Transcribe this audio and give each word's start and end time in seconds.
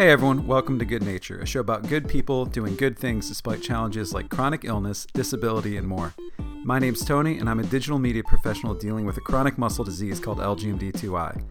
Hey 0.00 0.08
everyone, 0.08 0.46
welcome 0.46 0.78
to 0.78 0.86
Good 0.86 1.02
Nature, 1.02 1.40
a 1.40 1.46
show 1.46 1.60
about 1.60 1.86
good 1.86 2.08
people 2.08 2.46
doing 2.46 2.74
good 2.74 2.98
things 2.98 3.28
despite 3.28 3.60
challenges 3.60 4.14
like 4.14 4.30
chronic 4.30 4.64
illness, 4.64 5.06
disability, 5.12 5.76
and 5.76 5.86
more. 5.86 6.14
My 6.64 6.78
name's 6.78 7.04
Tony, 7.04 7.36
and 7.36 7.50
I'm 7.50 7.60
a 7.60 7.64
digital 7.64 7.98
media 7.98 8.22
professional 8.24 8.72
dealing 8.72 9.04
with 9.04 9.18
a 9.18 9.20
chronic 9.20 9.58
muscle 9.58 9.84
disease 9.84 10.18
called 10.18 10.38
LGMD2I. 10.38 11.44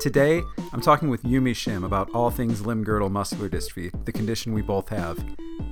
Today, 0.00 0.40
I'm 0.72 0.80
talking 0.80 1.08
with 1.10 1.24
Yumi 1.24 1.50
Shim 1.50 1.84
about 1.84 2.08
all 2.14 2.30
things 2.30 2.64
limb 2.64 2.84
girdle 2.84 3.10
muscular 3.10 3.48
dystrophy, 3.48 3.90
the 4.04 4.12
condition 4.12 4.52
we 4.52 4.62
both 4.62 4.88
have. 4.90 5.16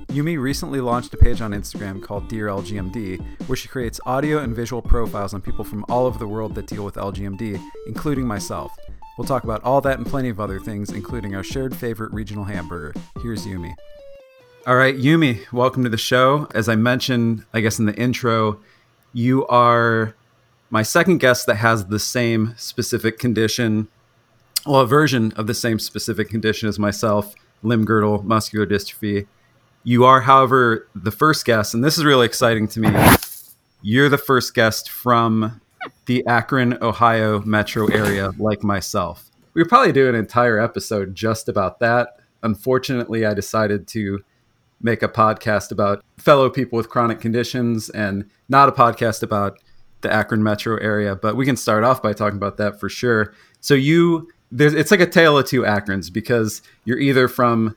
Yumi 0.07 0.37
recently 0.37 0.81
launched 0.81 1.13
a 1.13 1.17
page 1.17 1.39
on 1.39 1.51
Instagram 1.51 2.03
called 2.03 2.27
Dear 2.27 2.47
LGMD, 2.47 3.23
where 3.47 3.55
she 3.55 3.69
creates 3.69 4.01
audio 4.05 4.39
and 4.39 4.53
visual 4.53 4.81
profiles 4.81 5.33
on 5.33 5.39
people 5.39 5.63
from 5.63 5.85
all 5.87 6.05
over 6.05 6.19
the 6.19 6.27
world 6.27 6.55
that 6.55 6.67
deal 6.67 6.83
with 6.83 6.95
LGMD, 6.95 7.57
including 7.87 8.27
myself. 8.27 8.77
We'll 9.17 9.27
talk 9.27 9.43
about 9.43 9.63
all 9.63 9.81
that 9.81 9.97
and 9.97 10.05
plenty 10.05 10.29
of 10.29 10.39
other 10.39 10.59
things, 10.59 10.91
including 10.91 11.35
our 11.35 11.43
shared 11.43 11.75
favorite 11.75 12.13
regional 12.13 12.43
hamburger. 12.43 12.93
Here's 13.23 13.47
Yumi. 13.47 13.73
All 14.67 14.75
right, 14.75 14.95
Yumi, 14.95 15.51
welcome 15.51 15.83
to 15.83 15.89
the 15.89 15.97
show. 15.97 16.47
As 16.53 16.69
I 16.69 16.75
mentioned, 16.75 17.43
I 17.51 17.61
guess 17.61 17.79
in 17.79 17.87
the 17.87 17.95
intro, 17.95 18.59
you 19.13 19.47
are 19.47 20.15
my 20.69 20.83
second 20.83 21.17
guest 21.17 21.47
that 21.47 21.55
has 21.55 21.87
the 21.87 21.97
same 21.97 22.53
specific 22.57 23.17
condition, 23.17 23.87
well, 24.67 24.81
a 24.81 24.85
version 24.85 25.31
of 25.31 25.47
the 25.47 25.55
same 25.55 25.79
specific 25.79 26.29
condition 26.29 26.69
as 26.69 26.77
myself, 26.77 27.33
limb 27.63 27.85
girdle 27.85 28.21
muscular 28.21 28.67
dystrophy. 28.67 29.25
You 29.83 30.05
are, 30.05 30.21
however, 30.21 30.87
the 30.93 31.11
first 31.11 31.43
guest, 31.43 31.73
and 31.73 31.83
this 31.83 31.97
is 31.97 32.05
really 32.05 32.27
exciting 32.27 32.67
to 32.67 32.79
me. 32.79 32.91
You're 33.81 34.09
the 34.09 34.17
first 34.19 34.53
guest 34.53 34.91
from 34.91 35.59
the 36.07 36.25
Akron, 36.25 36.77
Ohio 36.81 37.41
metro 37.41 37.87
area, 37.87 38.31
like 38.39 38.63
myself. 38.63 39.29
We 39.53 39.61
would 39.61 39.69
probably 39.69 39.91
do 39.91 40.09
an 40.09 40.15
entire 40.15 40.59
episode 40.59 41.13
just 41.13 41.47
about 41.47 41.79
that. 41.79 42.19
Unfortunately, 42.43 43.25
I 43.25 43.33
decided 43.33 43.87
to 43.89 44.23
make 44.81 45.03
a 45.03 45.07
podcast 45.07 45.71
about 45.71 46.03
fellow 46.17 46.49
people 46.49 46.77
with 46.77 46.89
chronic 46.89 47.19
conditions 47.19 47.89
and 47.89 48.29
not 48.47 48.69
a 48.69 48.71
podcast 48.71 49.21
about 49.21 49.59
the 50.01 50.11
Akron 50.11 50.43
metro 50.43 50.77
area, 50.77 51.15
but 51.15 51.35
we 51.35 51.45
can 51.45 51.57
start 51.57 51.83
off 51.83 52.01
by 52.01 52.13
talking 52.13 52.37
about 52.37 52.57
that 52.57 52.79
for 52.79 52.87
sure. 52.87 53.33
So 53.59 53.73
you 53.73 54.29
there's 54.51 54.73
it's 54.73 54.91
like 54.91 55.01
a 55.01 55.07
tale 55.07 55.37
of 55.37 55.45
two 55.45 55.63
Akrons 55.63 56.13
because 56.13 56.61
you're 56.85 56.99
either 56.99 57.27
from 57.27 57.75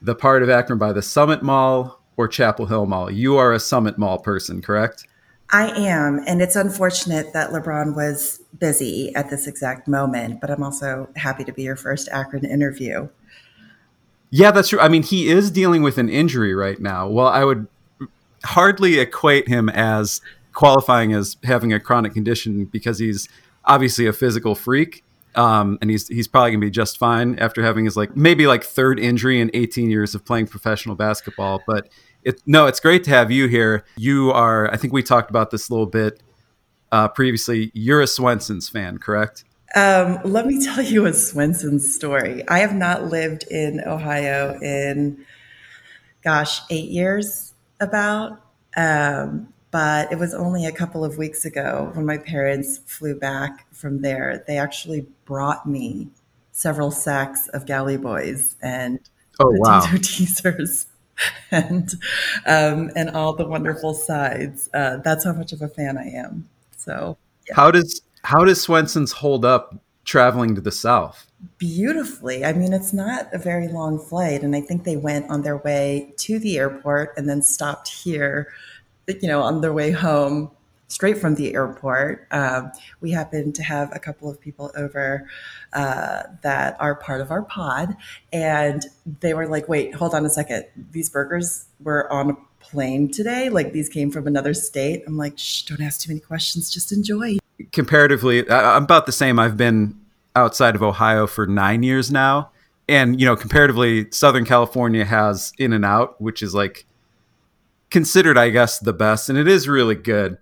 the 0.00 0.14
part 0.14 0.42
of 0.42 0.50
Akron 0.50 0.78
by 0.78 0.92
the 0.92 1.02
Summit 1.02 1.42
Mall 1.42 2.00
or 2.16 2.28
Chapel 2.28 2.66
Hill 2.66 2.86
Mall. 2.86 3.10
You 3.10 3.38
are 3.38 3.52
a 3.52 3.58
Summit 3.58 3.98
Mall 3.98 4.18
person, 4.18 4.62
correct? 4.62 5.06
I 5.50 5.70
am, 5.70 6.22
and 6.26 6.42
it's 6.42 6.56
unfortunate 6.56 7.32
that 7.32 7.50
LeBron 7.50 7.94
was 7.94 8.40
busy 8.58 9.14
at 9.14 9.30
this 9.30 9.46
exact 9.46 9.86
moment, 9.86 10.40
but 10.40 10.50
I'm 10.50 10.62
also 10.62 11.08
happy 11.16 11.44
to 11.44 11.52
be 11.52 11.62
your 11.62 11.76
first 11.76 12.08
Akron 12.10 12.44
interview. 12.44 13.08
Yeah, 14.30 14.50
that's 14.50 14.70
true. 14.70 14.80
I 14.80 14.88
mean, 14.88 15.04
he 15.04 15.28
is 15.28 15.50
dealing 15.50 15.82
with 15.82 15.98
an 15.98 16.08
injury 16.08 16.54
right 16.54 16.80
now. 16.80 17.08
Well, 17.08 17.28
I 17.28 17.44
would 17.44 17.68
hardly 18.44 18.98
equate 18.98 19.48
him 19.48 19.68
as 19.68 20.20
qualifying 20.52 21.12
as 21.12 21.36
having 21.44 21.72
a 21.72 21.78
chronic 21.78 22.14
condition 22.14 22.64
because 22.64 22.98
he's 22.98 23.28
obviously 23.64 24.06
a 24.06 24.12
physical 24.12 24.54
freak. 24.54 25.04
Um, 25.34 25.76
and 25.82 25.90
he's 25.90 26.08
he's 26.08 26.26
probably 26.26 26.52
gonna 26.52 26.60
be 26.60 26.70
just 26.70 26.96
fine 26.96 27.38
after 27.38 27.62
having 27.62 27.84
his 27.84 27.94
like 27.94 28.16
maybe 28.16 28.46
like 28.46 28.64
third 28.64 28.98
injury 28.98 29.38
in 29.38 29.50
18 29.52 29.90
years 29.90 30.14
of 30.14 30.24
playing 30.24 30.46
professional 30.46 30.96
basketball. 30.96 31.62
But 31.66 31.90
it, 32.26 32.42
no, 32.44 32.66
it's 32.66 32.80
great 32.80 33.04
to 33.04 33.10
have 33.10 33.30
you 33.30 33.46
here. 33.46 33.84
You 33.96 34.32
are, 34.32 34.68
I 34.72 34.76
think 34.76 34.92
we 34.92 35.02
talked 35.04 35.30
about 35.30 35.52
this 35.52 35.68
a 35.68 35.72
little 35.72 35.86
bit 35.86 36.20
uh, 36.90 37.06
previously. 37.06 37.70
You're 37.72 38.00
a 38.00 38.06
Swenson's 38.08 38.68
fan, 38.68 38.98
correct? 38.98 39.44
Um, 39.76 40.18
let 40.24 40.44
me 40.44 40.64
tell 40.64 40.82
you 40.82 41.06
a 41.06 41.12
Swenson's 41.12 41.94
story. 41.94 42.42
I 42.48 42.58
have 42.58 42.74
not 42.74 43.04
lived 43.04 43.44
in 43.48 43.80
Ohio 43.86 44.58
in, 44.60 45.24
gosh, 46.24 46.62
eight 46.68 46.90
years 46.90 47.54
about. 47.78 48.40
Um, 48.76 49.52
but 49.70 50.10
it 50.10 50.18
was 50.18 50.34
only 50.34 50.66
a 50.66 50.72
couple 50.72 51.04
of 51.04 51.18
weeks 51.18 51.44
ago 51.44 51.90
when 51.94 52.06
my 52.06 52.18
parents 52.18 52.78
flew 52.86 53.14
back 53.14 53.72
from 53.72 54.02
there. 54.02 54.42
They 54.48 54.58
actually 54.58 55.06
brought 55.26 55.64
me 55.64 56.08
several 56.50 56.90
sacks 56.90 57.46
of 57.48 57.66
galley 57.66 57.98
boys 57.98 58.56
and 58.62 58.98
oh, 59.38 59.52
wow. 59.58 59.80
teasers 60.02 60.86
and 61.50 61.94
um, 62.46 62.90
and 62.96 63.10
all 63.10 63.34
the 63.34 63.46
wonderful 63.46 63.94
sides. 63.94 64.68
Uh, 64.74 64.98
that's 64.98 65.24
how 65.24 65.32
much 65.32 65.52
of 65.52 65.62
a 65.62 65.68
fan 65.68 65.98
I 65.98 66.08
am. 66.08 66.48
So, 66.76 67.16
yeah. 67.48 67.54
how 67.54 67.70
does 67.70 68.02
how 68.22 68.44
does 68.44 68.60
Swenson's 68.60 69.12
hold 69.12 69.44
up 69.44 69.76
traveling 70.04 70.54
to 70.54 70.60
the 70.60 70.72
south? 70.72 71.30
Beautifully. 71.58 72.44
I 72.44 72.52
mean, 72.52 72.72
it's 72.72 72.92
not 72.92 73.32
a 73.32 73.38
very 73.38 73.68
long 73.68 73.98
flight, 73.98 74.42
and 74.42 74.54
I 74.54 74.60
think 74.60 74.84
they 74.84 74.96
went 74.96 75.30
on 75.30 75.42
their 75.42 75.58
way 75.58 76.12
to 76.18 76.38
the 76.38 76.58
airport 76.58 77.16
and 77.16 77.28
then 77.28 77.42
stopped 77.42 77.88
here. 77.88 78.52
You 79.08 79.28
know, 79.28 79.42
on 79.42 79.60
their 79.60 79.72
way 79.72 79.92
home 79.92 80.50
straight 80.88 81.18
from 81.18 81.34
the 81.34 81.54
airport. 81.54 82.26
Um, 82.30 82.70
we 83.00 83.10
happened 83.10 83.54
to 83.56 83.62
have 83.62 83.94
a 83.94 83.98
couple 83.98 84.30
of 84.30 84.40
people 84.40 84.70
over 84.76 85.28
uh, 85.72 86.22
that 86.42 86.76
are 86.80 86.94
part 86.94 87.20
of 87.20 87.30
our 87.30 87.42
pod, 87.42 87.96
and 88.32 88.84
they 89.20 89.34
were 89.34 89.48
like, 89.48 89.68
"Wait, 89.68 89.94
hold 89.94 90.14
on 90.14 90.24
a 90.24 90.30
second. 90.30 90.64
These 90.92 91.10
burgers 91.10 91.66
were 91.80 92.10
on 92.12 92.30
a 92.30 92.36
plane 92.60 93.10
today. 93.10 93.48
Like 93.48 93.72
these 93.72 93.88
came 93.88 94.10
from 94.10 94.26
another 94.26 94.54
state." 94.54 95.02
I'm 95.06 95.16
like, 95.16 95.38
"Shh, 95.38 95.62
don't 95.62 95.80
ask 95.80 96.00
too 96.00 96.10
many 96.10 96.20
questions. 96.20 96.70
Just 96.70 96.92
enjoy." 96.92 97.38
Comparatively, 97.72 98.48
I'm 98.50 98.84
about 98.84 99.06
the 99.06 99.12
same. 99.12 99.38
I've 99.38 99.56
been 99.56 99.98
outside 100.34 100.74
of 100.74 100.82
Ohio 100.82 101.26
for 101.26 101.46
nine 101.46 101.82
years 101.82 102.10
now. 102.10 102.50
And, 102.88 103.18
you 103.18 103.26
know, 103.26 103.34
comparatively, 103.34 104.06
Southern 104.12 104.44
California 104.44 105.04
has 105.04 105.52
In 105.58 105.72
and 105.72 105.84
Out, 105.84 106.20
which 106.20 106.42
is 106.42 106.54
like 106.54 106.86
considered, 107.90 108.38
I 108.38 108.50
guess, 108.50 108.78
the 108.78 108.92
best. 108.92 109.28
And 109.28 109.36
it 109.38 109.48
is 109.48 109.66
really 109.66 109.96
good 109.96 110.38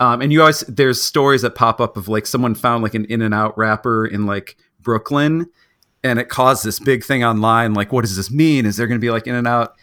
um, 0.00 0.22
and 0.22 0.32
you 0.32 0.40
always 0.40 0.60
there's 0.60 1.00
stories 1.00 1.42
that 1.42 1.54
pop 1.54 1.80
up 1.80 1.96
of 1.96 2.08
like 2.08 2.26
someone 2.26 2.54
found 2.54 2.82
like 2.82 2.94
an 2.94 3.04
in 3.04 3.22
and 3.22 3.34
out 3.34 3.56
wrapper 3.56 4.06
in 4.06 4.26
like 4.26 4.56
Brooklyn 4.80 5.46
and 6.02 6.18
it 6.18 6.30
caused 6.30 6.64
this 6.64 6.80
big 6.80 7.04
thing 7.04 7.22
online 7.22 7.74
like 7.74 7.92
what 7.92 8.00
does 8.00 8.16
this 8.16 8.30
mean? 8.30 8.66
Is 8.66 8.76
there 8.76 8.86
going 8.86 8.98
to 8.98 9.04
be 9.04 9.10
like 9.10 9.26
in 9.26 9.34
and 9.34 9.46
out 9.46 9.74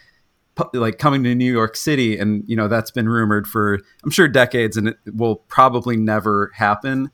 like 0.74 0.98
coming 0.98 1.22
to 1.22 1.34
New 1.34 1.50
York 1.50 1.76
City? 1.76 2.18
And 2.18 2.42
you 2.46 2.56
know 2.56 2.68
that's 2.68 2.90
been 2.90 3.08
rumored 3.08 3.46
for 3.46 3.78
I'm 4.04 4.10
sure 4.10 4.28
decades 4.28 4.76
and 4.76 4.88
it 4.88 4.98
will 5.14 5.36
probably 5.36 5.96
never 5.96 6.50
happen. 6.54 7.10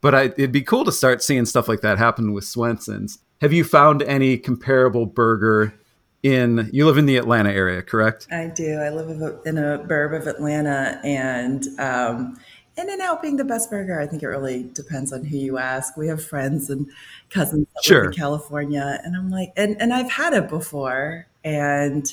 But 0.00 0.14
I, 0.14 0.22
it'd 0.24 0.52
be 0.52 0.62
cool 0.62 0.84
to 0.84 0.92
start 0.92 1.22
seeing 1.22 1.46
stuff 1.46 1.68
like 1.68 1.80
that 1.80 1.98
happen 1.98 2.32
with 2.32 2.44
Swenson's. 2.44 3.18
Have 3.40 3.52
you 3.52 3.64
found 3.64 4.02
any 4.02 4.36
comparable 4.36 5.06
burger 5.06 5.74
in 6.22 6.68
you 6.72 6.86
live 6.86 6.98
in 6.98 7.06
the 7.06 7.16
Atlanta 7.16 7.50
area, 7.50 7.82
correct? 7.82 8.26
I 8.30 8.46
do. 8.46 8.78
I 8.78 8.90
live 8.90 9.08
in 9.46 9.58
a 9.58 9.78
burb 9.78 10.16
of 10.16 10.26
Atlanta, 10.26 11.00
and 11.04 11.66
um, 11.78 12.36
In 12.76 12.90
and 12.90 13.00
Out 13.00 13.22
being 13.22 13.36
the 13.36 13.44
best 13.44 13.70
burger, 13.70 14.00
I 14.00 14.06
think 14.06 14.22
it 14.22 14.28
really 14.28 14.64
depends 14.72 15.12
on 15.12 15.24
who 15.24 15.36
you 15.36 15.58
ask. 15.58 15.96
We 15.96 16.08
have 16.08 16.24
friends 16.24 16.70
and 16.70 16.88
cousins 17.30 17.66
that 17.74 17.84
sure. 17.84 18.02
live 18.02 18.12
in 18.12 18.18
California, 18.18 19.00
and 19.04 19.16
I'm 19.16 19.30
like, 19.30 19.52
and 19.56 19.80
and 19.80 19.92
I've 19.94 20.10
had 20.10 20.32
it 20.32 20.48
before, 20.48 21.26
and 21.44 22.12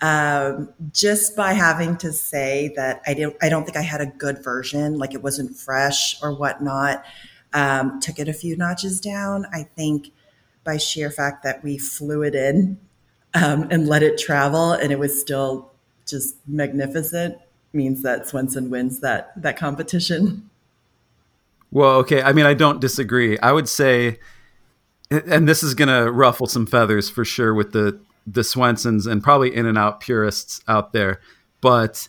um, 0.00 0.68
just 0.92 1.36
by 1.36 1.52
having 1.52 1.96
to 1.98 2.12
say 2.12 2.72
that 2.76 3.02
I 3.06 3.14
don't, 3.14 3.36
I 3.42 3.48
don't 3.48 3.64
think 3.64 3.76
I 3.76 3.82
had 3.82 4.00
a 4.00 4.06
good 4.06 4.42
version, 4.42 4.98
like 4.98 5.14
it 5.14 5.22
wasn't 5.22 5.56
fresh 5.56 6.20
or 6.22 6.32
whatnot, 6.34 7.04
um, 7.52 8.00
took 8.00 8.18
it 8.18 8.28
a 8.28 8.32
few 8.32 8.56
notches 8.56 9.00
down. 9.00 9.46
I 9.52 9.62
think 9.62 10.12
by 10.64 10.76
sheer 10.76 11.10
fact 11.10 11.42
that 11.44 11.62
we 11.62 11.78
flew 11.78 12.22
it 12.22 12.34
in 12.34 12.78
um, 13.34 13.68
and 13.70 13.86
let 13.86 14.02
it 14.02 14.18
travel, 14.18 14.72
and 14.72 14.92
it 14.92 14.98
was 14.98 15.18
still 15.18 15.70
just 16.06 16.36
magnificent. 16.46 17.38
Means 17.72 18.02
that 18.02 18.28
Swenson 18.28 18.68
wins 18.68 19.00
that 19.00 19.32
that 19.40 19.56
competition. 19.56 20.50
Well, 21.70 21.96
okay. 22.00 22.20
I 22.22 22.32
mean, 22.34 22.44
I 22.44 22.52
don't 22.52 22.80
disagree. 22.80 23.38
I 23.38 23.52
would 23.52 23.68
say, 23.68 24.18
and 25.10 25.48
this 25.48 25.62
is 25.62 25.74
going 25.74 25.88
to 25.88 26.12
ruffle 26.12 26.46
some 26.46 26.66
feathers 26.66 27.08
for 27.08 27.24
sure 27.24 27.54
with 27.54 27.72
the 27.72 27.98
the 28.26 28.42
Swensons 28.42 29.10
and 29.10 29.22
probably 29.22 29.54
in 29.54 29.66
and 29.66 29.78
out 29.78 30.00
purists 30.00 30.60
out 30.68 30.92
there. 30.92 31.20
But 31.60 32.08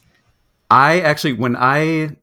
I 0.70 1.00
actually, 1.00 1.34
when 1.34 1.56
I 1.56 2.18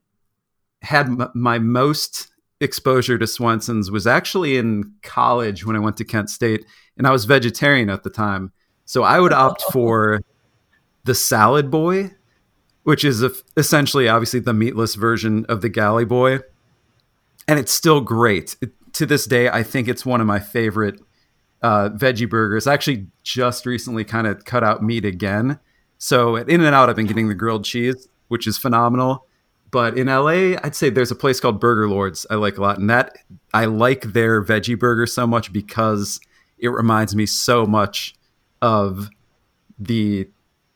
had 0.83 1.07
m- 1.07 1.31
my 1.35 1.59
most 1.59 2.29
exposure 2.61 3.17
to 3.19 3.25
Swensons 3.25 3.91
was 3.91 4.07
actually 4.07 4.59
in 4.59 4.93
college 5.03 5.65
when 5.65 5.77
I 5.77 5.79
went 5.79 5.97
to 5.97 6.05
Kent 6.05 6.29
State, 6.31 6.67
and 6.97 7.07
I 7.07 7.11
was 7.11 7.25
vegetarian 7.25 7.89
at 7.89 8.03
the 8.03 8.11
time. 8.11 8.53
So 8.91 9.05
I 9.05 9.21
would 9.21 9.33
opt 9.33 9.63
for 9.71 10.21
the 11.05 11.15
Salad 11.15 11.71
Boy, 11.71 12.11
which 12.83 13.05
is 13.05 13.23
a, 13.23 13.31
essentially, 13.57 14.09
obviously, 14.09 14.41
the 14.41 14.53
meatless 14.53 14.97
version 14.97 15.47
of 15.49 15.61
the 15.61 15.69
Galley 15.69 16.05
Boy, 16.05 16.41
and 17.47 17.61
it's 17.61 17.71
still 17.71 18.01
great. 18.01 18.57
It, 18.61 18.73
to 18.95 19.07
this 19.07 19.27
day, 19.27 19.49
I 19.49 19.63
think 19.63 19.87
it's 19.87 20.05
one 20.05 20.21
of 20.21 20.27
my 20.27 20.41
favorite 20.41 21.01
uh, 21.63 21.91
veggie 21.91 22.29
burgers. 22.29 22.67
I 22.67 22.75
actually 22.75 23.07
just 23.23 23.65
recently 23.65 24.03
kind 24.03 24.27
of 24.27 24.45
cut 24.45 24.65
out 24.65 24.83
meat 24.83 25.05
again. 25.05 25.61
So 25.99 26.37
at 26.37 26.49
In 26.49 26.61
and 26.61 26.75
Out, 26.75 26.91
I've 26.91 26.97
been 26.97 27.07
getting 27.07 27.29
the 27.29 27.35
grilled 27.35 27.65
cheese, 27.65 28.09
which 28.27 28.49
is 28.49 28.59
phenomenal. 28.59 29.25
But 29.71 29.97
in 29.97 30.09
LA, 30.09 30.59
I'd 30.65 30.75
say 30.75 30.91
there's 30.91 31.13
a 31.13 31.15
place 31.15 31.39
called 31.39 31.61
Burger 31.61 31.89
Lords 31.89 32.27
I 32.29 32.35
like 32.35 32.59
a 32.59 32.61
lot, 32.61 32.79
and 32.81 32.91
that 32.91 33.19
I 33.55 33.67
like 33.67 34.15
their 34.15 34.45
veggie 34.45 34.77
burger 34.77 35.07
so 35.07 35.29
much 35.29 35.53
because 35.53 36.19
it 36.59 36.71
reminds 36.71 37.15
me 37.15 37.25
so 37.25 37.67
much 37.67 38.17
of 38.63 39.09
the 39.79 40.29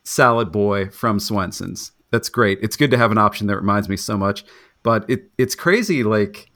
salad 0.03 0.51
boy 0.51 0.89
from 0.89 1.19
Swenson's. 1.19 1.91
That's 2.11 2.29
great. 2.29 2.59
It's 2.61 2.77
good 2.77 2.91
to 2.91 2.97
have 2.97 3.11
an 3.11 3.17
option 3.17 3.47
that 3.47 3.57
reminds 3.57 3.89
me 3.89 3.97
so 3.97 4.17
much. 4.17 4.45
But 4.83 5.09
it 5.09 5.29
it's 5.37 5.55
crazy 5.55 6.03
like 6.03 6.51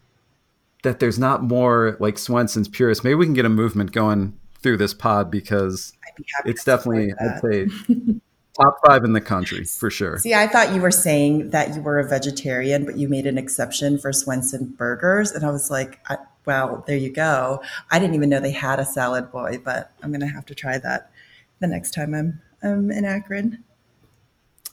that 0.84 1.00
there's 1.00 1.20
not 1.20 1.44
more 1.44 1.98
like 2.00 2.18
Swenson's 2.18 2.68
purists. 2.68 3.04
Maybe 3.04 3.16
we 3.16 3.26
can 3.26 3.34
get 3.34 3.46
a 3.46 3.50
movement 3.50 3.92
going 3.92 4.38
through 4.62 4.78
this 4.78 4.94
pod 4.94 5.32
because 5.32 5.94
be 6.18 6.24
it's 6.46 6.64
definitely 6.64 7.14
I'd 7.20 7.42
say 7.42 7.68
top 8.60 8.80
five 8.86 9.04
in 9.04 9.14
the 9.14 9.22
country 9.22 9.64
for 9.64 9.90
sure. 9.90 10.18
See, 10.20 10.34
I 10.34 10.48
thought 10.48 10.74
you 10.74 10.82
were 10.82 10.92
saying 10.92 11.50
that 11.52 11.76
you 11.76 11.82
were 11.82 12.00
a 12.00 12.08
vegetarian, 12.08 12.86
but 12.86 12.98
you 12.98 13.08
made 13.08 13.26
an 13.26 13.38
exception 13.38 13.98
for 13.98 14.14
Swenson 14.14 14.66
burgers, 14.78 15.32
and 15.32 15.46
I 15.46 15.52
was 15.52 15.72
like, 15.72 16.00
I, 16.10 16.18
well, 16.46 16.84
there 16.88 16.98
you 16.98 17.12
go. 17.12 17.62
I 17.92 18.00
didn't 18.00 18.16
even 18.16 18.30
know 18.30 18.40
they 18.40 18.52
had 18.52 18.80
a 18.80 18.86
salad 18.86 19.32
boy, 19.32 19.60
but 19.64 19.92
I'm 20.04 20.12
gonna 20.12 20.28
have 20.28 20.46
to 20.48 20.56
try 20.56 20.78
that 20.78 21.12
the 21.60 21.68
next 21.68 21.92
time 21.92 22.14
I'm 22.14 22.42
I'm 22.62 22.92
in 22.92 23.06
Akron. 23.06 23.64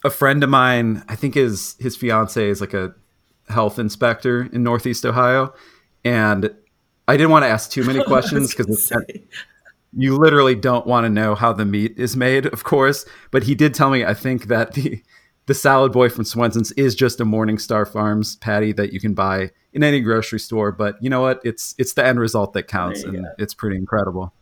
A 0.03 0.09
friend 0.09 0.43
of 0.43 0.49
mine, 0.49 1.03
I 1.07 1.15
think 1.15 1.35
his 1.35 1.75
his 1.79 1.95
fiance 1.95 2.47
is 2.47 2.61
like 2.61 2.73
a 2.73 2.93
health 3.49 3.79
inspector 3.79 4.49
in 4.51 4.63
Northeast 4.63 5.05
Ohio, 5.05 5.53
and 6.03 6.53
I 7.07 7.17
didn't 7.17 7.31
want 7.31 7.43
to 7.43 7.49
ask 7.49 7.71
too 7.71 7.83
many 7.83 8.03
questions 8.05 8.53
because 8.53 8.91
you 9.93 10.17
literally 10.17 10.55
don't 10.55 10.85
want 10.85 11.05
to 11.05 11.09
know 11.09 11.33
how 11.35 11.53
the 11.53 11.65
meat 11.65 11.93
is 11.97 12.15
made, 12.15 12.45
of 12.47 12.63
course. 12.63 13.05
But 13.31 13.43
he 13.43 13.55
did 13.55 13.73
tell 13.73 13.89
me, 13.89 14.03
I 14.03 14.13
think 14.13 14.45
that 14.45 14.73
the 14.73 15.01
the 15.47 15.53
salad 15.53 15.93
boy 15.93 16.09
from 16.09 16.25
Swenson's 16.25 16.73
is 16.73 16.93
just 16.93 17.21
a 17.21 17.25
Morningstar 17.25 17.87
Farms 17.87 18.35
patty 18.35 18.73
that 18.73 18.91
you 18.91 18.99
can 18.99 19.13
buy 19.13 19.51
in 19.71 19.81
any 19.81 20.01
grocery 20.01 20.39
store. 20.39 20.73
But 20.73 21.01
you 21.01 21.09
know 21.09 21.21
what? 21.21 21.41
It's 21.43 21.73
it's 21.77 21.93
the 21.93 22.05
end 22.05 22.19
result 22.19 22.53
that 22.53 22.63
counts, 22.63 23.03
and 23.03 23.23
go. 23.23 23.31
it's 23.39 23.53
pretty 23.53 23.77
incredible. 23.77 24.33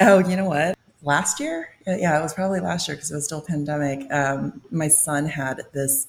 Oh, 0.00 0.18
you 0.18 0.36
know 0.36 0.46
what? 0.46 0.78
Last 1.02 1.40
year, 1.40 1.68
yeah, 1.86 2.18
it 2.18 2.22
was 2.22 2.34
probably 2.34 2.60
last 2.60 2.86
year 2.86 2.96
because 2.96 3.10
it 3.10 3.14
was 3.14 3.24
still 3.24 3.40
pandemic. 3.40 4.10
Um, 4.12 4.60
my 4.70 4.88
son 4.88 5.26
had 5.26 5.62
this 5.72 6.06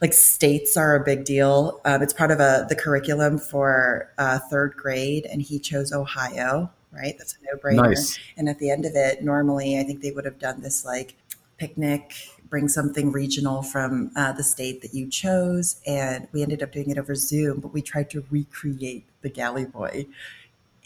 like 0.00 0.12
states 0.12 0.76
are 0.76 0.96
a 0.96 1.04
big 1.04 1.24
deal. 1.24 1.80
Um, 1.84 2.02
it's 2.02 2.12
part 2.12 2.30
of 2.30 2.40
a 2.40 2.66
the 2.68 2.76
curriculum 2.76 3.38
for 3.38 4.12
uh, 4.18 4.38
third 4.50 4.74
grade, 4.76 5.26
and 5.26 5.42
he 5.42 5.58
chose 5.58 5.92
Ohio 5.92 6.70
right? 6.92 7.16
That's 7.18 7.34
a 7.34 7.36
no 7.44 7.58
brainer. 7.58 7.88
Nice. 7.88 8.18
And 8.36 8.48
at 8.48 8.58
the 8.58 8.70
end 8.70 8.84
of 8.84 8.92
it, 8.94 9.22
normally 9.22 9.78
I 9.78 9.82
think 9.82 10.02
they 10.02 10.10
would 10.10 10.24
have 10.24 10.38
done 10.38 10.60
this 10.60 10.84
like 10.84 11.16
picnic, 11.56 12.14
bring 12.48 12.68
something 12.68 13.10
regional 13.12 13.62
from 13.62 14.10
uh, 14.14 14.32
the 14.32 14.44
state 14.44 14.82
that 14.82 14.94
you 14.94 15.08
chose. 15.08 15.80
And 15.86 16.28
we 16.32 16.42
ended 16.42 16.62
up 16.62 16.72
doing 16.72 16.90
it 16.90 16.98
over 16.98 17.14
Zoom, 17.14 17.60
but 17.60 17.72
we 17.72 17.82
tried 17.82 18.10
to 18.10 18.24
recreate 18.30 19.06
the 19.22 19.30
Galley 19.30 19.64
Boy. 19.64 20.06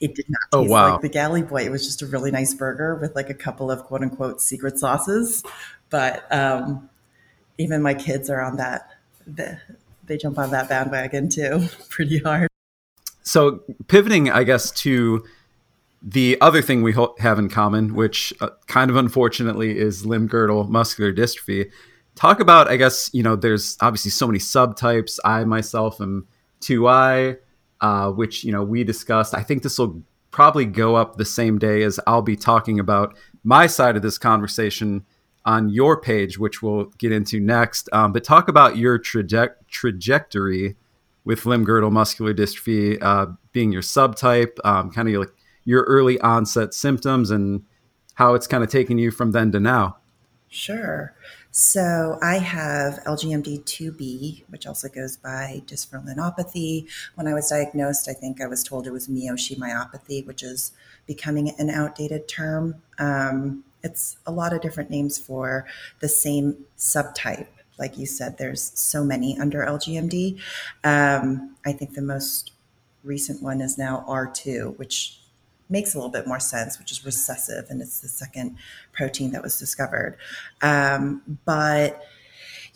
It 0.00 0.14
did 0.14 0.26
not 0.28 0.40
oh, 0.52 0.62
taste 0.62 0.70
oh, 0.70 0.72
wow. 0.72 0.92
like 0.92 1.00
the 1.02 1.08
Galley 1.08 1.42
Boy. 1.42 1.64
It 1.64 1.70
was 1.70 1.86
just 1.86 2.02
a 2.02 2.06
really 2.06 2.30
nice 2.30 2.52
burger 2.54 2.96
with 2.96 3.14
like 3.14 3.30
a 3.30 3.34
couple 3.34 3.70
of 3.70 3.84
quote 3.84 4.02
unquote 4.02 4.40
secret 4.40 4.78
sauces. 4.78 5.42
But 5.88 6.30
um, 6.32 6.90
even 7.58 7.82
my 7.82 7.94
kids 7.94 8.28
are 8.28 8.40
on 8.40 8.56
that. 8.56 8.90
They 9.26 10.16
jump 10.16 10.38
on 10.38 10.50
that 10.50 10.68
bandwagon 10.68 11.28
too, 11.28 11.68
pretty 11.88 12.18
hard. 12.18 12.48
So 13.22 13.62
pivoting, 13.88 14.30
I 14.30 14.44
guess, 14.44 14.70
to 14.82 15.24
the 16.00 16.40
other 16.40 16.62
thing 16.62 16.82
we 16.82 16.92
ho- 16.92 17.14
have 17.18 17.38
in 17.38 17.48
common, 17.48 17.94
which 17.94 18.32
uh, 18.40 18.50
kind 18.68 18.90
of 18.90 18.96
unfortunately 18.96 19.76
is 19.76 20.06
limb 20.06 20.28
girdle 20.28 20.64
muscular 20.64 21.12
dystrophy. 21.12 21.70
Talk 22.14 22.38
about, 22.38 22.68
I 22.68 22.76
guess, 22.76 23.10
you 23.12 23.22
know, 23.22 23.34
there's 23.34 23.76
obviously 23.80 24.12
so 24.12 24.26
many 24.26 24.38
subtypes. 24.38 25.18
I 25.24 25.44
myself 25.44 26.00
am 26.00 26.28
2I, 26.60 27.38
uh, 27.80 28.10
which, 28.10 28.44
you 28.44 28.52
know, 28.52 28.62
we 28.62 28.84
discussed. 28.84 29.34
I 29.34 29.42
think 29.42 29.62
this 29.62 29.78
will 29.78 30.02
probably 30.30 30.66
go 30.66 30.96
up 30.96 31.16
the 31.16 31.24
same 31.24 31.58
day 31.58 31.82
as 31.82 31.98
I'll 32.06 32.22
be 32.22 32.36
talking 32.36 32.78
about 32.78 33.16
my 33.44 33.66
side 33.66 33.96
of 33.96 34.02
this 34.02 34.18
conversation 34.18 35.04
on 35.44 35.68
your 35.68 36.00
page, 36.00 36.38
which 36.38 36.60
we'll 36.60 36.86
get 36.98 37.12
into 37.12 37.40
next. 37.40 37.88
Um, 37.92 38.12
but 38.12 38.24
talk 38.24 38.48
about 38.48 38.76
your 38.76 38.98
traje- 38.98 39.54
trajectory 39.68 40.76
with 41.24 41.46
limb 41.46 41.64
girdle 41.64 41.90
muscular 41.90 42.34
dystrophy 42.34 42.98
uh, 43.00 43.26
being 43.52 43.72
your 43.72 43.82
subtype, 43.82 44.58
um, 44.64 44.90
kind 44.90 45.08
of 45.08 45.14
like 45.14 45.34
your 45.64 45.82
early 45.84 46.20
onset 46.20 46.74
symptoms 46.74 47.30
and 47.30 47.62
how 48.14 48.34
it's 48.34 48.46
kind 48.46 48.64
of 48.64 48.70
taken 48.70 48.98
you 48.98 49.10
from 49.10 49.32
then 49.32 49.52
to 49.52 49.60
now. 49.60 49.96
Sure. 50.48 51.14
So 51.58 52.18
I 52.20 52.36
have 52.36 53.02
LGMD2B, 53.04 54.42
which 54.48 54.66
also 54.66 54.90
goes 54.90 55.16
by 55.16 55.62
dysferlinopathy. 55.64 56.86
When 57.14 57.26
I 57.26 57.32
was 57.32 57.48
diagnosed, 57.48 58.10
I 58.10 58.12
think 58.12 58.42
I 58.42 58.46
was 58.46 58.62
told 58.62 58.86
it 58.86 58.92
was 58.92 59.08
myopathy, 59.08 60.26
which 60.26 60.42
is 60.42 60.72
becoming 61.06 61.54
an 61.58 61.70
outdated 61.70 62.28
term. 62.28 62.82
Um, 62.98 63.64
it's 63.82 64.18
a 64.26 64.32
lot 64.32 64.52
of 64.52 64.60
different 64.60 64.90
names 64.90 65.18
for 65.18 65.66
the 66.00 66.10
same 66.10 66.66
subtype. 66.76 67.46
Like 67.78 67.96
you 67.96 68.04
said, 68.04 68.36
there's 68.36 68.78
so 68.78 69.02
many 69.02 69.38
under 69.40 69.64
LGMD. 69.64 70.38
Um, 70.84 71.56
I 71.64 71.72
think 71.72 71.94
the 71.94 72.02
most 72.02 72.52
recent 73.02 73.42
one 73.42 73.62
is 73.62 73.78
now 73.78 74.04
R2, 74.06 74.78
which 74.78 75.20
makes 75.68 75.94
a 75.94 75.98
little 75.98 76.10
bit 76.10 76.26
more 76.26 76.40
sense, 76.40 76.78
which 76.78 76.92
is 76.92 77.04
recessive, 77.04 77.66
and 77.70 77.80
it's 77.80 78.00
the 78.00 78.08
second 78.08 78.56
protein 78.92 79.32
that 79.32 79.42
was 79.42 79.58
discovered. 79.58 80.16
Um, 80.62 81.38
but 81.44 82.02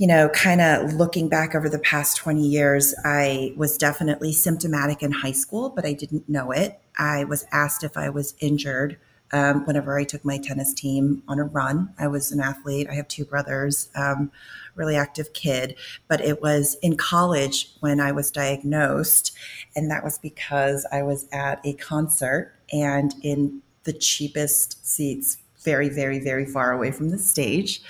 you 0.01 0.07
know, 0.07 0.31
kind 0.31 0.63
of 0.63 0.95
looking 0.95 1.29
back 1.29 1.55
over 1.55 1.69
the 1.69 1.79
past 1.79 2.17
20 2.17 2.41
years, 2.41 2.95
I 3.05 3.53
was 3.55 3.77
definitely 3.77 4.33
symptomatic 4.33 5.03
in 5.03 5.13
high 5.13 5.33
school, 5.33 5.69
but 5.69 5.85
I 5.85 5.93
didn't 5.93 6.27
know 6.27 6.53
it. 6.53 6.81
I 6.99 7.25
was 7.25 7.45
asked 7.53 7.85
if 7.85 7.99
I 7.99 8.09
was 8.09 8.35
injured 8.41 8.97
um, 9.33 9.67
whenever 9.67 9.99
I 9.99 10.05
took 10.05 10.25
my 10.25 10.39
tennis 10.39 10.73
team 10.73 11.23
on 11.29 11.39
a 11.39 11.45
run. 11.45 11.93
I 11.99 12.09
was 12.09 12.33
an 12.33 12.41
athlete. 12.41 12.89
I 12.91 12.95
have 12.95 13.09
two 13.09 13.25
brothers, 13.25 13.91
um, 13.95 14.33
really 14.75 14.97
active 14.97 15.33
kid, 15.33 15.77
but 16.09 16.21
it 16.21 16.41
was 16.41 16.77
in 16.83 16.97
college 16.97 17.71
when 17.81 18.01
I 18.01 18.13
was 18.13 18.31
diagnosed. 18.31 19.33
And 19.77 19.91
that 19.91 20.03
was 20.03 20.19
because 20.19 20.87
I 20.91 21.03
was 21.03 21.27
at 21.31 21.61
a 21.65 21.75
concert 21.75 22.55
and 22.73 23.15
in 23.23 23.63
the 23.85 23.93
cheapest 23.93 24.87
seats 24.87 25.39
very, 25.63 25.89
very, 25.89 26.19
very 26.19 26.47
far 26.47 26.73
away 26.73 26.91
from 26.91 27.11
the 27.11 27.19
stage, 27.19 27.83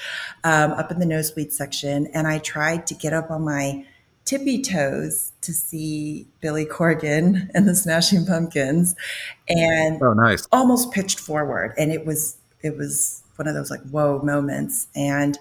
um, 0.44 0.73
up 0.73 0.91
in 0.91 0.99
the 0.99 1.06
nosebleed 1.06 1.53
section. 1.53 2.09
And 2.09 2.27
I 2.27 2.38
tried 2.38 2.87
to 2.88 2.94
get 2.94 3.12
up 3.12 3.31
on 3.31 3.43
my 3.43 3.85
tippy 4.25 4.62
toes 4.62 5.32
to 5.43 5.53
see 5.53 6.27
Billy 6.41 6.65
Corgan 6.65 7.50
and 7.55 7.69
the 7.69 7.75
Smashing 7.75 8.27
Pumpkins, 8.27 8.94
and 9.49 10.03
oh, 10.03 10.12
nice! 10.12 10.47
Almost 10.53 10.93
pitched 10.93 11.21
forward, 11.21 11.75
and 11.77 11.91
it 11.91 12.06
was 12.06 12.37
it 12.62 12.77
was 12.77 13.23
one 13.37 13.49
of 13.49 13.55
those 13.55 13.70
like 13.70 13.82
whoa 13.91 14.20
moments, 14.22 14.89
and 14.94 15.39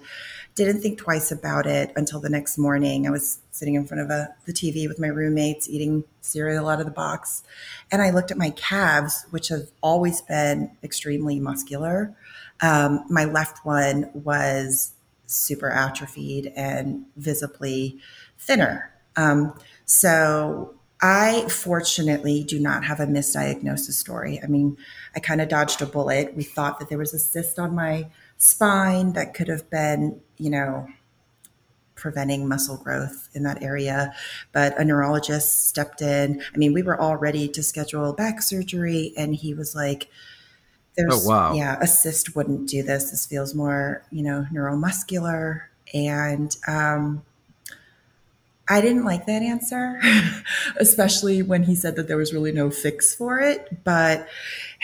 didn't 0.65 0.81
think 0.81 0.97
twice 0.97 1.31
about 1.31 1.65
it 1.65 1.91
until 1.95 2.19
the 2.19 2.29
next 2.29 2.57
morning. 2.57 3.07
I 3.07 3.11
was 3.11 3.39
sitting 3.51 3.75
in 3.75 3.85
front 3.85 4.01
of 4.01 4.09
a, 4.09 4.35
the 4.45 4.53
TV 4.53 4.87
with 4.87 4.99
my 4.99 5.07
roommates, 5.07 5.69
eating 5.69 6.03
cereal 6.21 6.67
out 6.67 6.79
of 6.79 6.85
the 6.85 6.91
box, 6.91 7.43
and 7.91 8.01
I 8.01 8.09
looked 8.09 8.31
at 8.31 8.37
my 8.37 8.49
calves, 8.51 9.25
which 9.29 9.47
have 9.47 9.69
always 9.81 10.21
been 10.21 10.71
extremely 10.83 11.39
muscular. 11.39 12.15
Um, 12.61 13.05
my 13.09 13.25
left 13.25 13.65
one 13.65 14.09
was 14.13 14.93
super 15.27 15.69
atrophied 15.69 16.51
and 16.55 17.05
visibly 17.15 17.99
thinner. 18.37 18.91
Um, 19.15 19.53
so 19.85 20.73
I 21.01 21.47
fortunately 21.47 22.43
do 22.43 22.59
not 22.59 22.83
have 22.83 22.99
a 22.99 23.05
misdiagnosis 23.05 23.93
story. 23.93 24.41
I 24.43 24.47
mean, 24.47 24.77
I 25.15 25.19
kind 25.19 25.39
of 25.39 25.47
dodged 25.47 25.81
a 25.81 25.85
bullet. 25.85 26.35
We 26.35 26.43
thought 26.43 26.79
that 26.79 26.89
there 26.89 26.97
was 26.97 27.13
a 27.13 27.19
cyst 27.19 27.57
on 27.59 27.73
my 27.73 28.07
spine 28.39 29.13
that 29.13 29.35
could 29.35 29.49
have 29.49 29.69
been, 29.69 30.19
you 30.37 30.49
know, 30.49 30.87
preventing 31.93 32.47
muscle 32.47 32.77
growth 32.77 33.29
in 33.35 33.43
that 33.43 33.61
area. 33.61 34.13
But 34.51 34.79
a 34.79 34.85
neurologist 34.85 35.67
stepped 35.67 36.01
in. 36.01 36.41
I 36.53 36.57
mean, 36.57 36.73
we 36.73 36.81
were 36.81 36.99
all 36.99 37.17
ready 37.17 37.47
to 37.49 37.61
schedule 37.61 38.13
back 38.13 38.41
surgery, 38.41 39.13
and 39.15 39.35
he 39.35 39.53
was 39.53 39.75
like, 39.75 40.07
there's, 40.97 41.25
oh, 41.25 41.29
wow. 41.29 41.53
yeah, 41.53 41.77
a 41.79 41.87
cyst 41.87 42.35
wouldn't 42.35 42.67
do 42.67 42.81
this. 42.81 43.11
This 43.11 43.25
feels 43.25 43.53
more, 43.53 44.03
you 44.09 44.23
know, 44.23 44.45
neuromuscular. 44.51 45.63
And 45.93 46.55
um, 46.67 47.23
I 48.67 48.81
didn't 48.81 49.05
like 49.05 49.25
that 49.25 49.41
answer, 49.41 49.99
especially 50.77 51.41
when 51.41 51.63
he 51.63 51.75
said 51.75 51.95
that 51.95 52.07
there 52.07 52.17
was 52.17 52.33
really 52.33 52.51
no 52.51 52.69
fix 52.69 53.15
for 53.15 53.39
it. 53.39 53.83
But 53.83 54.27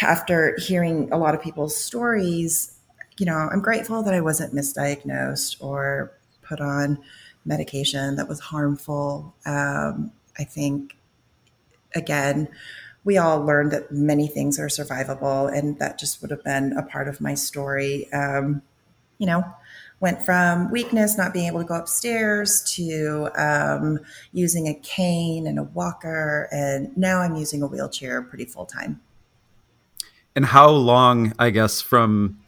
after 0.01 0.55
hearing 0.57 1.11
a 1.11 1.17
lot 1.17 1.35
of 1.35 1.41
people's 1.41 1.75
stories, 1.75 2.74
you 3.17 3.25
know, 3.25 3.49
I'm 3.51 3.61
grateful 3.61 4.03
that 4.03 4.13
I 4.13 4.21
wasn't 4.21 4.53
misdiagnosed 4.53 5.61
or 5.61 6.11
put 6.41 6.59
on 6.59 6.99
medication 7.45 8.15
that 8.15 8.27
was 8.27 8.39
harmful. 8.39 9.33
Um, 9.45 10.11
I 10.37 10.43
think, 10.43 10.97
again, 11.95 12.47
we 13.03 13.17
all 13.17 13.39
learned 13.39 13.71
that 13.71 13.91
many 13.91 14.27
things 14.27 14.59
are 14.59 14.67
survivable, 14.67 15.55
and 15.55 15.77
that 15.79 15.99
just 15.99 16.21
would 16.21 16.31
have 16.31 16.43
been 16.43 16.73
a 16.73 16.83
part 16.83 17.07
of 17.07 17.21
my 17.21 17.35
story. 17.35 18.11
Um, 18.11 18.63
you 19.17 19.27
know, 19.27 19.45
went 19.99 20.23
from 20.23 20.71
weakness, 20.71 21.17
not 21.17 21.31
being 21.31 21.47
able 21.47 21.59
to 21.59 21.65
go 21.65 21.75
upstairs, 21.75 22.63
to 22.73 23.29
um, 23.35 23.99
using 24.33 24.67
a 24.67 24.73
cane 24.73 25.47
and 25.47 25.59
a 25.59 25.63
walker, 25.63 26.49
and 26.51 26.95
now 26.97 27.19
I'm 27.19 27.35
using 27.35 27.61
a 27.61 27.67
wheelchair 27.67 28.21
pretty 28.23 28.45
full 28.45 28.65
time. 28.65 28.99
And 30.35 30.47
how 30.47 30.69
long, 30.69 31.33
I 31.39 31.51
guess, 31.51 31.79
from 31.79 32.39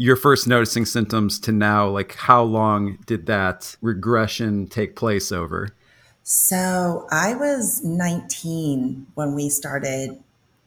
your 0.00 0.16
first 0.16 0.48
noticing 0.48 0.86
symptoms 0.86 1.38
to 1.38 1.52
now, 1.52 1.86
like 1.86 2.14
how 2.14 2.42
long 2.42 2.96
did 3.04 3.26
that 3.26 3.76
regression 3.82 4.66
take 4.66 4.96
place 4.96 5.30
over? 5.30 5.76
So 6.22 7.06
I 7.10 7.34
was 7.34 7.84
19 7.84 9.08
when 9.12 9.34
we 9.34 9.50
started 9.50 10.18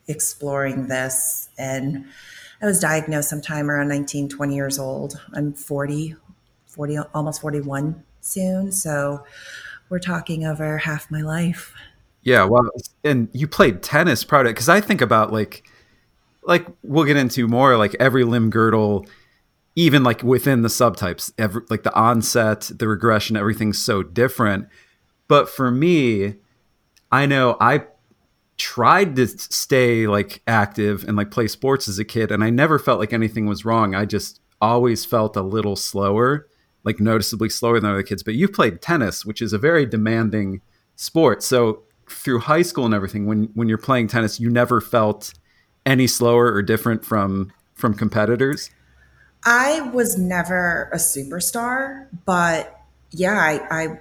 exploring 0.08 0.88
this, 0.88 1.50
and 1.58 2.06
I 2.62 2.68
was 2.68 2.80
diagnosed 2.80 3.28
sometime 3.28 3.72
around 3.72 3.88
19, 3.88 4.30
20 4.30 4.54
years 4.54 4.78
old. 4.78 5.20
I'm 5.34 5.54
40, 5.54 6.16
40, 6.68 7.00
almost 7.16 7.42
41 7.42 8.04
soon. 8.22 8.72
So 8.72 9.25
we're 9.90 9.98
talking 9.98 10.46
over 10.46 10.78
half 10.78 11.10
my 11.10 11.22
life. 11.22 11.74
Yeah, 12.22 12.44
well, 12.44 12.70
and 13.04 13.30
you 13.34 13.48
played 13.48 13.82
tennis 13.82 14.24
prior 14.24 14.44
to 14.44 14.52
because 14.52 14.70
I 14.70 14.80
think 14.80 15.02
about 15.02 15.34
like, 15.34 15.63
like 16.44 16.68
we'll 16.84 17.06
get 17.06 17.18
into 17.18 17.48
more 17.48 17.78
like 17.78 17.96
every 18.00 18.25
limb 18.25 18.52
girdle 18.52 19.08
even 19.75 20.03
like 20.03 20.22
within 20.24 20.62
the 20.62 20.70
subtypes, 20.70 21.32
every, 21.38 21.63
like 21.70 21.84
the 21.84 21.94
onset, 21.94 22.72
the 22.75 22.88
regression, 22.88 23.36
everything's 23.36 23.82
so 23.82 24.03
different. 24.03 24.68
But 25.27 25.50
for 25.50 25.72
me, 25.72 26.36
I 27.12 27.25
know 27.25 27.58
I 27.60 27.86
tried 28.58 29.15
to 29.15 29.27
stay 29.27 30.06
like 30.06 30.42
active 30.48 31.03
and 31.08 31.18
like 31.18 31.32
play 31.32 31.48
sports 31.48 31.88
as 31.88 31.98
a 31.98 32.06
kid, 32.06 32.32
and 32.32 32.44
I 32.44 32.50
never 32.50 32.77
felt 32.77 33.00
like 33.00 33.13
anything 33.13 33.46
was 33.46 33.65
wrong. 33.65 33.96
I 33.96 34.06
just 34.06 34.42
always 34.62 35.06
felt 35.06 35.36
a 35.36 35.42
little 35.42 35.75
slower, 35.75 36.48
like 36.84 37.00
noticeably 37.00 37.50
slower 37.50 37.80
than 37.80 37.89
other 37.89 38.03
kids. 38.03 38.24
But 38.24 38.36
you 38.36 38.48
played 38.48 38.82
tennis, 38.82 39.25
which 39.25 39.42
is 39.42 39.53
a 39.53 39.58
very 39.58 39.86
demanding 39.86 40.62
sport. 40.96 41.42
So 41.42 41.84
through 42.08 42.39
high 42.39 42.62
school 42.62 42.86
and 42.86 42.94
everything, 42.94 43.25
when 43.25 43.50
when 43.56 43.68
you're 43.68 43.77
playing 43.77 44.08
tennis, 44.08 44.39
you 44.39 44.50
never 44.50 44.80
felt 44.80 45.34
any 45.86 46.06
slower 46.06 46.53
or 46.53 46.62
different 46.62 47.03
from 47.03 47.51
from 47.74 47.96
competitors. 47.96 48.70
I 49.46 49.82
was 49.82 50.18
never 50.18 50.90
a 50.94 50.98
superstar, 50.98 52.08
but 52.26 52.80
yeah, 53.12 53.38
I, 53.38 53.84
I, 53.84 54.00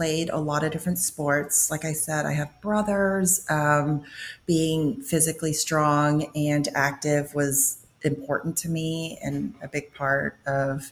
played 0.00 0.30
a 0.30 0.38
lot 0.38 0.64
of 0.64 0.72
different 0.72 0.98
sports. 0.98 1.70
Like 1.70 1.84
I 1.84 1.92
said, 1.92 2.24
I 2.24 2.32
have 2.32 2.58
brothers. 2.62 3.44
Um, 3.50 4.02
being 4.46 5.02
physically 5.02 5.52
strong 5.52 6.24
and 6.34 6.66
active 6.74 7.34
was 7.34 7.84
important 8.00 8.56
to 8.58 8.70
me 8.70 9.18
and 9.22 9.52
a 9.62 9.68
big 9.68 9.92
part 9.92 10.38
of 10.46 10.90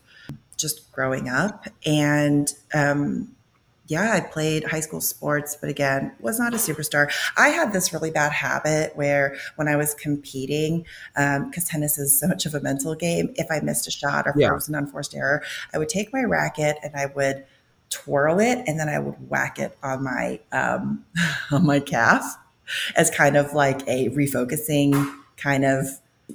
just 0.58 0.92
growing 0.92 1.30
up. 1.30 1.68
And 1.86 2.52
um, 2.74 3.34
yeah, 3.88 4.12
I 4.12 4.20
played 4.20 4.64
high 4.64 4.80
school 4.80 5.00
sports, 5.00 5.56
but 5.58 5.70
again, 5.70 6.12
was 6.20 6.38
not 6.38 6.52
a 6.52 6.58
superstar. 6.58 7.10
I 7.38 7.48
had 7.48 7.72
this 7.72 7.92
really 7.92 8.10
bad 8.10 8.32
habit 8.32 8.94
where 8.94 9.36
when 9.56 9.66
I 9.66 9.76
was 9.76 9.94
competing, 9.94 10.84
because 11.14 11.64
um, 11.64 11.66
tennis 11.66 11.98
is 11.98 12.18
so 12.18 12.28
much 12.28 12.44
of 12.44 12.54
a 12.54 12.60
mental 12.60 12.94
game, 12.94 13.32
if 13.36 13.46
I 13.50 13.60
missed 13.60 13.88
a 13.88 13.90
shot 13.90 14.26
or 14.26 14.30
if 14.30 14.36
yeah. 14.36 14.52
was 14.52 14.68
an 14.68 14.74
unforced 14.74 15.14
error, 15.14 15.42
I 15.72 15.78
would 15.78 15.88
take 15.88 16.12
my 16.12 16.22
racket 16.22 16.76
and 16.82 16.94
I 16.94 17.06
would 17.06 17.46
twirl 17.88 18.40
it 18.40 18.62
and 18.66 18.78
then 18.78 18.90
I 18.90 18.98
would 18.98 19.30
whack 19.30 19.58
it 19.58 19.76
on 19.82 20.04
my 20.04 20.40
um, 20.52 21.04
on 21.50 21.64
my 21.64 21.80
calf 21.80 22.36
as 22.96 23.10
kind 23.10 23.36
of 23.38 23.54
like 23.54 23.80
a 23.88 24.10
refocusing 24.10 25.14
kind 25.38 25.64
of 25.64 25.86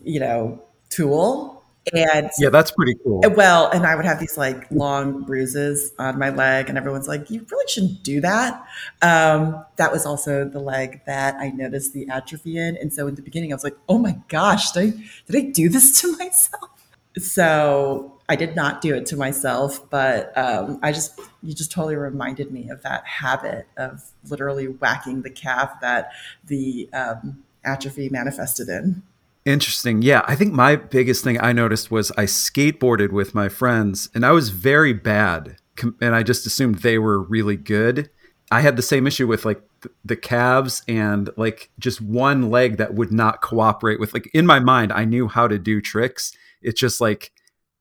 you 0.04 0.20
know 0.20 0.60
tool 0.90 1.53
and 1.92 2.30
yeah, 2.40 2.50
that's 2.50 2.72
pretty 2.72 2.96
cool. 3.04 3.22
Well, 3.36 3.70
and 3.72 3.86
I 3.86 3.96
would 3.96 4.06
have 4.06 4.20
these 4.20 4.38
like 4.38 4.70
long 4.72 5.24
bruises 5.24 5.92
on 6.00 6.18
my 6.18 6.30
leg, 6.30 6.70
and 6.70 6.78
everyone's 6.78 7.08
like, 7.08 7.30
"You 7.30 7.46
really 7.52 7.68
shouldn't 7.68 8.04
do 8.04 8.22
that." 8.22 8.66
Um, 9.02 9.66
that 9.76 9.92
was 9.92 10.06
also 10.06 10.46
the 10.46 10.60
leg 10.60 11.02
that 11.06 11.36
I 11.36 11.50
noticed 11.50 11.94
the 11.94 12.08
atrophy 12.10 12.58
in, 12.58 12.78
and 12.78 12.94
so 12.94 13.08
in 13.08 13.16
the 13.16 13.22
beginning, 13.22 13.52
I 13.52 13.56
was 13.56 13.64
like, 13.64 13.78
"Oh 13.90 13.98
my 13.98 14.18
gosh, 14.30 14.72
did 14.72 14.94
I 14.94 15.04
did 15.28 15.46
I 15.46 15.50
do 15.50 15.68
this 15.68 16.00
to 16.02 16.16
myself?" 16.18 16.70
So 17.18 18.14
I 18.30 18.36
did 18.36 18.56
not 18.56 18.82
do 18.82 18.96
it 18.96 19.06
to 19.08 19.18
myself, 19.18 19.90
but 19.90 20.36
um, 20.38 20.80
I 20.82 20.92
just 20.94 21.20
you 21.42 21.54
just 21.54 21.72
totally 21.72 21.96
reminded 21.96 22.52
me 22.52 22.70
of 22.70 22.82
that 22.84 23.06
habit 23.06 23.68
of 23.78 24.04
literally 24.30 24.68
whacking 24.68 25.22
the 25.24 25.30
calf 25.30 25.82
that 25.82 26.12
the 26.46 26.90
um, 26.94 27.44
atrophy 27.66 28.10
manifested 28.10 28.70
in. 28.70 29.04
Interesting. 29.46 30.02
Yeah, 30.02 30.24
I 30.26 30.36
think 30.36 30.54
my 30.54 30.76
biggest 30.76 31.24
thing 31.24 31.40
I 31.40 31.52
noticed 31.52 31.92
was 31.92 32.12
I 32.12 32.24
skateboarded 32.24 33.12
with 33.12 33.36
my 33.36 33.50
friends 33.50 34.10
and 34.16 34.26
I 34.26 34.32
was 34.32 34.50
very 34.50 34.94
bad 34.94 35.58
and 36.00 36.16
I 36.16 36.24
just 36.24 36.46
assumed 36.46 36.80
they 36.80 36.98
were 36.98 37.22
really 37.22 37.58
good. 37.58 38.10
I 38.52 38.62
had 38.62 38.78
the 38.78 38.82
same 38.82 39.06
issue 39.06 39.28
with 39.28 39.44
like 39.44 39.62
the 40.06 40.16
calves 40.16 40.82
and 40.88 41.30
like 41.36 41.72
just 41.78 42.00
one 42.00 42.50
leg 42.50 42.78
that 42.78 42.94
would 42.94 43.12
not 43.12 43.42
cooperate 43.42 44.00
with 44.00 44.14
like 44.14 44.30
in 44.34 44.46
my 44.46 44.60
mind 44.60 44.94
I 44.94 45.04
knew 45.04 45.28
how 45.28 45.48
to 45.48 45.60
do 45.60 45.82
tricks. 45.82 46.32
It's 46.62 46.80
just 46.80 47.02
like 47.02 47.34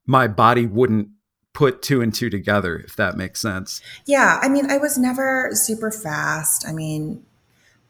my 0.05 0.27
body 0.27 0.65
wouldn't 0.65 1.09
put 1.53 1.81
two 1.81 2.01
and 2.01 2.13
two 2.13 2.29
together 2.29 2.77
if 2.77 2.95
that 2.97 3.15
makes 3.15 3.39
sense. 3.39 3.81
Yeah, 4.05 4.39
I 4.41 4.49
mean 4.49 4.69
I 4.69 4.77
was 4.77 4.97
never 4.97 5.51
super 5.53 5.91
fast. 5.91 6.67
I 6.67 6.73
mean 6.73 7.23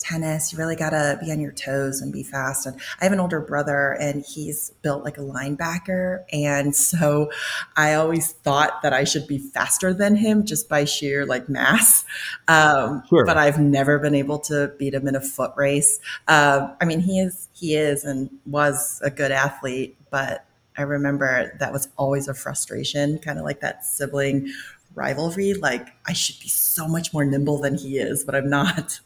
tennis, 0.03 0.51
you 0.51 0.59
really 0.59 0.75
got 0.75 0.91
to 0.91 1.17
be 1.21 1.31
on 1.31 1.39
your 1.39 1.51
toes 1.51 2.01
and 2.01 2.11
be 2.11 2.23
fast. 2.23 2.65
And 2.65 2.79
I 2.99 3.05
have 3.05 3.13
an 3.13 3.19
older 3.19 3.39
brother 3.39 3.93
and 3.99 4.23
he's 4.23 4.71
built 4.81 5.03
like 5.03 5.17
a 5.17 5.21
linebacker. 5.21 6.23
And 6.31 6.75
so 6.75 7.31
I 7.75 7.93
always 7.93 8.33
thought 8.33 8.81
that 8.83 8.93
I 8.93 9.05
should 9.05 9.27
be 9.27 9.37
faster 9.37 9.93
than 9.93 10.15
him 10.15 10.45
just 10.45 10.67
by 10.67 10.85
sheer 10.85 11.25
like 11.25 11.49
mass. 11.49 12.05
Um, 12.47 13.03
sure. 13.09 13.25
But 13.25 13.37
I've 13.37 13.59
never 13.59 13.97
been 13.99 14.15
able 14.15 14.39
to 14.39 14.73
beat 14.77 14.93
him 14.93 15.07
in 15.07 15.15
a 15.15 15.21
foot 15.21 15.53
race. 15.55 15.99
Uh, 16.27 16.73
I 16.81 16.85
mean, 16.85 16.99
he 16.99 17.19
is, 17.19 17.47
he 17.53 17.75
is 17.75 18.03
and 18.03 18.29
was 18.45 19.01
a 19.03 19.09
good 19.09 19.31
athlete, 19.31 19.97
but 20.09 20.45
I 20.77 20.81
remember 20.81 21.55
that 21.59 21.71
was 21.71 21.87
always 21.97 22.27
a 22.27 22.33
frustration, 22.33 23.19
kind 23.19 23.37
of 23.37 23.45
like 23.45 23.61
that 23.61 23.85
sibling 23.85 24.51
rivalry. 24.95 25.53
Like, 25.53 25.89
I 26.07 26.13
should 26.13 26.39
be 26.39 26.49
so 26.49 26.87
much 26.87 27.13
more 27.13 27.25
nimble 27.25 27.59
than 27.59 27.75
he 27.75 27.97
is, 27.97 28.23
but 28.23 28.35
I'm 28.35 28.49
not 28.49 28.99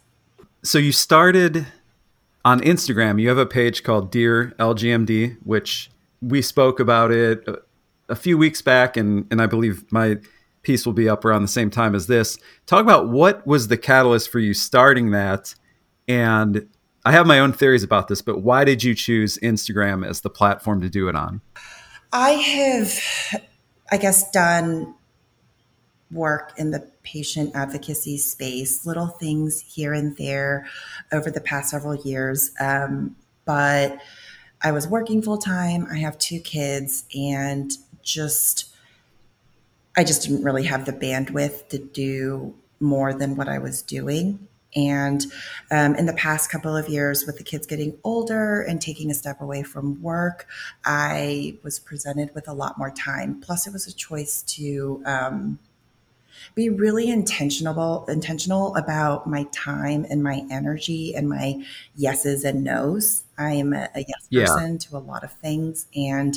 so 0.67 0.77
you 0.77 0.91
started 0.91 1.65
on 2.43 2.59
Instagram. 2.59 3.21
You 3.21 3.29
have 3.29 3.37
a 3.37 3.45
page 3.45 3.83
called 3.83 4.11
Dear 4.11 4.53
LGMD, 4.59 5.37
which 5.45 5.89
we 6.21 6.41
spoke 6.41 6.81
about 6.81 7.09
it 7.11 7.47
a, 7.47 7.59
a 8.09 8.15
few 8.15 8.37
weeks 8.37 8.61
back, 8.61 8.97
and 8.97 9.25
and 9.31 9.41
I 9.41 9.45
believe 9.45 9.89
my 9.91 10.17
piece 10.63 10.85
will 10.85 10.93
be 10.93 11.07
up 11.07 11.23
around 11.23 11.43
the 11.43 11.47
same 11.47 11.69
time 11.69 11.95
as 11.95 12.07
this. 12.07 12.37
Talk 12.65 12.81
about 12.81 13.07
what 13.07 13.47
was 13.47 13.69
the 13.69 13.77
catalyst 13.77 14.29
for 14.29 14.39
you 14.39 14.53
starting 14.53 15.11
that, 15.11 15.55
and 16.05 16.67
I 17.05 17.13
have 17.13 17.25
my 17.25 17.39
own 17.39 17.53
theories 17.53 17.83
about 17.83 18.09
this, 18.09 18.21
but 18.21 18.41
why 18.41 18.65
did 18.65 18.83
you 18.83 18.93
choose 18.93 19.37
Instagram 19.37 20.05
as 20.05 20.19
the 20.19 20.29
platform 20.29 20.81
to 20.81 20.89
do 20.89 21.07
it 21.07 21.15
on? 21.15 21.39
I 22.11 22.31
have, 22.31 23.41
I 23.89 23.95
guess, 23.95 24.29
done 24.31 24.95
work 26.11 26.53
in 26.57 26.71
the 26.71 26.79
patient 27.03 27.55
advocacy 27.55 28.17
space, 28.17 28.85
little 28.85 29.07
things 29.07 29.61
here 29.61 29.93
and 29.93 30.15
there 30.17 30.67
over 31.11 31.29
the 31.29 31.41
past 31.41 31.71
several 31.71 31.95
years. 31.95 32.51
Um, 32.59 33.15
but 33.45 33.99
I 34.61 34.71
was 34.71 34.87
working 34.87 35.21
full 35.21 35.37
time. 35.37 35.87
I 35.91 35.97
have 35.97 36.17
two 36.17 36.39
kids 36.39 37.05
and 37.15 37.71
just, 38.01 38.73
I 39.95 40.03
just 40.03 40.23
didn't 40.23 40.43
really 40.43 40.63
have 40.63 40.85
the 40.85 40.93
bandwidth 40.93 41.69
to 41.69 41.77
do 41.77 42.55
more 42.79 43.13
than 43.13 43.35
what 43.35 43.47
I 43.47 43.59
was 43.59 43.81
doing. 43.81 44.47
And 44.75 45.25
um, 45.71 45.95
in 45.95 46.05
the 46.05 46.13
past 46.13 46.51
couple 46.51 46.75
of 46.75 46.87
years, 46.89 47.25
with 47.25 47.37
the 47.37 47.43
kids 47.43 47.65
getting 47.65 47.97
older 48.03 48.61
and 48.61 48.81
taking 48.81 49.09
a 49.09 49.13
step 49.13 49.41
away 49.41 49.63
from 49.63 50.01
work, 50.01 50.45
I 50.85 51.57
was 51.63 51.79
presented 51.79 52.35
with 52.35 52.47
a 52.47 52.53
lot 52.53 52.77
more 52.77 52.91
time. 52.91 53.41
Plus, 53.41 53.65
it 53.65 53.73
was 53.73 53.87
a 53.87 53.93
choice 53.93 54.43
to 54.43 55.01
um, 55.05 55.59
be 56.55 56.69
really 56.69 57.09
intentional 57.09 58.05
intentional 58.07 58.75
about 58.75 59.27
my 59.27 59.43
time 59.51 60.05
and 60.09 60.23
my 60.23 60.45
energy 60.49 61.15
and 61.15 61.29
my 61.29 61.63
yeses 61.95 62.43
and 62.43 62.63
nos. 62.63 63.23
I 63.37 63.53
am 63.53 63.73
a, 63.73 63.89
a 63.95 63.99
yes 63.99 64.27
yeah. 64.29 64.45
person 64.45 64.77
to 64.79 64.97
a 64.97 64.99
lot 64.99 65.23
of 65.23 65.31
things 65.33 65.87
and 65.95 66.35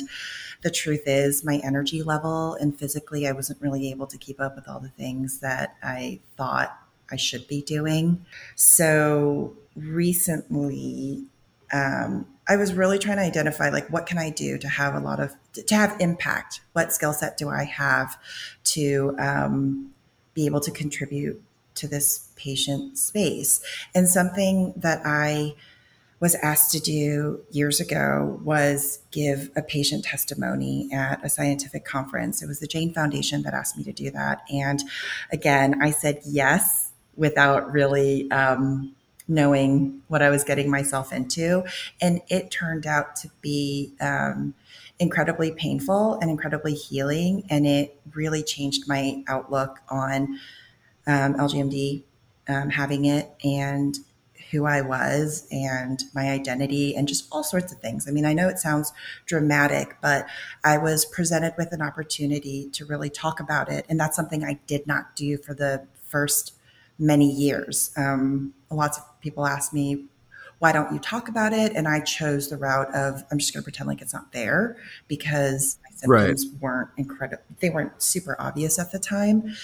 the 0.61 0.69
truth 0.69 1.03
is 1.05 1.43
my 1.43 1.59
energy 1.63 2.03
level 2.03 2.55
and 2.55 2.77
physically 2.77 3.27
I 3.27 3.31
wasn't 3.31 3.61
really 3.61 3.89
able 3.89 4.07
to 4.07 4.17
keep 4.17 4.39
up 4.39 4.55
with 4.55 4.67
all 4.67 4.79
the 4.79 4.89
things 4.89 5.39
that 5.39 5.75
I 5.81 6.19
thought 6.37 6.77
I 7.11 7.15
should 7.15 7.47
be 7.47 7.61
doing. 7.61 8.25
So 8.55 9.53
recently 9.75 11.25
um, 11.73 12.27
I 12.47 12.57
was 12.57 12.73
really 12.73 12.99
trying 12.99 13.17
to 13.17 13.23
identify 13.23 13.69
like 13.69 13.87
what 13.89 14.05
can 14.05 14.17
I 14.17 14.29
do 14.29 14.57
to 14.57 14.67
have 14.67 14.95
a 14.95 14.99
lot 14.99 15.19
of 15.19 15.35
to 15.53 15.75
have 15.75 15.95
impact. 15.99 16.61
What 16.73 16.91
skill 16.91 17.13
set 17.13 17.37
do 17.37 17.49
I 17.49 17.63
have 17.63 18.17
to 18.65 19.15
um, 19.19 19.90
be 20.33 20.45
able 20.45 20.59
to 20.61 20.71
contribute 20.71 21.41
to 21.75 21.87
this 21.87 22.29
patient 22.35 22.97
space. 22.97 23.61
And 23.95 24.07
something 24.07 24.73
that 24.75 25.01
I 25.05 25.55
was 26.19 26.35
asked 26.35 26.71
to 26.71 26.79
do 26.79 27.41
years 27.49 27.79
ago 27.79 28.39
was 28.43 28.99
give 29.09 29.49
a 29.55 29.61
patient 29.61 30.05
testimony 30.05 30.87
at 30.93 31.23
a 31.25 31.29
scientific 31.29 31.83
conference. 31.83 32.43
It 32.43 32.47
was 32.47 32.59
the 32.59 32.67
Jain 32.67 32.93
Foundation 32.93 33.41
that 33.41 33.55
asked 33.55 33.75
me 33.75 33.83
to 33.85 33.91
do 33.91 34.11
that. 34.11 34.43
And 34.53 34.83
again, 35.31 35.81
I 35.81 35.89
said 35.89 36.21
yes 36.23 36.91
without 37.15 37.71
really 37.71 38.29
um, 38.29 38.95
knowing 39.27 40.01
what 40.09 40.21
I 40.21 40.29
was 40.29 40.43
getting 40.43 40.69
myself 40.69 41.11
into. 41.11 41.63
And 41.99 42.21
it 42.29 42.51
turned 42.51 42.85
out 42.85 43.15
to 43.17 43.31
be 43.41 43.93
um, 43.99 44.53
incredibly 45.01 45.51
painful 45.51 46.13
and 46.21 46.29
incredibly 46.29 46.75
healing. 46.75 47.43
And 47.49 47.65
it 47.65 47.99
really 48.13 48.43
changed 48.43 48.87
my 48.87 49.23
outlook 49.27 49.79
on 49.89 50.39
um, 51.07 51.33
LGMD 51.33 52.03
um, 52.47 52.69
having 52.69 53.05
it 53.05 53.31
and 53.43 53.97
who 54.51 54.65
I 54.65 54.81
was 54.81 55.47
and 55.51 56.03
my 56.13 56.29
identity 56.29 56.95
and 56.95 57.07
just 57.07 57.27
all 57.31 57.43
sorts 57.43 57.71
of 57.73 57.79
things. 57.79 58.07
I 58.07 58.11
mean, 58.11 58.25
I 58.25 58.33
know 58.33 58.47
it 58.47 58.59
sounds 58.59 58.93
dramatic, 59.25 59.97
but 60.01 60.27
I 60.63 60.77
was 60.77 61.05
presented 61.05 61.55
with 61.57 61.71
an 61.71 61.81
opportunity 61.81 62.69
to 62.73 62.85
really 62.85 63.09
talk 63.09 63.39
about 63.39 63.69
it. 63.69 63.85
And 63.89 63.99
that's 63.99 64.15
something 64.15 64.43
I 64.43 64.59
did 64.67 64.85
not 64.85 65.15
do 65.15 65.37
for 65.37 65.55
the 65.55 65.87
first 66.07 66.53
many 66.99 67.29
years. 67.31 67.91
Um, 67.97 68.53
lots 68.69 68.99
of 68.99 69.21
people 69.21 69.47
ask 69.47 69.73
me, 69.73 70.05
why 70.61 70.71
don't 70.71 70.93
you 70.93 70.99
talk 70.99 71.27
about 71.27 71.53
it? 71.53 71.73
And 71.75 71.87
I 71.87 72.01
chose 72.01 72.49
the 72.49 72.55
route 72.55 72.93
of 72.93 73.23
I'm 73.31 73.39
just 73.39 73.51
going 73.51 73.63
to 73.63 73.63
pretend 73.63 73.87
like 73.87 73.99
it's 73.99 74.13
not 74.13 74.31
there 74.31 74.77
because 75.07 75.79
my 75.83 75.89
symptoms 75.95 76.45
right. 76.45 76.61
weren't 76.61 76.89
incredible. 76.97 77.41
They 77.59 77.71
weren't 77.71 77.99
super 77.99 78.35
obvious 78.37 78.77
at 78.77 78.91
the 78.91 78.99
time. 78.99 79.55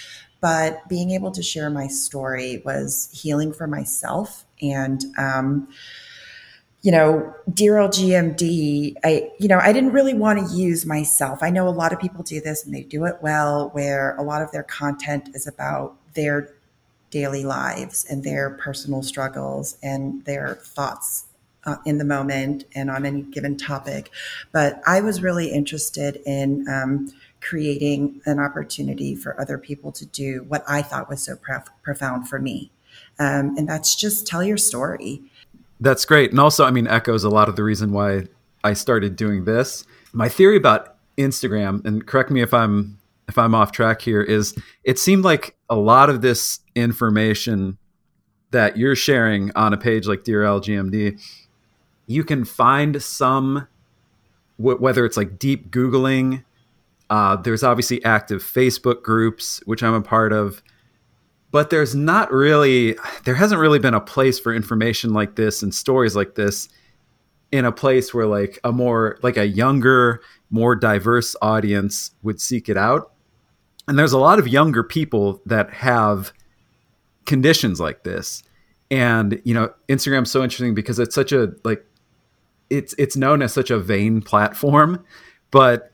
But 0.41 0.89
being 0.89 1.11
able 1.11 1.29
to 1.33 1.43
share 1.43 1.69
my 1.69 1.85
story 1.85 2.63
was 2.65 3.09
healing 3.13 3.53
for 3.53 3.67
myself. 3.67 4.45
And, 4.59 5.05
um, 5.19 5.67
you 6.81 6.91
know, 6.91 7.31
Dear 7.53 7.75
LGMD, 7.75 8.95
I, 9.03 9.29
you 9.39 9.47
know, 9.47 9.59
I 9.59 9.73
didn't 9.73 9.91
really 9.91 10.15
want 10.15 10.49
to 10.49 10.55
use 10.55 10.83
myself. 10.83 11.43
I 11.43 11.51
know 11.51 11.67
a 11.67 11.69
lot 11.69 11.93
of 11.93 11.99
people 11.99 12.23
do 12.23 12.41
this 12.41 12.65
and 12.65 12.73
they 12.73 12.81
do 12.81 13.05
it 13.05 13.17
well, 13.21 13.69
where 13.69 14.15
a 14.15 14.23
lot 14.23 14.41
of 14.41 14.51
their 14.51 14.63
content 14.63 15.29
is 15.35 15.45
about 15.45 15.95
their 16.15 16.56
daily 17.17 17.43
lives 17.43 18.05
and 18.05 18.23
their 18.23 18.51
personal 18.51 19.01
struggles 19.01 19.77
and 19.81 20.23
their 20.25 20.59
thoughts 20.61 21.25
uh, 21.65 21.77
in 21.83 21.97
the 21.97 22.05
moment 22.05 22.63
and 22.75 22.91
on 22.91 23.07
any 23.07 23.23
given 23.23 23.57
topic. 23.57 24.11
But 24.51 24.81
I 24.85 25.01
was 25.01 25.23
really 25.23 25.47
interested 25.51 26.21
in 26.27 26.67
um, 26.69 27.11
creating 27.41 28.21
an 28.27 28.39
opportunity 28.39 29.15
for 29.15 29.39
other 29.41 29.57
people 29.57 29.91
to 29.93 30.05
do 30.05 30.45
what 30.47 30.63
I 30.67 30.83
thought 30.83 31.09
was 31.09 31.23
so 31.23 31.35
prof- 31.35 31.71
profound 31.81 32.29
for 32.29 32.37
me. 32.37 32.71
Um, 33.17 33.57
and 33.57 33.67
that's 33.67 33.95
just 33.95 34.27
tell 34.27 34.43
your 34.43 34.57
story. 34.57 35.23
That's 35.79 36.05
great. 36.05 36.29
And 36.29 36.39
also, 36.39 36.65
I 36.65 36.71
mean, 36.71 36.87
echoes 36.87 37.23
a 37.23 37.29
lot 37.29 37.49
of 37.49 37.55
the 37.55 37.63
reason 37.63 37.93
why 37.93 38.27
I 38.63 38.73
started 38.73 39.15
doing 39.15 39.45
this. 39.45 39.85
My 40.13 40.29
theory 40.29 40.57
about 40.57 40.97
Instagram, 41.17 41.83
and 41.83 42.05
correct 42.05 42.29
me 42.29 42.41
if 42.41 42.53
I'm 42.53 42.99
if 43.27 43.37
I'm 43.37 43.53
off 43.53 43.71
track 43.71 44.01
here, 44.01 44.21
is 44.21 44.55
it 44.83 44.97
seemed 44.99 45.23
like 45.23 45.55
a 45.69 45.75
lot 45.75 46.09
of 46.09 46.21
this 46.21 46.59
information 46.75 47.77
that 48.51 48.77
you're 48.77 48.95
sharing 48.95 49.51
on 49.55 49.73
a 49.73 49.77
page 49.77 50.07
like 50.07 50.23
Dear 50.23 50.43
LGMD, 50.43 51.21
you 52.05 52.23
can 52.23 52.45
find 52.45 53.01
some, 53.01 53.67
whether 54.57 55.05
it's 55.05 55.17
like 55.17 55.37
deep 55.37 55.69
Googling, 55.69 56.43
uh, 57.09 57.35
there's 57.37 57.63
obviously 57.63 58.03
active 58.03 58.41
Facebook 58.41 59.01
groups, 59.01 59.61
which 59.65 59.83
I'm 59.83 59.93
a 59.93 60.01
part 60.01 60.33
of, 60.33 60.61
but 61.51 61.69
there's 61.69 61.95
not 61.95 62.31
really, 62.31 62.95
there 63.23 63.35
hasn't 63.35 63.59
really 63.61 63.79
been 63.79 63.93
a 63.93 64.01
place 64.01 64.39
for 64.39 64.53
information 64.53 65.13
like 65.13 65.35
this 65.35 65.63
and 65.63 65.73
stories 65.73 66.15
like 66.15 66.35
this 66.35 66.67
in 67.51 67.63
a 67.63 67.71
place 67.71 68.13
where 68.13 68.25
like 68.25 68.59
a 68.63 68.71
more, 68.71 69.17
like 69.21 69.37
a 69.37 69.47
younger, 69.47 70.21
more 70.49 70.75
diverse 70.75 71.35
audience 71.41 72.11
would 72.23 72.41
seek 72.41 72.67
it 72.67 72.77
out 72.77 73.13
and 73.87 73.97
there's 73.97 74.13
a 74.13 74.17
lot 74.17 74.39
of 74.39 74.47
younger 74.47 74.83
people 74.83 75.41
that 75.45 75.71
have 75.71 76.33
conditions 77.25 77.79
like 77.79 78.03
this. 78.03 78.43
And 78.89 79.41
you 79.43 79.53
know 79.53 79.73
instagram's 79.89 80.31
so 80.31 80.43
interesting 80.43 80.73
because 80.73 80.97
it's 80.97 81.13
such 81.13 81.33
a 81.33 81.51
like 81.65 81.85
it's 82.69 82.95
it's 82.97 83.17
known 83.17 83.41
as 83.41 83.53
such 83.53 83.69
a 83.69 83.79
vain 83.79 84.21
platform. 84.21 85.03
But 85.51 85.91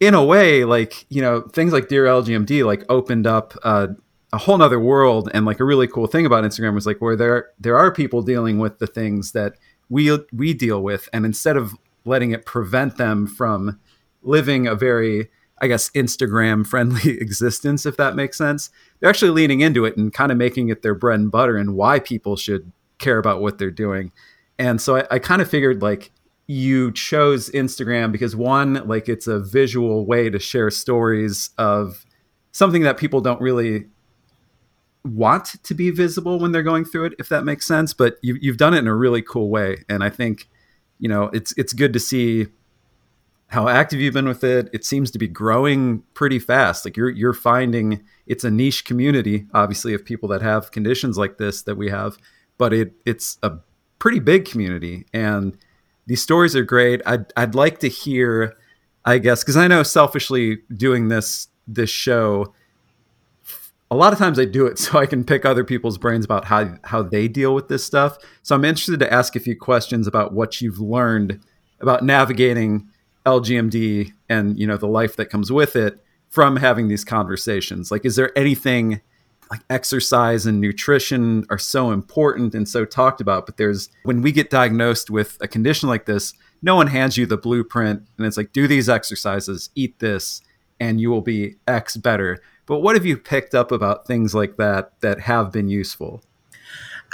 in 0.00 0.12
a 0.12 0.22
way 0.22 0.64
like 0.64 1.06
you 1.08 1.22
know 1.22 1.40
things 1.40 1.72
like 1.72 1.88
dear 1.88 2.04
lgmd 2.04 2.66
like 2.66 2.84
opened 2.90 3.26
up 3.26 3.54
uh, 3.62 3.88
a 4.34 4.38
whole 4.38 4.58
nother 4.58 4.78
world. 4.78 5.30
And 5.32 5.46
like 5.46 5.60
a 5.60 5.64
really 5.64 5.88
cool 5.88 6.06
thing 6.06 6.26
about 6.26 6.44
instagram 6.44 6.74
was 6.74 6.86
like 6.86 7.00
where 7.00 7.16
there 7.16 7.48
there 7.58 7.78
are 7.78 7.90
people 7.90 8.20
dealing 8.20 8.58
with 8.58 8.78
the 8.80 8.86
things 8.86 9.32
that 9.32 9.54
we 9.88 10.18
we 10.32 10.52
deal 10.52 10.82
with. 10.82 11.08
And 11.14 11.24
instead 11.24 11.56
of 11.56 11.74
letting 12.04 12.32
it 12.32 12.44
prevent 12.44 12.98
them 12.98 13.26
from 13.26 13.80
living 14.22 14.66
a 14.66 14.74
very 14.74 15.30
I 15.60 15.68
guess, 15.68 15.90
Instagram 15.90 16.66
friendly 16.66 17.12
existence, 17.20 17.86
if 17.86 17.96
that 17.96 18.14
makes 18.14 18.36
sense. 18.36 18.70
They're 19.00 19.10
actually 19.10 19.30
leaning 19.30 19.60
into 19.60 19.84
it 19.84 19.96
and 19.96 20.12
kind 20.12 20.30
of 20.30 20.38
making 20.38 20.68
it 20.68 20.82
their 20.82 20.94
bread 20.94 21.20
and 21.20 21.30
butter 21.30 21.56
and 21.56 21.74
why 21.74 21.98
people 21.98 22.36
should 22.36 22.72
care 22.98 23.18
about 23.18 23.40
what 23.40 23.58
they're 23.58 23.70
doing. 23.70 24.12
And 24.58 24.80
so 24.80 24.96
I, 24.96 25.06
I 25.10 25.18
kind 25.18 25.42
of 25.42 25.48
figured 25.48 25.82
like 25.82 26.10
you 26.46 26.92
chose 26.92 27.50
Instagram 27.50 28.12
because 28.12 28.36
one, 28.36 28.86
like 28.86 29.08
it's 29.08 29.26
a 29.26 29.40
visual 29.40 30.06
way 30.06 30.30
to 30.30 30.38
share 30.38 30.70
stories 30.70 31.50
of 31.58 32.06
something 32.52 32.82
that 32.82 32.96
people 32.96 33.20
don't 33.20 33.40
really 33.40 33.86
want 35.04 35.62
to 35.62 35.74
be 35.74 35.90
visible 35.90 36.38
when 36.38 36.52
they're 36.52 36.62
going 36.62 36.84
through 36.84 37.06
it, 37.06 37.14
if 37.18 37.28
that 37.28 37.44
makes 37.44 37.66
sense. 37.66 37.92
But 37.92 38.16
you, 38.22 38.38
you've 38.40 38.56
done 38.56 38.74
it 38.74 38.78
in 38.78 38.86
a 38.86 38.94
really 38.94 39.22
cool 39.22 39.50
way. 39.50 39.84
And 39.88 40.02
I 40.02 40.10
think, 40.10 40.48
you 40.98 41.08
know, 41.08 41.24
it's 41.32 41.52
it's 41.56 41.72
good 41.72 41.92
to 41.92 42.00
see 42.00 42.46
how 43.48 43.68
active 43.68 44.00
you've 44.00 44.14
been 44.14 44.26
with 44.28 44.42
it. 44.42 44.68
It 44.72 44.84
seems 44.84 45.10
to 45.12 45.18
be 45.18 45.28
growing 45.28 46.02
pretty 46.14 46.38
fast. 46.38 46.84
Like 46.84 46.96
you're 46.96 47.10
you're 47.10 47.32
finding 47.32 48.04
it's 48.26 48.44
a 48.44 48.50
niche 48.50 48.84
community, 48.84 49.46
obviously, 49.54 49.94
of 49.94 50.04
people 50.04 50.28
that 50.30 50.42
have 50.42 50.72
conditions 50.72 51.16
like 51.16 51.38
this 51.38 51.62
that 51.62 51.76
we 51.76 51.88
have, 51.90 52.18
but 52.58 52.72
it 52.72 52.94
it's 53.04 53.38
a 53.42 53.58
pretty 53.98 54.18
big 54.18 54.44
community, 54.46 55.06
and 55.12 55.56
these 56.06 56.22
stories 56.22 56.56
are 56.56 56.64
great. 56.64 57.00
I'd 57.06 57.32
I'd 57.36 57.54
like 57.54 57.78
to 57.80 57.88
hear, 57.88 58.54
I 59.04 59.18
guess, 59.18 59.42
because 59.42 59.56
I 59.56 59.68
know 59.68 59.82
selfishly 59.82 60.58
doing 60.74 61.08
this 61.08 61.48
this 61.68 61.90
show. 61.90 62.52
A 63.88 63.94
lot 63.94 64.12
of 64.12 64.18
times 64.18 64.40
I 64.40 64.44
do 64.44 64.66
it 64.66 64.78
so 64.80 64.98
I 64.98 65.06
can 65.06 65.22
pick 65.22 65.44
other 65.44 65.62
people's 65.62 65.98
brains 65.98 66.24
about 66.24 66.46
how 66.46 66.76
how 66.82 67.02
they 67.02 67.28
deal 67.28 67.54
with 67.54 67.68
this 67.68 67.84
stuff. 67.84 68.18
So 68.42 68.56
I'm 68.56 68.64
interested 68.64 68.98
to 68.98 69.12
ask 69.12 69.36
a 69.36 69.40
few 69.40 69.56
questions 69.56 70.08
about 70.08 70.32
what 70.32 70.60
you've 70.60 70.80
learned 70.80 71.40
about 71.78 72.02
navigating 72.02 72.88
LGMD 73.26 74.12
and 74.28 74.58
you 74.58 74.66
know 74.66 74.76
the 74.76 74.88
life 74.88 75.16
that 75.16 75.26
comes 75.26 75.52
with 75.52 75.76
it 75.76 76.00
from 76.30 76.56
having 76.56 76.88
these 76.88 77.04
conversations? 77.04 77.90
Like, 77.90 78.04
is 78.04 78.16
there 78.16 78.36
anything 78.38 79.00
like 79.50 79.60
exercise 79.70 80.46
and 80.46 80.60
nutrition 80.60 81.46
are 81.50 81.58
so 81.58 81.90
important 81.90 82.54
and 82.54 82.68
so 82.68 82.84
talked 82.84 83.20
about, 83.20 83.46
but 83.46 83.56
there's 83.56 83.88
when 84.04 84.22
we 84.22 84.32
get 84.32 84.50
diagnosed 84.50 85.10
with 85.10 85.38
a 85.40 85.48
condition 85.48 85.88
like 85.88 86.06
this, 86.06 86.34
no 86.62 86.74
one 86.74 86.88
hands 86.88 87.16
you 87.16 87.26
the 87.26 87.36
blueprint 87.36 88.02
and 88.16 88.26
it's 88.26 88.36
like, 88.36 88.52
do 88.52 88.66
these 88.66 88.88
exercises, 88.88 89.70
eat 89.74 89.98
this, 89.98 90.42
and 90.80 91.00
you 91.00 91.10
will 91.10 91.20
be 91.20 91.56
X 91.68 91.96
better. 91.96 92.40
But 92.66 92.80
what 92.80 92.96
have 92.96 93.06
you 93.06 93.16
picked 93.16 93.54
up 93.54 93.70
about 93.70 94.06
things 94.06 94.34
like 94.34 94.56
that 94.56 95.00
that 95.00 95.20
have 95.20 95.52
been 95.52 95.68
useful? 95.68 96.22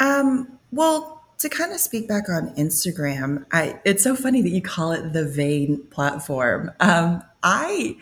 Um, 0.00 0.58
well, 0.70 1.21
to 1.42 1.48
kind 1.48 1.72
of 1.72 1.80
speak 1.80 2.08
back 2.08 2.28
on 2.28 2.54
Instagram, 2.56 3.44
I 3.52 3.80
it's 3.84 4.02
so 4.02 4.16
funny 4.16 4.42
that 4.42 4.50
you 4.50 4.62
call 4.62 4.92
it 4.92 5.12
the 5.12 5.24
vain 5.24 5.84
platform. 5.90 6.70
Um, 6.80 7.22
I 7.42 7.96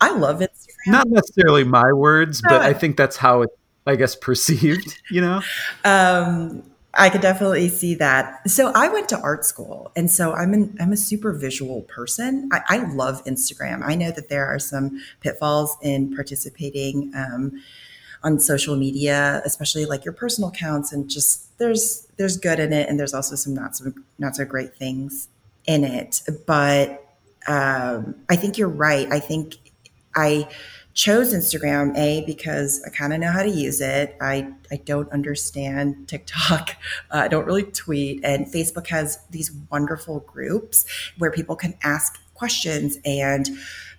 I 0.00 0.12
love 0.12 0.40
Instagram. 0.40 0.88
Not 0.88 1.08
necessarily 1.08 1.64
my 1.64 1.92
words, 1.92 2.42
but 2.42 2.62
I 2.62 2.72
think 2.72 2.96
that's 2.96 3.16
how 3.16 3.42
it 3.42 3.50
I 3.86 3.96
guess 3.96 4.14
perceived, 4.14 5.00
you 5.10 5.20
know? 5.20 5.42
Um, 5.84 6.62
I 6.92 7.08
could 7.08 7.20
definitely 7.20 7.68
see 7.68 7.94
that. 7.96 8.48
So 8.50 8.72
I 8.74 8.88
went 8.88 9.08
to 9.10 9.20
art 9.20 9.44
school, 9.44 9.92
and 9.94 10.10
so 10.10 10.32
I'm 10.32 10.52
an, 10.52 10.76
I'm 10.80 10.92
a 10.92 10.96
super 10.96 11.32
visual 11.32 11.82
person. 11.82 12.48
I, 12.52 12.60
I 12.68 12.76
love 12.92 13.24
Instagram. 13.24 13.82
I 13.84 13.94
know 13.94 14.10
that 14.10 14.28
there 14.28 14.46
are 14.46 14.58
some 14.58 15.00
pitfalls 15.20 15.76
in 15.82 16.14
participating 16.14 17.12
um, 17.14 17.62
on 18.22 18.38
social 18.38 18.76
media, 18.76 19.40
especially 19.44 19.86
like 19.86 20.04
your 20.04 20.14
personal 20.14 20.50
accounts, 20.50 20.92
and 20.92 21.08
just 21.08 21.56
there's 21.58 22.06
there's 22.16 22.36
good 22.36 22.60
in 22.60 22.72
it, 22.72 22.88
and 22.88 22.98
there's 22.98 23.14
also 23.14 23.34
some 23.34 23.54
not 23.54 23.76
so 23.76 23.92
not 24.18 24.36
so 24.36 24.44
great 24.44 24.74
things 24.76 25.28
in 25.66 25.84
it. 25.84 26.22
But 26.46 27.06
um, 27.46 28.14
I 28.28 28.36
think 28.36 28.58
you're 28.58 28.68
right. 28.68 29.10
I 29.10 29.20
think 29.20 29.56
I 30.14 30.48
chose 30.92 31.32
Instagram 31.32 31.96
a 31.96 32.24
because 32.26 32.82
I 32.84 32.90
kind 32.90 33.12
of 33.12 33.20
know 33.20 33.30
how 33.30 33.42
to 33.42 33.48
use 33.48 33.80
it. 33.80 34.16
I 34.20 34.52
I 34.70 34.76
don't 34.76 35.10
understand 35.12 36.08
TikTok. 36.08 36.76
Uh, 37.10 37.18
I 37.24 37.28
don't 37.28 37.46
really 37.46 37.64
tweet, 37.64 38.24
and 38.24 38.46
Facebook 38.46 38.88
has 38.88 39.18
these 39.30 39.52
wonderful 39.70 40.20
groups 40.20 40.84
where 41.18 41.30
people 41.30 41.56
can 41.56 41.74
ask 41.82 42.18
questions 42.34 42.98
and 43.04 43.48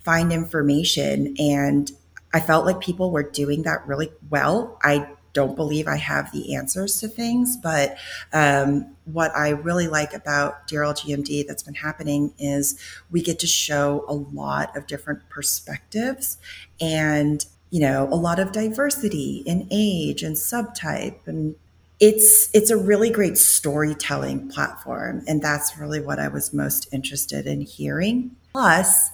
find 0.04 0.32
information 0.32 1.36
and 1.38 1.92
I 2.34 2.40
felt 2.40 2.66
like 2.66 2.80
people 2.80 3.12
were 3.12 3.24
doing 3.24 3.64
that 3.64 3.86
really 3.88 4.12
well. 4.30 4.80
I 4.84 5.08
don't 5.34 5.56
believe 5.56 5.88
I 5.88 5.98
have 5.98 6.32
the 6.32 6.56
answers 6.56 7.00
to 7.00 7.08
things, 7.08 7.58
but 7.58 7.98
um, 8.34 8.96
what 9.06 9.36
I 9.36 9.50
really 9.50 9.88
like 9.88 10.14
about 10.14 10.68
Dear 10.68 10.82
LGMD 10.82 11.48
that's 11.48 11.64
been 11.64 11.76
happening 11.76 12.34
is 12.38 12.80
we 13.10 13.22
get 13.22 13.40
to 13.40 13.48
show 13.48 14.06
a 14.08 14.14
lot 14.14 14.76
of 14.76 14.88
different 14.88 15.28
perspectives 15.30 16.38
and 16.80 17.46
you 17.70 17.80
know 17.80 18.08
a 18.12 18.16
lot 18.16 18.40
of 18.40 18.52
diversity 18.52 19.44
in 19.46 19.68
age 19.72 20.24
and 20.24 20.36
subtype 20.36 21.26
and 21.26 21.56
it's 22.00 22.50
it's 22.54 22.70
a 22.70 22.78
really 22.78 23.10
great 23.10 23.38
storytelling 23.38 24.50
platform 24.50 25.24
and 25.28 25.42
that's 25.42 25.78
really 25.78 26.02
what 26.02 26.20
i 26.20 26.28
was 26.28 26.54
most 26.54 26.88
interested 26.92 27.48
in 27.48 27.62
hearing 27.62 28.36
plus 28.52 29.12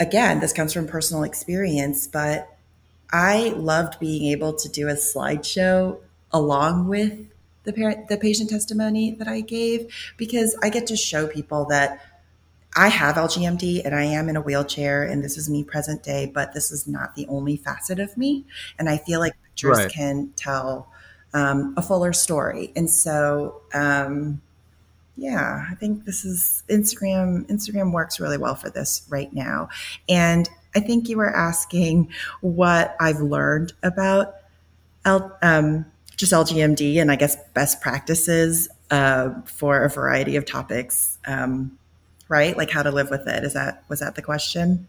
again 0.00 0.40
this 0.40 0.52
comes 0.52 0.72
from 0.72 0.86
personal 0.86 1.22
experience 1.22 2.06
but 2.06 2.56
i 3.12 3.52
loved 3.56 3.98
being 3.98 4.30
able 4.30 4.52
to 4.52 4.68
do 4.68 4.88
a 4.88 4.92
slideshow 4.92 5.98
along 6.32 6.88
with 6.88 7.26
the 7.64 7.72
parent 7.72 8.08
the 8.08 8.16
patient 8.16 8.50
testimony 8.50 9.10
that 9.12 9.28
i 9.28 9.40
gave 9.40 9.92
because 10.16 10.56
i 10.62 10.68
get 10.68 10.86
to 10.86 10.96
show 10.96 11.26
people 11.26 11.64
that 11.66 12.00
I 12.76 12.88
have 12.88 13.16
LGMD 13.16 13.84
and 13.84 13.94
I 13.94 14.04
am 14.04 14.28
in 14.28 14.36
a 14.36 14.40
wheelchair 14.40 15.02
and 15.02 15.24
this 15.24 15.36
is 15.36 15.48
me 15.48 15.64
present 15.64 16.02
day, 16.02 16.30
but 16.32 16.52
this 16.52 16.70
is 16.70 16.86
not 16.86 17.14
the 17.16 17.26
only 17.26 17.56
facet 17.56 17.98
of 17.98 18.16
me. 18.16 18.44
And 18.78 18.88
I 18.88 18.98
feel 18.98 19.20
like 19.20 19.32
pictures 19.42 19.78
right. 19.78 19.90
can 19.90 20.32
tell 20.36 20.88
um, 21.34 21.74
a 21.76 21.82
fuller 21.82 22.12
story. 22.12 22.72
And 22.76 22.88
so, 22.88 23.62
um, 23.74 24.40
yeah, 25.18 25.66
I 25.68 25.74
think 25.74 26.04
this 26.04 26.24
is 26.24 26.62
Instagram. 26.68 27.44
Instagram 27.48 27.92
works 27.92 28.20
really 28.20 28.38
well 28.38 28.54
for 28.54 28.70
this 28.70 29.04
right 29.08 29.32
now. 29.32 29.68
And 30.08 30.48
I 30.76 30.80
think 30.80 31.08
you 31.08 31.16
were 31.16 31.34
asking 31.34 32.10
what 32.40 32.96
I've 33.00 33.20
learned 33.20 33.72
about 33.82 34.36
L, 35.04 35.36
um, 35.42 35.86
just 36.16 36.32
LGMD 36.32 37.00
and 37.00 37.10
I 37.10 37.16
guess 37.16 37.36
best 37.52 37.80
practices 37.80 38.68
uh, 38.92 39.30
for 39.44 39.82
a 39.82 39.90
variety 39.90 40.36
of 40.36 40.46
topics. 40.46 41.18
Um, 41.26 41.76
right? 42.28 42.56
Like 42.56 42.70
how 42.70 42.84
to 42.84 42.92
live 42.92 43.10
with 43.10 43.26
it. 43.26 43.42
Is 43.42 43.54
that 43.54 43.82
was 43.88 43.98
that 43.98 44.14
the 44.14 44.22
question? 44.22 44.86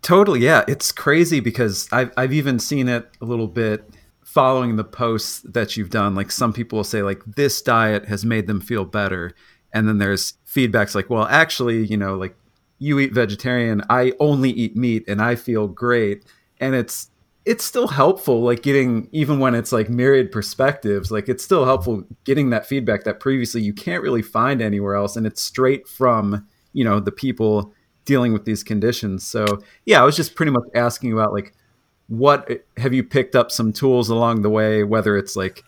Totally, 0.00 0.40
yeah. 0.40 0.64
It's 0.66 0.92
crazy 0.92 1.40
because 1.40 1.88
I've 1.92 2.10
I've 2.16 2.32
even 2.32 2.58
seen 2.58 2.88
it 2.88 3.10
a 3.20 3.26
little 3.26 3.48
bit 3.48 3.86
following 4.34 4.74
the 4.74 4.84
posts 4.84 5.40
that 5.44 5.76
you've 5.76 5.90
done. 5.90 6.16
Like 6.16 6.32
some 6.32 6.52
people 6.52 6.78
will 6.78 6.84
say 6.84 7.02
like 7.02 7.22
this 7.24 7.62
diet 7.62 8.06
has 8.06 8.24
made 8.24 8.48
them 8.48 8.60
feel 8.60 8.84
better, 8.84 9.32
and 9.72 9.88
then 9.88 9.98
there's 9.98 10.34
feedbacks 10.44 10.94
like, 10.94 11.08
well, 11.08 11.26
actually, 11.26 11.86
you 11.86 11.96
know, 11.96 12.16
like 12.16 12.36
you 12.80 12.98
eat 12.98 13.14
vegetarian, 13.14 13.82
I 13.88 14.12
only 14.18 14.50
eat 14.50 14.76
meat, 14.76 15.04
and 15.06 15.22
I 15.22 15.36
feel 15.36 15.68
great. 15.68 16.24
And 16.60 16.74
it's 16.74 17.10
it's 17.44 17.62
still 17.62 17.86
helpful 17.88 18.42
like 18.42 18.62
getting 18.62 19.08
even 19.12 19.38
when 19.38 19.54
it's 19.54 19.70
like 19.70 19.90
myriad 19.90 20.32
perspectives 20.32 21.10
like 21.10 21.28
it's 21.28 21.44
still 21.44 21.66
helpful 21.66 22.02
getting 22.24 22.48
that 22.48 22.64
feedback 22.64 23.04
that 23.04 23.20
previously 23.20 23.60
you 23.60 23.74
can't 23.74 24.02
really 24.02 24.22
find 24.22 24.62
anywhere 24.62 24.94
else 24.94 25.14
and 25.14 25.26
it's 25.26 25.42
straight 25.42 25.86
from 25.86 26.46
you 26.72 26.82
know 26.82 26.98
the 26.98 27.12
people 27.12 27.74
dealing 28.06 28.32
with 28.32 28.46
these 28.46 28.62
conditions 28.62 29.26
so 29.26 29.44
yeah 29.84 30.00
i 30.00 30.04
was 30.06 30.16
just 30.16 30.34
pretty 30.34 30.52
much 30.52 30.64
asking 30.74 31.12
about 31.12 31.34
like 31.34 31.52
what 32.08 32.48
have 32.76 32.92
you 32.92 33.02
picked 33.02 33.34
up 33.34 33.50
some 33.50 33.72
tools 33.72 34.08
along 34.08 34.42
the 34.42 34.50
way 34.50 34.84
whether 34.84 35.16
it's 35.16 35.36
like 35.36 35.62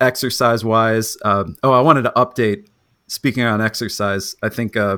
exercise 0.00 0.64
wise 0.64 1.16
um, 1.24 1.56
oh 1.62 1.72
i 1.72 1.80
wanted 1.80 2.02
to 2.02 2.12
update 2.16 2.66
speaking 3.06 3.42
on 3.42 3.60
exercise 3.60 4.34
i 4.42 4.48
think 4.48 4.76
uh, 4.76 4.96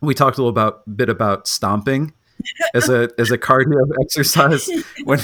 we 0.00 0.14
talked 0.14 0.36
a 0.36 0.40
little 0.40 0.50
about 0.50 0.82
bit 0.96 1.08
about 1.08 1.46
stomping 1.46 2.12
as 2.74 2.88
a 2.88 3.08
as 3.18 3.30
a 3.30 3.38
cardio 3.38 3.88
exercise 4.00 4.68
when 5.04 5.18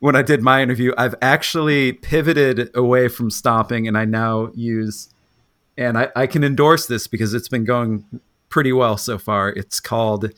when 0.00 0.16
I 0.16 0.22
did 0.22 0.42
my 0.42 0.62
interview, 0.62 0.92
I've 0.98 1.14
actually 1.22 1.92
pivoted 1.92 2.74
away 2.74 3.08
from 3.08 3.30
stomping 3.30 3.86
and 3.86 3.96
I 3.96 4.06
now 4.06 4.50
use 4.54 5.10
and 5.76 5.96
I, 5.96 6.08
I 6.16 6.26
can 6.26 6.42
endorse 6.42 6.86
this 6.86 7.06
because 7.06 7.32
it's 7.32 7.48
been 7.48 7.64
going 7.64 8.04
pretty 8.48 8.72
well 8.72 8.96
so 8.96 9.18
far. 9.18 9.50
It's 9.50 9.78
called 9.78 10.32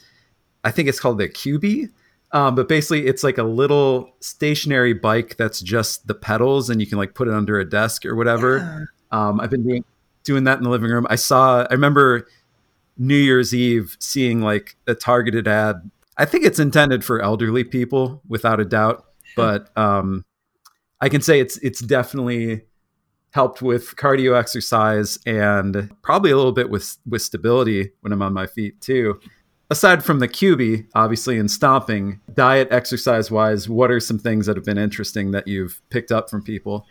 I 0.64 0.70
think 0.70 0.88
it's 0.88 1.00
called 1.00 1.18
the 1.18 1.28
Cubii. 1.28 1.90
Um, 2.32 2.54
but 2.54 2.68
basically 2.68 3.06
it's 3.06 3.22
like 3.22 3.36
a 3.36 3.42
little 3.42 4.14
stationary 4.20 4.94
bike 4.94 5.36
that's 5.36 5.60
just 5.60 6.06
the 6.06 6.14
pedals 6.14 6.70
and 6.70 6.80
you 6.80 6.86
can 6.86 6.96
like 6.96 7.14
put 7.14 7.28
it 7.28 7.34
under 7.34 7.60
a 7.60 7.68
desk 7.68 8.06
or 8.06 8.16
whatever. 8.16 8.88
Yeah. 9.12 9.28
Um, 9.28 9.40
I've 9.40 9.50
been 9.50 9.62
doing 9.62 9.84
doing 10.24 10.44
that 10.44 10.58
in 10.58 10.64
the 10.64 10.70
living 10.70 10.90
room. 10.90 11.06
I 11.10 11.16
saw 11.16 11.66
I 11.68 11.72
remember 11.72 12.26
New 12.96 13.16
Year's 13.16 13.54
Eve 13.54 13.96
seeing 13.98 14.40
like 14.40 14.76
a 14.86 14.94
targeted 14.94 15.46
ad. 15.46 15.90
I 16.16 16.24
think 16.24 16.44
it's 16.44 16.58
intended 16.58 17.04
for 17.04 17.20
elderly 17.20 17.64
people 17.64 18.22
without 18.28 18.60
a 18.60 18.64
doubt, 18.64 19.04
but 19.36 19.76
um, 19.76 20.24
I 21.00 21.08
can 21.08 21.20
say 21.20 21.40
it's 21.40 21.58
it's 21.58 21.80
definitely 21.80 22.62
helped 23.32 23.62
with 23.62 23.96
cardio 23.96 24.38
exercise 24.38 25.18
and 25.24 25.90
probably 26.02 26.30
a 26.30 26.36
little 26.36 26.52
bit 26.52 26.70
with 26.70 26.98
with 27.06 27.22
stability 27.22 27.90
when 28.00 28.12
I'm 28.12 28.22
on 28.22 28.32
my 28.32 28.46
feet 28.46 28.80
too. 28.80 29.20
Aside 29.72 30.04
from 30.04 30.18
the 30.18 30.28
Cubii, 30.28 30.86
obviously, 30.94 31.38
and 31.38 31.50
stomping, 31.50 32.20
diet 32.34 32.68
exercise 32.70 33.30
wise, 33.30 33.70
what 33.70 33.90
are 33.90 34.00
some 34.00 34.18
things 34.18 34.44
that 34.44 34.54
have 34.54 34.66
been 34.66 34.76
interesting 34.76 35.30
that 35.30 35.48
you've 35.48 35.80
picked 35.88 36.12
up 36.12 36.28
from 36.28 36.42
people? 36.42 36.86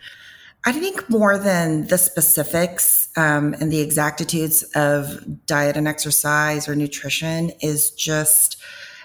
I 0.64 0.72
think 0.72 1.08
more 1.08 1.38
than 1.38 1.86
the 1.86 1.96
specifics 1.96 3.08
um, 3.16 3.54
and 3.60 3.70
the 3.70 3.78
exactitudes 3.78 4.64
of 4.74 5.46
diet 5.46 5.76
and 5.76 5.86
exercise 5.86 6.68
or 6.68 6.74
nutrition 6.74 7.52
is 7.60 7.92
just 7.92 8.60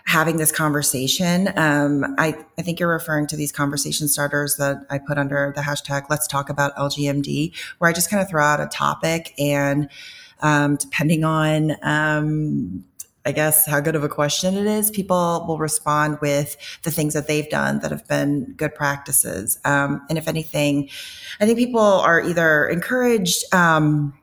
having 0.08 0.38
this 0.38 0.52
conversation. 0.52 1.50
Um, 1.56 2.16
I, 2.18 2.36
I 2.58 2.64
think 2.64 2.80
you're 2.80 2.90
referring 2.90 3.28
to 3.28 3.36
these 3.36 3.52
conversation 3.52 4.08
starters 4.08 4.56
that 4.56 4.88
I 4.90 4.98
put 4.98 5.20
under 5.20 5.54
the 5.56 5.62
hashtag 5.62 6.10
Let's 6.10 6.26
Talk 6.26 6.50
About 6.50 6.76
LGMD, 6.78 7.54
where 7.78 7.92
I 7.92 7.94
just 7.94 8.10
kind 8.10 8.24
of 8.24 8.28
throw 8.28 8.44
out 8.44 8.60
a 8.60 8.66
topic 8.66 9.36
and 9.38 9.88
um, 10.42 10.78
depending 10.78 11.24
on 11.24 11.76
um, 11.84 12.84
I 13.28 13.34
guess, 13.34 13.66
how 13.66 13.82
good 13.82 13.98
of 13.98 14.06
a 14.06 14.08
question 14.08 14.56
it 14.56 14.66
is, 14.66 14.90
people 14.90 15.44
will 15.46 15.58
respond 15.58 16.18
with 16.22 16.56
the 16.84 16.92
things 16.92 17.14
that 17.14 17.28
they've 17.28 17.50
done 17.50 17.80
that 17.80 17.92
have 17.92 18.08
been 18.08 18.54
good 18.56 18.74
practices. 18.74 19.60
Um, 19.66 20.02
and 20.08 20.18
if 20.18 20.30
anything, 20.30 20.90
I 21.42 21.46
think 21.46 21.58
people 21.58 21.82
are 21.82 22.22
either 22.22 22.68
encouraged, 22.70 23.54
um, 23.54 24.18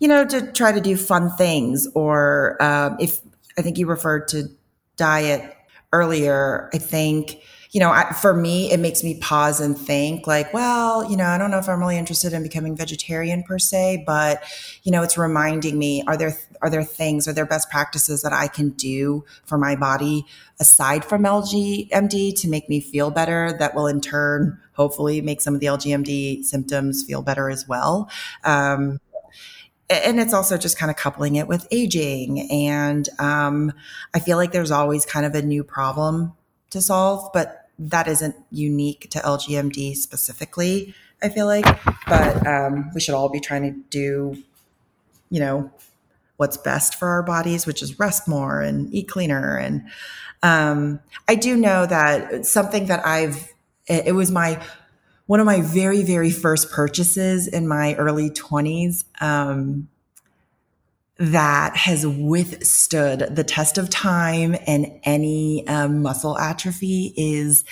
you 0.00 0.08
know, 0.08 0.26
to 0.26 0.50
try 0.50 0.72
to 0.72 0.80
do 0.80 0.96
fun 0.96 1.30
things, 1.30 1.86
or 1.94 2.60
um, 2.60 2.96
if 2.98 3.20
I 3.56 3.62
think 3.62 3.78
you 3.78 3.86
referred 3.86 4.26
to 4.28 4.48
diet 4.96 5.56
earlier, 5.92 6.70
I 6.74 6.78
think 6.78 7.40
you 7.72 7.78
know, 7.78 7.90
I, 7.90 8.12
for 8.12 8.34
me, 8.34 8.72
it 8.72 8.80
makes 8.80 9.04
me 9.04 9.18
pause 9.18 9.60
and 9.60 9.78
think 9.78 10.26
like, 10.26 10.52
well, 10.52 11.08
you 11.08 11.16
know, 11.16 11.26
I 11.26 11.38
don't 11.38 11.52
know 11.52 11.58
if 11.58 11.68
I'm 11.68 11.78
really 11.78 11.96
interested 11.96 12.32
in 12.32 12.42
becoming 12.42 12.76
vegetarian 12.76 13.44
per 13.44 13.58
se, 13.58 14.02
but 14.06 14.42
you 14.82 14.90
know, 14.90 15.02
it's 15.02 15.16
reminding 15.16 15.78
me, 15.78 16.02
are 16.08 16.16
there, 16.16 16.36
are 16.62 16.70
there 16.70 16.82
things, 16.82 17.28
are 17.28 17.32
there 17.32 17.46
best 17.46 17.70
practices 17.70 18.22
that 18.22 18.32
I 18.32 18.48
can 18.48 18.70
do 18.70 19.24
for 19.44 19.56
my 19.56 19.76
body 19.76 20.26
aside 20.58 21.04
from 21.04 21.22
LGMD 21.22 22.38
to 22.40 22.48
make 22.48 22.68
me 22.68 22.80
feel 22.80 23.10
better 23.10 23.56
that 23.58 23.74
will 23.74 23.86
in 23.86 24.00
turn 24.00 24.58
hopefully 24.72 25.20
make 25.20 25.40
some 25.40 25.54
of 25.54 25.60
the 25.60 25.66
LGMD 25.66 26.44
symptoms 26.44 27.04
feel 27.04 27.22
better 27.22 27.50
as 27.50 27.68
well. 27.68 28.10
Um, 28.44 28.98
and 29.90 30.20
it's 30.20 30.32
also 30.32 30.56
just 30.56 30.78
kind 30.78 30.90
of 30.90 30.96
coupling 30.96 31.36
it 31.36 31.48
with 31.48 31.66
aging 31.70 32.48
and 32.50 33.08
um, 33.18 33.72
i 34.14 34.20
feel 34.20 34.36
like 34.36 34.52
there's 34.52 34.70
always 34.70 35.04
kind 35.04 35.26
of 35.26 35.34
a 35.34 35.42
new 35.42 35.64
problem 35.64 36.32
to 36.70 36.80
solve 36.80 37.28
but 37.32 37.59
that 37.80 38.06
isn't 38.06 38.36
unique 38.50 39.08
to 39.10 39.18
LGMD 39.20 39.96
specifically, 39.96 40.94
I 41.22 41.30
feel 41.30 41.46
like, 41.46 41.64
but 42.06 42.46
um, 42.46 42.90
we 42.94 43.00
should 43.00 43.14
all 43.14 43.30
be 43.30 43.40
trying 43.40 43.62
to 43.62 43.80
do, 43.90 44.42
you 45.30 45.40
know, 45.40 45.70
what's 46.36 46.56
best 46.56 46.94
for 46.94 47.08
our 47.08 47.22
bodies, 47.22 47.66
which 47.66 47.82
is 47.82 47.98
rest 47.98 48.28
more 48.28 48.60
and 48.60 48.92
eat 48.94 49.08
cleaner. 49.08 49.56
And 49.56 49.84
um, 50.42 51.00
I 51.26 51.34
do 51.34 51.56
know 51.56 51.86
that 51.86 52.46
something 52.46 52.86
that 52.86 53.06
I've, 53.06 53.52
it 53.86 54.14
was 54.14 54.30
my, 54.30 54.62
one 55.26 55.40
of 55.40 55.46
my 55.46 55.62
very, 55.62 56.02
very 56.02 56.30
first 56.30 56.70
purchases 56.70 57.46
in 57.46 57.66
my 57.66 57.94
early 57.94 58.30
20s. 58.30 59.04
Um, 59.20 59.88
that 61.20 61.76
has 61.76 62.06
withstood 62.06 63.36
the 63.36 63.44
test 63.44 63.76
of 63.76 63.90
time 63.90 64.56
and 64.66 64.90
any 65.04 65.68
um, 65.68 66.00
muscle 66.00 66.38
atrophy 66.38 67.12
is 67.14 67.62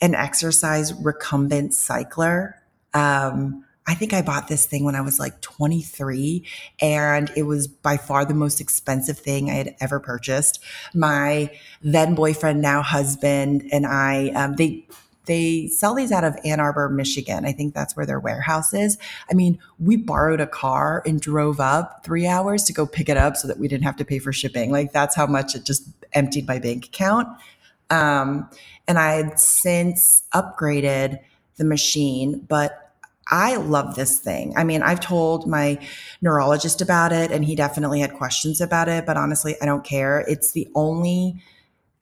an 0.00 0.14
exercise 0.14 0.94
recumbent 0.94 1.74
cycler. 1.74 2.62
Um, 2.94 3.66
I 3.86 3.94
think 3.94 4.14
I 4.14 4.22
bought 4.22 4.48
this 4.48 4.64
thing 4.64 4.86
when 4.86 4.94
I 4.94 5.02
was 5.02 5.18
like 5.18 5.42
23 5.42 6.46
and 6.80 7.30
it 7.36 7.42
was 7.42 7.68
by 7.68 7.98
far 7.98 8.24
the 8.24 8.32
most 8.32 8.58
expensive 8.58 9.18
thing 9.18 9.50
I 9.50 9.54
had 9.54 9.76
ever 9.80 10.00
purchased. 10.00 10.60
My 10.94 11.50
then 11.82 12.14
boyfriend, 12.14 12.62
now 12.62 12.80
husband, 12.80 13.68
and 13.70 13.84
I, 13.84 14.28
um, 14.28 14.56
they 14.56 14.86
they 15.26 15.68
sell 15.68 15.94
these 15.94 16.12
out 16.12 16.24
of 16.24 16.36
Ann 16.44 16.60
Arbor, 16.60 16.88
Michigan. 16.88 17.44
I 17.44 17.52
think 17.52 17.74
that's 17.74 17.96
where 17.96 18.06
their 18.06 18.20
warehouse 18.20 18.74
is. 18.74 18.98
I 19.30 19.34
mean, 19.34 19.58
we 19.78 19.96
borrowed 19.96 20.40
a 20.40 20.46
car 20.46 21.02
and 21.06 21.20
drove 21.20 21.60
up 21.60 22.04
three 22.04 22.26
hours 22.26 22.64
to 22.64 22.72
go 22.72 22.86
pick 22.86 23.08
it 23.08 23.16
up 23.16 23.36
so 23.36 23.48
that 23.48 23.58
we 23.58 23.68
didn't 23.68 23.84
have 23.84 23.96
to 23.96 24.04
pay 24.04 24.18
for 24.18 24.32
shipping. 24.32 24.70
Like 24.70 24.92
that's 24.92 25.14
how 25.14 25.26
much 25.26 25.54
it 25.54 25.64
just 25.64 25.88
emptied 26.12 26.46
my 26.46 26.58
bank 26.58 26.86
account. 26.86 27.28
Um, 27.90 28.48
and 28.86 28.98
I 28.98 29.14
had 29.14 29.38
since 29.38 30.24
upgraded 30.34 31.20
the 31.56 31.64
machine, 31.64 32.40
but 32.40 32.92
I 33.30 33.56
love 33.56 33.94
this 33.94 34.18
thing. 34.18 34.52
I 34.56 34.64
mean, 34.64 34.82
I've 34.82 35.00
told 35.00 35.46
my 35.46 35.78
neurologist 36.20 36.82
about 36.82 37.12
it 37.12 37.30
and 37.30 37.44
he 37.44 37.56
definitely 37.56 38.00
had 38.00 38.12
questions 38.14 38.60
about 38.60 38.88
it, 38.88 39.06
but 39.06 39.16
honestly, 39.16 39.56
I 39.62 39.66
don't 39.66 39.84
care. 39.84 40.20
It's 40.28 40.52
the 40.52 40.68
only 40.74 41.42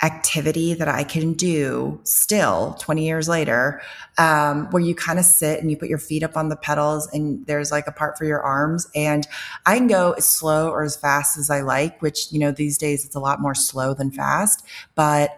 activity 0.03 0.75
that 0.75 0.89
I 0.89 1.05
can 1.05 1.33
do 1.33 2.01
still 2.03 2.75
20 2.81 3.07
years 3.07 3.29
later, 3.29 3.81
um, 4.19 4.69
where 4.71 4.83
you 4.83 4.95
kind 4.95 5.19
of 5.19 5.25
sit 5.25 5.61
and 5.61 5.71
you 5.71 5.77
put 5.77 5.89
your 5.89 5.99
feet 5.99 6.25
up 6.25 6.37
on 6.37 6.49
the 6.49 6.57
pedals 6.57 7.09
and 7.13 7.47
there's 7.47 7.71
like 7.71 7.87
a 7.87 7.93
part 7.93 8.19
for 8.19 8.25
your 8.25 8.43
arms. 8.43 8.89
And 8.97 9.27
I 9.65 9.79
can 9.79 9.87
go 9.87 10.13
as 10.13 10.27
slow 10.27 10.71
or 10.71 10.83
as 10.83 10.97
fast 10.97 11.39
as 11.39 11.51
I 11.51 11.61
like, 11.61 12.03
which, 12.03 12.33
you 12.33 12.41
know, 12.41 12.51
these 12.51 12.77
days 12.79 13.05
it's 13.05 13.15
a 13.15 13.21
lot 13.21 13.41
more 13.41 13.55
slow 13.55 13.95
than 13.95 14.11
fast, 14.11 14.65
but 14.97 15.31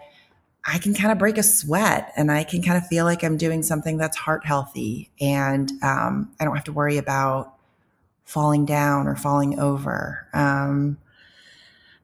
I 0.67 0.79
can 0.79 0.95
kind 0.95 1.13
of 1.13 1.19
break 1.19 1.37
a 1.37 1.43
sweat 1.43 2.13
and 2.17 2.33
I 2.33 2.43
can 2.43 2.63
kind 2.63 2.79
of 2.79 2.87
feel 2.87 3.05
like 3.05 3.23
I'm 3.23 3.37
doing 3.37 3.63
something 3.63 3.99
that's 3.99 4.17
heart 4.17 4.47
healthy. 4.47 5.11
And 5.21 5.71
um, 5.83 6.33
I 6.41 6.45
don't 6.47 6.55
have 6.55 6.65
to 6.65 6.73
worry 6.73 6.97
about 6.97 7.55
falling 8.25 8.65
down 8.65 9.07
or 9.07 9.15
falling 9.15 9.59
over. 9.61 10.27
Um, 10.33 10.97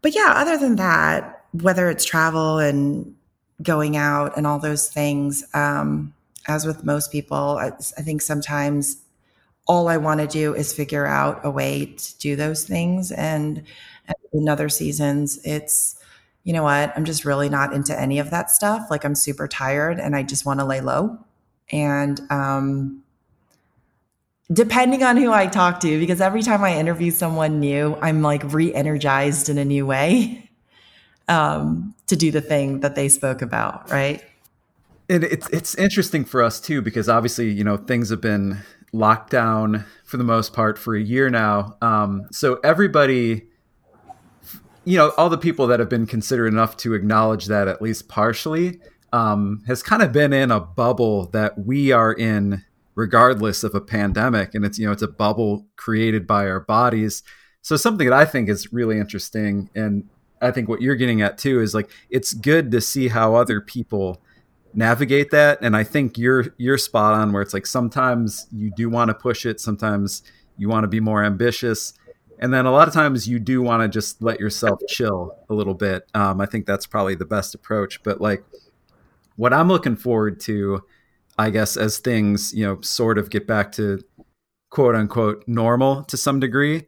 but 0.02 0.14
yeah, 0.14 0.34
other 0.36 0.58
than 0.58 0.76
that, 0.76 1.39
whether 1.52 1.90
it's 1.90 2.04
travel 2.04 2.58
and 2.58 3.14
going 3.62 3.96
out 3.96 4.36
and 4.36 4.46
all 4.46 4.58
those 4.58 4.88
things, 4.88 5.44
um, 5.54 6.14
as 6.48 6.64
with 6.66 6.84
most 6.84 7.12
people, 7.12 7.58
I, 7.58 7.68
I 7.68 8.02
think 8.02 8.22
sometimes 8.22 8.96
all 9.66 9.88
I 9.88 9.98
want 9.98 10.20
to 10.20 10.26
do 10.26 10.54
is 10.54 10.72
figure 10.72 11.06
out 11.06 11.40
a 11.44 11.50
way 11.50 11.86
to 11.86 12.18
do 12.18 12.36
those 12.36 12.64
things. 12.64 13.12
And, 13.12 13.62
and 14.06 14.16
in 14.32 14.48
other 14.48 14.68
seasons, 14.68 15.38
it's, 15.44 15.96
you 16.44 16.52
know 16.52 16.62
what, 16.62 16.92
I'm 16.96 17.04
just 17.04 17.24
really 17.24 17.48
not 17.48 17.72
into 17.72 17.98
any 17.98 18.18
of 18.18 18.30
that 18.30 18.50
stuff. 18.50 18.86
Like 18.90 19.04
I'm 19.04 19.14
super 19.14 19.46
tired 19.46 20.00
and 20.00 20.16
I 20.16 20.22
just 20.22 20.46
want 20.46 20.60
to 20.60 20.66
lay 20.66 20.80
low. 20.80 21.18
And 21.70 22.20
um, 22.30 23.02
depending 24.52 25.02
on 25.02 25.16
who 25.16 25.32
I 25.32 25.46
talk 25.46 25.80
to, 25.80 25.98
because 26.00 26.20
every 26.20 26.42
time 26.42 26.64
I 26.64 26.76
interview 26.76 27.10
someone 27.10 27.60
new, 27.60 27.96
I'm 28.00 28.22
like 28.22 28.52
re 28.52 28.74
energized 28.74 29.48
in 29.48 29.58
a 29.58 29.64
new 29.64 29.86
way. 29.86 30.48
um, 31.28 31.94
to 32.06 32.16
do 32.16 32.30
the 32.30 32.40
thing 32.40 32.80
that 32.80 32.94
they 32.94 33.08
spoke 33.08 33.42
about, 33.42 33.90
right? 33.90 34.22
And 35.08 35.24
it's 35.24 35.48
it's 35.50 35.74
interesting 35.74 36.24
for 36.24 36.42
us 36.42 36.60
too 36.60 36.82
because 36.82 37.08
obviously 37.08 37.50
you 37.50 37.64
know 37.64 37.76
things 37.76 38.10
have 38.10 38.20
been 38.20 38.58
locked 38.92 39.30
down 39.30 39.84
for 40.04 40.16
the 40.16 40.24
most 40.24 40.52
part 40.52 40.78
for 40.78 40.94
a 40.96 41.00
year 41.00 41.30
now. 41.30 41.76
Um, 41.80 42.26
so 42.32 42.58
everybody, 42.64 43.46
you 44.84 44.96
know, 44.96 45.12
all 45.16 45.28
the 45.28 45.38
people 45.38 45.66
that 45.68 45.78
have 45.78 45.88
been 45.88 46.06
considerate 46.06 46.52
enough 46.52 46.76
to 46.78 46.94
acknowledge 46.94 47.46
that 47.46 47.68
at 47.68 47.80
least 47.80 48.08
partially 48.08 48.80
um, 49.12 49.62
has 49.66 49.82
kind 49.82 50.02
of 50.02 50.12
been 50.12 50.32
in 50.32 50.50
a 50.50 50.60
bubble 50.60 51.26
that 51.26 51.58
we 51.58 51.92
are 51.92 52.12
in 52.12 52.64
regardless 52.94 53.64
of 53.64 53.74
a 53.74 53.80
pandemic 53.80 54.54
and 54.54 54.64
it's 54.64 54.78
you 54.78 54.84
know 54.86 54.92
it's 54.92 55.02
a 55.02 55.08
bubble 55.08 55.66
created 55.76 56.26
by 56.26 56.46
our 56.46 56.60
bodies 56.60 57.22
so 57.62 57.76
something 57.76 58.08
that 58.08 58.18
i 58.18 58.24
think 58.24 58.48
is 58.48 58.72
really 58.72 58.98
interesting 58.98 59.70
and 59.74 60.08
I 60.40 60.50
think 60.50 60.68
what 60.68 60.80
you're 60.80 60.96
getting 60.96 61.22
at 61.22 61.38
too 61.38 61.60
is 61.60 61.74
like 61.74 61.90
it's 62.08 62.32
good 62.32 62.70
to 62.70 62.80
see 62.80 63.08
how 63.08 63.34
other 63.34 63.60
people 63.60 64.22
navigate 64.72 65.30
that 65.30 65.58
and 65.62 65.76
I 65.76 65.82
think 65.82 66.16
you're 66.16 66.54
you're 66.56 66.78
spot 66.78 67.14
on 67.14 67.32
where 67.32 67.42
it's 67.42 67.52
like 67.52 67.66
sometimes 67.66 68.46
you 68.52 68.70
do 68.70 68.88
want 68.88 69.08
to 69.08 69.14
push 69.14 69.44
it 69.44 69.60
sometimes 69.60 70.22
you 70.56 70.68
want 70.68 70.84
to 70.84 70.88
be 70.88 71.00
more 71.00 71.24
ambitious 71.24 71.92
and 72.38 72.54
then 72.54 72.66
a 72.66 72.70
lot 72.70 72.88
of 72.88 72.94
times 72.94 73.28
you 73.28 73.38
do 73.38 73.60
want 73.60 73.82
to 73.82 73.88
just 73.88 74.22
let 74.22 74.40
yourself 74.40 74.80
chill 74.88 75.36
a 75.50 75.54
little 75.54 75.74
bit. 75.74 76.08
Um, 76.14 76.40
I 76.40 76.46
think 76.46 76.64
that's 76.64 76.86
probably 76.86 77.16
the 77.16 77.24
best 77.24 77.54
approach 77.54 78.02
but 78.02 78.20
like 78.20 78.44
what 79.36 79.52
I'm 79.52 79.68
looking 79.68 79.96
forward 79.96 80.38
to 80.40 80.84
I 81.36 81.50
guess 81.50 81.76
as 81.76 81.98
things 81.98 82.54
you 82.54 82.64
know 82.64 82.80
sort 82.80 83.18
of 83.18 83.28
get 83.28 83.46
back 83.46 83.72
to 83.72 84.00
quote 84.70 84.94
unquote 84.94 85.42
normal 85.48 86.04
to 86.04 86.16
some 86.16 86.38
degree 86.38 86.86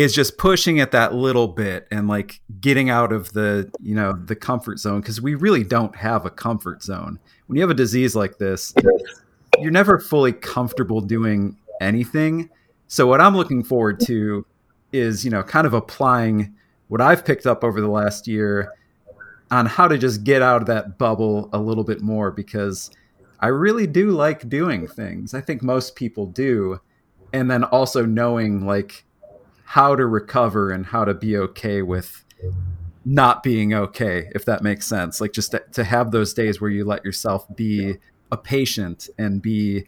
is 0.00 0.14
just 0.14 0.38
pushing 0.38 0.78
it 0.78 0.92
that 0.92 1.14
little 1.14 1.48
bit 1.48 1.86
and 1.90 2.08
like 2.08 2.40
getting 2.60 2.90
out 2.90 3.12
of 3.12 3.32
the 3.32 3.70
you 3.80 3.94
know 3.94 4.12
the 4.12 4.36
comfort 4.36 4.78
zone 4.78 5.00
because 5.00 5.20
we 5.20 5.34
really 5.34 5.64
don't 5.64 5.94
have 5.96 6.24
a 6.24 6.30
comfort 6.30 6.82
zone. 6.82 7.18
When 7.46 7.56
you 7.56 7.62
have 7.62 7.70
a 7.70 7.74
disease 7.74 8.14
like 8.14 8.38
this 8.38 8.74
you're 9.58 9.70
never 9.70 9.98
fully 9.98 10.32
comfortable 10.32 11.00
doing 11.00 11.56
anything. 11.80 12.48
So 12.88 13.06
what 13.06 13.20
i'm 13.20 13.36
looking 13.36 13.62
forward 13.62 14.00
to 14.06 14.46
is 14.92 15.24
you 15.24 15.30
know 15.30 15.42
kind 15.42 15.66
of 15.66 15.74
applying 15.74 16.54
what 16.88 17.00
i've 17.00 17.24
picked 17.24 17.46
up 17.46 17.62
over 17.62 17.80
the 17.80 17.88
last 17.88 18.26
year 18.26 18.72
on 19.50 19.66
how 19.66 19.86
to 19.86 19.98
just 19.98 20.24
get 20.24 20.42
out 20.42 20.60
of 20.60 20.66
that 20.66 20.98
bubble 20.98 21.48
a 21.52 21.58
little 21.58 21.84
bit 21.84 22.00
more 22.00 22.30
because 22.30 22.90
i 23.40 23.46
really 23.48 23.86
do 23.86 24.10
like 24.10 24.48
doing 24.48 24.86
things. 24.86 25.34
I 25.34 25.40
think 25.40 25.62
most 25.62 25.94
people 25.94 26.26
do. 26.26 26.80
And 27.32 27.48
then 27.50 27.62
also 27.62 28.04
knowing 28.04 28.66
like 28.66 29.04
how 29.70 29.94
to 29.94 30.04
recover 30.04 30.70
and 30.70 30.86
how 30.86 31.04
to 31.04 31.14
be 31.14 31.36
okay 31.36 31.80
with 31.80 32.24
not 33.04 33.42
being 33.42 33.72
okay 33.72 34.28
if 34.34 34.44
that 34.44 34.62
makes 34.62 34.86
sense. 34.86 35.20
Like 35.20 35.32
just 35.32 35.52
to, 35.52 35.62
to, 35.72 35.84
have 35.84 36.10
those 36.10 36.34
days 36.34 36.60
where 36.60 36.70
you 36.70 36.84
let 36.84 37.04
yourself 37.04 37.46
be 37.54 37.94
a 38.32 38.36
patient 38.36 39.08
and 39.16 39.40
be 39.40 39.86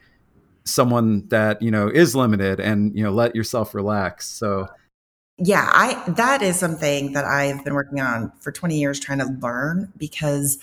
someone 0.64 1.26
that 1.28 1.60
you 1.60 1.70
know 1.70 1.88
is 1.88 2.14
limited 2.14 2.60
and 2.60 2.96
you 2.96 3.02
know 3.02 3.10
let 3.10 3.34
yourself 3.34 3.74
relax. 3.74 4.28
So 4.28 4.68
yeah 5.38 5.70
i 5.72 6.10
that 6.10 6.42
is 6.42 6.58
something 6.58 7.12
that 7.12 7.24
i've 7.24 7.64
been 7.64 7.74
working 7.74 8.00
on 8.00 8.30
for 8.40 8.52
20 8.52 8.78
years 8.78 9.00
trying 9.00 9.18
to 9.18 9.26
learn 9.40 9.90
because 9.96 10.58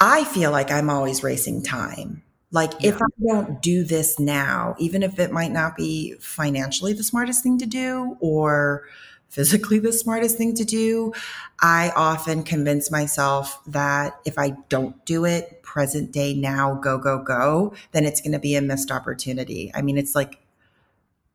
i 0.00 0.24
feel 0.24 0.50
like 0.50 0.70
i'm 0.70 0.88
always 0.88 1.22
racing 1.22 1.62
time 1.62 2.22
like, 2.50 2.72
yeah. 2.80 2.90
if 2.90 3.02
I 3.02 3.06
don't 3.26 3.60
do 3.60 3.84
this 3.84 4.18
now, 4.18 4.74
even 4.78 5.02
if 5.02 5.18
it 5.18 5.30
might 5.30 5.52
not 5.52 5.76
be 5.76 6.14
financially 6.20 6.92
the 6.92 7.04
smartest 7.04 7.42
thing 7.42 7.58
to 7.58 7.66
do 7.66 8.16
or 8.20 8.84
physically 9.28 9.78
the 9.78 9.92
smartest 9.92 10.38
thing 10.38 10.54
to 10.54 10.64
do, 10.64 11.12
I 11.60 11.92
often 11.94 12.42
convince 12.42 12.90
myself 12.90 13.60
that 13.66 14.18
if 14.24 14.38
I 14.38 14.56
don't 14.68 15.04
do 15.04 15.26
it 15.26 15.62
present 15.62 16.12
day 16.12 16.32
now, 16.32 16.74
go, 16.74 16.96
go, 16.96 17.22
go, 17.22 17.74
then 17.92 18.06
it's 18.06 18.22
going 18.22 18.32
to 18.32 18.38
be 18.38 18.56
a 18.56 18.62
missed 18.62 18.90
opportunity. 18.90 19.70
I 19.74 19.82
mean, 19.82 19.98
it's 19.98 20.14
like, 20.14 20.38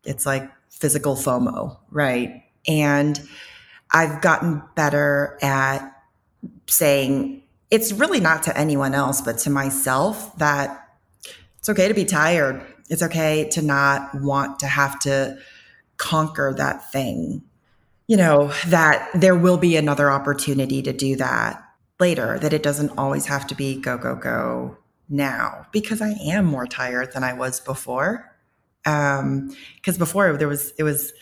it's 0.03 0.25
like 0.25 0.49
physical 0.69 1.15
FOMO, 1.15 1.77
right? 1.91 2.43
And 2.67 3.21
I've 3.91 4.21
gotten 4.21 4.63
better 4.73 5.37
at 5.43 5.87
saying, 6.67 7.43
it's 7.69 7.93
really 7.93 8.19
not 8.19 8.43
to 8.43 8.57
anyone 8.57 8.95
else, 8.95 9.21
but 9.21 9.37
to 9.39 9.49
myself 9.51 10.35
that 10.37 10.82
it's 11.63 11.69
okay 11.69 11.87
to 11.87 11.93
be 11.93 12.03
tired. 12.03 12.61
It's 12.89 13.01
okay 13.01 13.47
to 13.51 13.61
not 13.61 14.13
want 14.15 14.59
to 14.59 14.67
have 14.67 14.99
to 14.99 15.37
conquer 15.95 16.53
that 16.57 16.91
thing. 16.91 17.41
You 18.05 18.17
know, 18.17 18.51
that 18.67 19.09
there 19.13 19.33
will 19.33 19.55
be 19.55 19.77
another 19.77 20.11
opportunity 20.11 20.81
to 20.81 20.91
do 20.91 21.15
that 21.15 21.63
later, 22.01 22.37
that 22.39 22.51
it 22.51 22.63
doesn't 22.63 22.89
always 22.97 23.27
have 23.27 23.47
to 23.47 23.55
be 23.55 23.79
go, 23.79 23.97
go, 23.97 24.13
go 24.13 24.77
now 25.07 25.65
because 25.71 26.01
I 26.01 26.09
am 26.25 26.43
more 26.43 26.67
tired 26.67 27.13
than 27.13 27.23
I 27.23 27.31
was 27.31 27.61
before. 27.61 28.29
Um, 28.85 29.55
because 29.75 29.97
before 29.97 30.35
there 30.35 30.49
was, 30.49 30.73
it 30.77 30.83
was, 30.83 31.13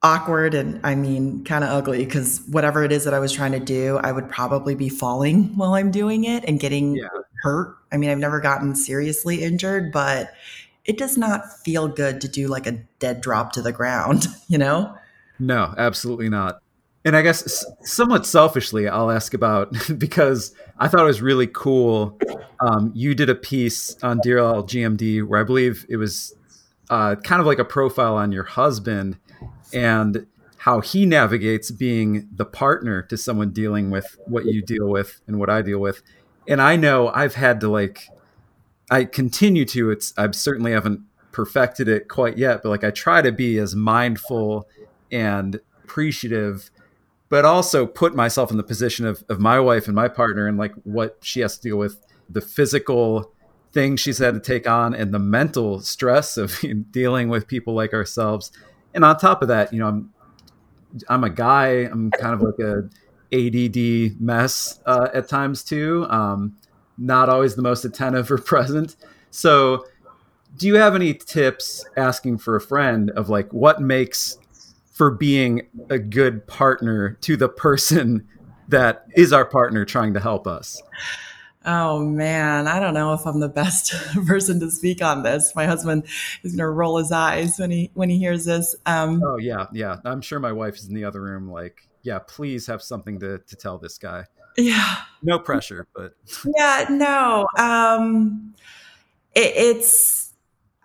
awkward 0.00 0.54
and 0.54 0.78
I 0.84 0.94
mean 0.94 1.42
kind 1.42 1.64
of 1.64 1.70
ugly 1.70 2.04
because 2.04 2.40
whatever 2.48 2.84
it 2.84 2.92
is 2.92 3.02
that 3.02 3.14
I 3.14 3.18
was 3.18 3.32
trying 3.32 3.50
to 3.50 3.58
do, 3.58 3.98
I 3.98 4.12
would 4.12 4.30
probably 4.30 4.76
be 4.76 4.88
falling 4.88 5.46
while 5.56 5.74
I'm 5.74 5.90
doing 5.90 6.22
it 6.22 6.44
and 6.44 6.60
getting 6.60 6.94
yeah. 6.94 7.08
Hurt. 7.42 7.76
I 7.92 7.96
mean, 7.96 8.10
I've 8.10 8.18
never 8.18 8.40
gotten 8.40 8.74
seriously 8.74 9.42
injured, 9.42 9.92
but 9.92 10.32
it 10.84 10.98
does 10.98 11.16
not 11.16 11.60
feel 11.64 11.86
good 11.88 12.20
to 12.22 12.28
do 12.28 12.48
like 12.48 12.66
a 12.66 12.72
dead 12.98 13.20
drop 13.20 13.52
to 13.52 13.62
the 13.62 13.72
ground, 13.72 14.26
you 14.48 14.58
know? 14.58 14.96
No, 15.38 15.74
absolutely 15.76 16.28
not. 16.28 16.60
And 17.04 17.16
I 17.16 17.22
guess 17.22 17.64
somewhat 17.82 18.26
selfishly, 18.26 18.88
I'll 18.88 19.10
ask 19.10 19.32
about 19.32 19.72
because 19.98 20.54
I 20.78 20.88
thought 20.88 21.00
it 21.00 21.04
was 21.04 21.22
really 21.22 21.46
cool. 21.46 22.18
Um, 22.60 22.92
you 22.94 23.14
did 23.14 23.30
a 23.30 23.34
piece 23.34 23.96
on 24.02 24.18
Dear 24.22 24.38
LGMD 24.38 25.26
where 25.26 25.40
I 25.40 25.44
believe 25.44 25.86
it 25.88 25.96
was 25.96 26.34
uh, 26.90 27.16
kind 27.16 27.40
of 27.40 27.46
like 27.46 27.58
a 27.58 27.64
profile 27.64 28.16
on 28.16 28.32
your 28.32 28.44
husband 28.44 29.18
and 29.72 30.26
how 30.58 30.80
he 30.80 31.06
navigates 31.06 31.70
being 31.70 32.28
the 32.34 32.44
partner 32.44 33.02
to 33.02 33.16
someone 33.16 33.50
dealing 33.50 33.90
with 33.90 34.18
what 34.26 34.44
you 34.44 34.60
deal 34.60 34.88
with 34.88 35.20
and 35.26 35.38
what 35.38 35.48
I 35.48 35.62
deal 35.62 35.78
with. 35.78 36.02
And 36.48 36.60
I 36.60 36.76
know 36.76 37.08
I've 37.08 37.34
had 37.34 37.60
to 37.60 37.68
like 37.68 38.08
I 38.90 39.04
continue 39.04 39.64
to 39.66 39.90
it's 39.90 40.12
I 40.18 40.30
certainly 40.32 40.72
haven't 40.72 41.02
perfected 41.30 41.88
it 41.88 42.08
quite 42.08 42.36
yet, 42.36 42.62
but 42.62 42.70
like 42.70 42.82
I 42.82 42.90
try 42.90 43.22
to 43.22 43.30
be 43.30 43.58
as 43.58 43.76
mindful 43.76 44.66
and 45.12 45.60
appreciative 45.84 46.70
but 47.30 47.44
also 47.44 47.86
put 47.86 48.16
myself 48.16 48.50
in 48.50 48.56
the 48.56 48.62
position 48.62 49.04
of, 49.04 49.22
of 49.28 49.38
my 49.38 49.60
wife 49.60 49.86
and 49.86 49.94
my 49.94 50.08
partner 50.08 50.46
and 50.46 50.56
like 50.56 50.72
what 50.84 51.18
she 51.20 51.40
has 51.40 51.58
to 51.58 51.62
deal 51.68 51.76
with 51.76 51.98
the 52.28 52.40
physical 52.40 53.30
things 53.70 54.00
she's 54.00 54.16
had 54.16 54.32
to 54.32 54.40
take 54.40 54.66
on 54.66 54.94
and 54.94 55.12
the 55.12 55.18
mental 55.18 55.78
stress 55.80 56.38
of 56.38 56.58
dealing 56.90 57.28
with 57.28 57.46
people 57.46 57.74
like 57.74 57.92
ourselves 57.92 58.50
and 58.94 59.04
on 59.04 59.16
top 59.16 59.42
of 59.42 59.48
that, 59.48 59.72
you 59.72 59.78
know, 59.78 59.88
I'm 59.88 60.12
I'm 61.08 61.24
a 61.24 61.30
guy. 61.30 61.68
I'm 61.68 62.10
kind 62.10 62.34
of 62.34 62.42
like 62.42 62.58
a 62.58 62.88
ADD 63.32 64.20
mess 64.20 64.80
uh, 64.86 65.08
at 65.12 65.28
times 65.28 65.62
too. 65.62 66.06
Um, 66.08 66.56
not 66.96 67.28
always 67.28 67.54
the 67.54 67.62
most 67.62 67.84
attentive 67.84 68.30
or 68.30 68.38
present. 68.38 68.96
So, 69.30 69.86
do 70.56 70.66
you 70.66 70.76
have 70.76 70.94
any 70.94 71.14
tips 71.14 71.84
asking 71.96 72.38
for 72.38 72.56
a 72.56 72.60
friend 72.60 73.10
of 73.10 73.28
like 73.28 73.52
what 73.52 73.80
makes 73.80 74.38
for 74.92 75.10
being 75.10 75.62
a 75.90 75.98
good 75.98 76.46
partner 76.46 77.16
to 77.20 77.36
the 77.36 77.48
person 77.48 78.26
that 78.68 79.06
is 79.14 79.32
our 79.32 79.44
partner 79.44 79.84
trying 79.84 80.14
to 80.14 80.20
help 80.20 80.46
us? 80.46 80.82
Oh 81.64 81.98
man, 81.98 82.66
I 82.66 82.80
don't 82.80 82.94
know 82.94 83.12
if 83.12 83.26
I'm 83.26 83.40
the 83.40 83.48
best 83.48 83.92
person 84.26 84.58
to 84.60 84.70
speak 84.70 85.02
on 85.02 85.22
this. 85.22 85.52
My 85.54 85.66
husband 85.66 86.04
is 86.42 86.52
going 86.52 86.58
to 86.58 86.70
roll 86.70 86.98
his 86.98 87.12
eyes 87.12 87.58
when 87.58 87.70
he 87.70 87.90
when 87.94 88.08
he 88.08 88.18
hears 88.18 88.44
this. 88.44 88.74
Um, 88.86 89.22
oh 89.22 89.36
yeah, 89.36 89.66
yeah. 89.72 89.96
I'm 90.04 90.20
sure 90.20 90.40
my 90.40 90.52
wife 90.52 90.76
is 90.76 90.88
in 90.88 90.94
the 90.94 91.04
other 91.04 91.20
room. 91.20 91.50
Like, 91.50 91.87
yeah, 92.08 92.18
please 92.20 92.66
have 92.68 92.82
something 92.82 93.20
to 93.20 93.38
to 93.38 93.56
tell 93.56 93.76
this 93.76 93.98
guy. 93.98 94.24
Yeah. 94.56 94.96
No 95.22 95.38
pressure, 95.38 95.86
but 95.94 96.14
yeah, 96.56 96.86
no. 96.88 97.46
Um, 97.58 98.54
it, 99.34 99.52
it's 99.54 100.32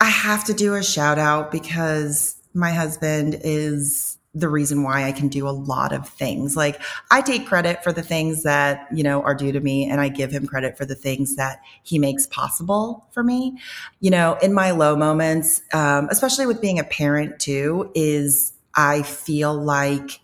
I 0.02 0.10
have 0.10 0.44
to 0.46 0.54
do 0.54 0.76
a 0.76 0.84
shout 0.84 1.18
out 1.18 1.50
because 1.50 2.36
my 2.54 2.72
husband 2.72 3.40
is 3.42 4.18
the 4.36 4.50
reason 4.50 4.84
why 4.84 5.06
I 5.06 5.14
can 5.14 5.30
do 5.30 5.48
a 5.48 5.52
lot 5.52 5.94
of 5.94 6.10
things. 6.10 6.58
Like 6.58 6.82
I 7.10 7.22
take 7.22 7.48
credit 7.48 7.84
for 7.84 7.94
the 7.94 8.02
things 8.02 8.44
that, 8.44 8.88
you 8.92 9.04
know, 9.04 9.22
are 9.22 9.36
due 9.36 9.52
to 9.54 9.60
me 9.62 9.88
and 9.88 10.02
I 10.02 10.10
give 10.10 10.32
him 10.32 10.46
credit 10.46 10.76
for 10.76 10.86
the 10.86 10.96
things 10.96 11.36
that 11.36 11.62
he 11.84 12.00
makes 12.00 12.26
possible 12.28 13.08
for 13.12 13.24
me. 13.24 13.60
You 14.02 14.10
know, 14.10 14.38
in 14.42 14.52
my 14.52 14.72
low 14.72 14.96
moments, 14.98 15.62
um, 15.72 16.10
especially 16.10 16.48
with 16.48 16.60
being 16.60 16.80
a 16.80 16.84
parent 16.84 17.40
too, 17.40 17.92
is 17.94 18.54
I 18.76 19.04
feel 19.04 19.54
like 19.54 20.20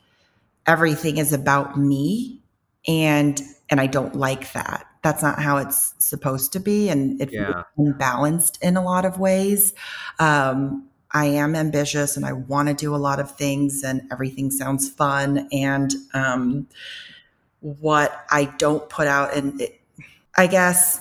everything 0.70 1.18
is 1.18 1.34
about 1.34 1.78
me 1.78 2.40
and 2.88 3.42
and 3.72 3.82
I 3.82 3.88
don't 3.88 4.16
like 4.16 4.54
that. 4.54 4.86
That's 5.04 5.24
not 5.24 5.40
how 5.40 5.58
it's 5.58 5.96
supposed 5.98 6.54
to 6.54 6.60
be 6.60 6.90
and 6.90 7.20
it's 7.20 7.34
yeah. 7.34 7.64
unbalanced 7.78 8.60
in 8.62 8.78
a 8.78 8.84
lot 8.84 9.04
of 9.04 9.20
ways. 9.20 9.74
Um, 10.20 10.88
I 11.12 11.26
am 11.26 11.56
ambitious 11.56 12.18
and 12.18 12.26
I 12.26 12.34
want 12.34 12.68
to 12.70 12.76
do 12.76 12.94
a 12.96 12.98
lot 12.98 13.20
of 13.20 13.36
things 13.36 13.84
and 13.84 14.04
everything 14.12 14.52
sounds 14.52 14.90
fun. 14.90 15.48
And 15.52 15.92
um, 16.14 16.68
what 17.62 18.26
I 18.30 18.46
don't 18.46 18.88
put 18.90 19.08
out, 19.08 19.36
and 19.36 19.60
it, 19.60 19.82
I 20.38 20.46
guess 20.46 21.00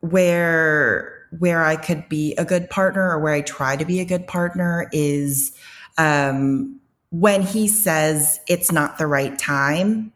where 0.00 1.26
where 1.38 1.64
I 1.64 1.76
could 1.76 2.08
be 2.08 2.34
a 2.36 2.44
good 2.44 2.68
partner 2.70 3.10
or 3.10 3.18
where 3.18 3.32
I 3.32 3.40
try 3.40 3.76
to 3.76 3.84
be 3.84 4.00
a 4.00 4.04
good 4.04 4.26
partner 4.26 4.88
is 4.92 5.56
um, 5.98 6.80
when 7.20 7.42
he 7.42 7.68
says 7.68 8.40
it's 8.48 8.72
not 8.72 8.98
the 8.98 9.06
right 9.06 9.38
time. 9.38 10.12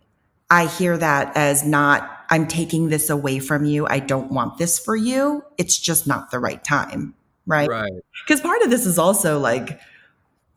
I 0.51 0.67
hear 0.67 0.97
that 0.99 1.37
as 1.37 1.65
not 1.65 2.17
I'm 2.31 2.47
taking 2.47 2.89
this 2.89 3.11
away 3.11 3.39
from 3.39 3.65
you. 3.65 3.87
I 3.87 3.99
don't 3.99 4.31
want 4.31 4.59
this 4.59 4.79
for 4.79 4.95
you. 4.95 5.45
It's 5.59 5.79
just 5.79 6.07
not 6.07 6.31
the 6.31 6.39
right 6.39 6.63
time 6.63 7.15
right? 7.51 7.69
Right. 7.69 7.93
Because 8.25 8.41
part 8.41 8.63
of 8.63 8.71
this 8.71 8.87
is 8.87 8.99
also 8.99 9.39
like, 9.39 9.81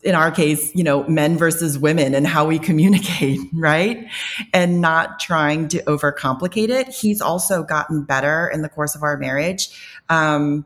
in 0.04 0.16
our 0.16 0.32
case, 0.32 0.74
you 0.76 0.84
know, 0.84 1.08
men 1.08 1.38
versus 1.38 1.78
women 1.78 2.14
and 2.14 2.28
how 2.28 2.46
we 2.46 2.60
communicate, 2.60 3.40
right? 3.54 4.06
And 4.54 4.80
not 4.82 5.20
trying 5.20 5.70
to 5.70 5.82
overcomplicate 5.84 6.70
it. 6.70 6.90
He's 6.90 7.22
also 7.22 7.64
gotten 7.64 8.04
better 8.04 8.48
in 8.48 8.62
the 8.62 8.70
course 8.70 8.96
of 8.96 9.04
our 9.04 9.18
marriage, 9.18 9.70
um, 10.10 10.66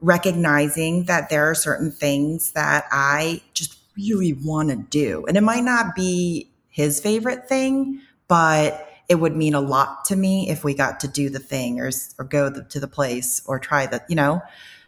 recognizing 0.00 1.04
that 1.04 1.30
there 1.30 1.50
are 1.50 1.54
certain 1.54 1.90
things 1.90 2.52
that 2.52 2.86
I 2.90 3.42
just 3.54 3.76
really 3.96 4.32
want 4.32 4.70
to 4.70 4.76
do. 4.76 5.24
And 5.26 5.36
it 5.36 5.42
might 5.42 5.64
not 5.64 5.94
be 5.94 6.50
his 6.68 7.00
favorite 7.00 7.48
thing, 7.48 8.00
but 8.28 8.88
it 9.08 9.16
would 9.16 9.36
mean 9.36 9.54
a 9.54 9.60
lot 9.60 10.04
to 10.06 10.16
me 10.16 10.48
if 10.50 10.64
we 10.64 10.74
got 10.74 11.00
to 11.00 11.08
do 11.08 11.30
the 11.30 11.38
thing 11.38 11.80
or, 11.80 11.90
or 12.18 12.24
go 12.24 12.50
the, 12.50 12.64
to 12.64 12.80
the 12.80 12.88
place 12.88 13.42
or 13.46 13.58
try 13.58 13.86
the, 13.86 14.02
you 14.08 14.16
know, 14.16 14.42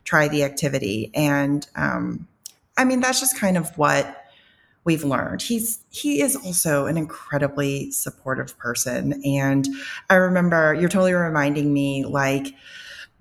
try 0.04 0.28
the 0.28 0.42
activity. 0.44 1.10
And 1.14 1.66
um, 1.76 2.26
I 2.76 2.84
mean, 2.84 3.00
that's 3.00 3.20
just 3.20 3.38
kind 3.38 3.56
of 3.56 3.76
what 3.78 4.24
we've 4.84 5.04
learned. 5.04 5.42
He's 5.42 5.80
he 5.90 6.22
is 6.22 6.34
also 6.34 6.86
an 6.86 6.96
incredibly 6.96 7.90
supportive 7.90 8.58
person. 8.58 9.22
And 9.24 9.68
I 10.08 10.14
remember 10.14 10.74
you're 10.74 10.88
totally 10.88 11.12
reminding 11.12 11.72
me 11.72 12.04
like 12.06 12.54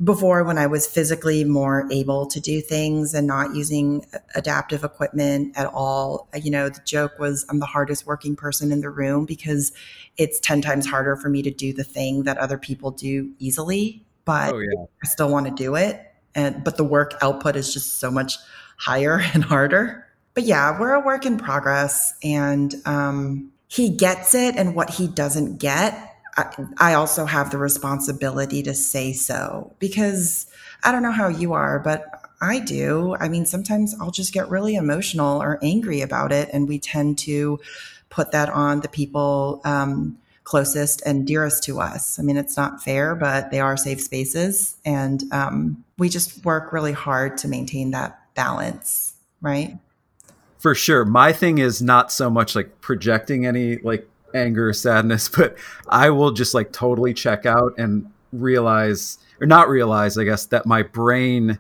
before 0.04 0.44
when 0.44 0.58
I 0.58 0.68
was 0.68 0.86
physically 0.86 1.44
more 1.44 1.88
able 1.92 2.28
to 2.28 2.40
do 2.40 2.62
things 2.62 3.14
and 3.14 3.26
not 3.26 3.56
using 3.56 4.06
adaptive 4.36 4.84
equipment 4.84 5.58
at 5.58 5.66
all. 5.68 6.30
You 6.40 6.52
know, 6.52 6.70
the 6.70 6.82
joke 6.86 7.18
was 7.18 7.46
I'm 7.50 7.60
the 7.60 7.66
hardest 7.66 8.06
working 8.06 8.36
person 8.36 8.72
in 8.72 8.82
the 8.82 8.90
room 8.90 9.26
because 9.26 9.72
it's 10.18 10.40
10 10.40 10.62
times 10.62 10.86
harder 10.86 11.16
for 11.16 11.30
me 11.30 11.42
to 11.42 11.52
do 11.52 11.74
the 11.74 11.84
thing 11.84 12.24
that 12.24 12.38
other 12.38 12.58
people 12.58 12.92
do 12.92 13.32
easily, 13.40 14.06
but 14.24 14.54
oh, 14.54 14.60
yeah. 14.60 14.86
I 15.04 15.08
still 15.08 15.30
want 15.30 15.48
to 15.48 15.52
do 15.52 15.76
it 15.76 16.04
and 16.38 16.64
but 16.64 16.78
the 16.78 16.84
work 16.86 17.16
output 17.22 17.58
is 17.58 17.74
just 17.74 18.00
so 18.00 18.10
much 18.10 18.38
higher 18.78 19.20
and 19.34 19.44
harder. 19.44 20.06
But 20.34 20.44
yeah, 20.44 20.80
we're 20.80 20.94
a 20.94 21.00
work 21.00 21.26
in 21.26 21.38
progress, 21.38 22.14
and 22.24 22.74
um, 22.86 23.52
he 23.68 23.90
gets 23.90 24.36
it, 24.36 24.56
and 24.56 24.76
what 24.76 24.92
he 24.92 25.08
doesn't 25.08 25.58
get, 25.58 26.16
I, 26.80 26.94
also 26.94 27.26
have 27.26 27.50
the 27.50 27.58
responsibility 27.58 28.62
to 28.64 28.74
say 28.76 29.12
so 29.14 29.74
because 29.80 30.46
I 30.84 30.92
don't 30.92 31.02
know 31.02 31.12
how 31.12 31.30
you 31.30 31.54
are, 31.54 31.80
but 31.80 32.06
I 32.42 32.60
do. 32.60 33.16
I 33.20 33.28
mean, 33.28 33.46
sometimes 33.46 33.96
I'll 34.00 34.12
just 34.12 34.34
get 34.34 34.50
really 34.50 34.76
emotional 34.76 35.42
or 35.42 35.58
angry 35.64 36.02
about 36.02 36.32
it, 36.32 36.50
and 36.54 36.68
we 36.68 36.78
tend 36.78 37.18
to 37.20 37.60
put 38.10 38.32
that 38.32 38.50
on 38.50 38.82
the 38.82 38.88
people 38.88 39.62
um, 39.66 40.18
closest 40.44 41.02
and 41.06 41.26
dearest 41.26 41.64
to 41.64 41.80
us. 41.80 42.20
I 42.20 42.22
mean, 42.22 42.38
it's 42.38 42.56
not 42.56 42.82
fair, 42.84 43.16
but 43.16 43.52
they 43.52 43.60
are 43.60 43.76
safe 43.76 44.02
spaces. 44.02 44.78
And 44.86 45.24
um, 45.34 45.84
we 45.98 46.08
just 46.08 46.46
work 46.46 46.72
really 46.72 46.94
hard 46.94 47.38
to 47.40 47.48
maintain 47.48 47.92
that 47.92 48.20
balance, 48.34 49.14
right? 49.42 49.78
For 50.60 50.74
sure. 50.74 51.04
My 51.04 51.34
thing 51.34 51.58
is 51.58 51.82
not 51.82 52.12
so 52.12 52.30
much 52.30 52.56
like 52.56 52.80
projecting 52.82 53.46
any 53.46 53.78
like 53.80 54.08
anger 54.38 54.70
or 54.70 54.74
sadness, 54.74 55.30
but 55.38 55.58
I 55.90 56.10
will 56.10 56.32
just 56.32 56.54
like 56.54 56.72
totally 56.72 57.14
check 57.14 57.46
out 57.46 57.74
and 57.78 58.12
realize 58.32 59.18
or 59.40 59.48
not 59.48 59.70
realize, 59.70 60.18
I 60.18 60.24
guess, 60.24 60.46
that 60.48 60.66
my 60.66 60.84
brain 60.84 61.60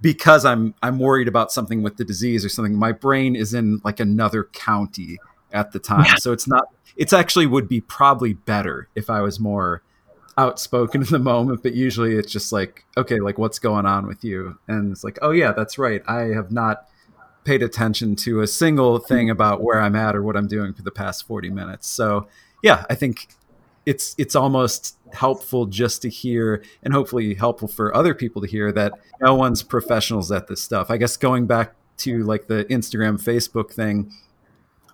because 0.00 0.44
I'm 0.44 0.74
I'm 0.82 0.98
worried 0.98 1.28
about 1.28 1.52
something 1.52 1.82
with 1.82 1.96
the 1.96 2.04
disease 2.04 2.44
or 2.44 2.48
something, 2.48 2.74
my 2.74 2.92
brain 2.92 3.36
is 3.36 3.54
in 3.54 3.80
like 3.84 4.00
another 4.00 4.44
county 4.44 5.18
at 5.52 5.72
the 5.72 5.78
time. 5.78 6.04
Yeah. 6.04 6.16
So 6.16 6.32
it's 6.32 6.48
not 6.48 6.64
it's 6.96 7.12
actually 7.12 7.46
would 7.46 7.68
be 7.68 7.80
probably 7.80 8.34
better 8.34 8.88
if 8.94 9.08
I 9.08 9.20
was 9.20 9.40
more 9.40 9.82
outspoken 10.36 11.02
in 11.02 11.08
the 11.08 11.18
moment, 11.18 11.62
but 11.62 11.74
usually 11.74 12.16
it's 12.16 12.32
just 12.32 12.52
like, 12.52 12.84
okay, 12.96 13.20
like 13.20 13.38
what's 13.38 13.58
going 13.58 13.86
on 13.86 14.06
with 14.06 14.24
you? 14.24 14.58
And 14.66 14.92
it's 14.92 15.04
like, 15.04 15.18
oh 15.22 15.30
yeah, 15.30 15.52
that's 15.52 15.78
right. 15.78 16.02
I 16.06 16.34
have 16.34 16.50
not 16.50 16.88
paid 17.44 17.62
attention 17.62 18.16
to 18.16 18.40
a 18.40 18.46
single 18.46 18.98
thing 18.98 19.30
about 19.30 19.62
where 19.62 19.80
I'm 19.80 19.96
at 19.96 20.14
or 20.14 20.22
what 20.22 20.36
I'm 20.36 20.46
doing 20.46 20.72
for 20.72 20.82
the 20.82 20.90
past 20.90 21.26
40 21.26 21.50
minutes. 21.50 21.88
So 21.88 22.28
yeah, 22.62 22.84
I 22.88 22.94
think 22.94 23.28
it's 23.84 24.14
it's 24.16 24.36
almost 24.36 24.96
helpful 25.12 25.66
just 25.66 26.02
to 26.02 26.08
hear 26.08 26.62
and 26.82 26.94
hopefully 26.94 27.34
helpful 27.34 27.68
for 27.68 27.94
other 27.94 28.14
people 28.14 28.40
to 28.42 28.48
hear 28.48 28.70
that 28.72 28.92
no 29.20 29.34
one's 29.34 29.62
professionals 29.62 30.30
at 30.30 30.46
this 30.46 30.62
stuff. 30.62 30.90
I 30.90 30.96
guess 30.96 31.16
going 31.16 31.46
back 31.46 31.74
to 31.98 32.22
like 32.24 32.46
the 32.46 32.64
Instagram 32.66 33.22
Facebook 33.22 33.72
thing, 33.72 34.12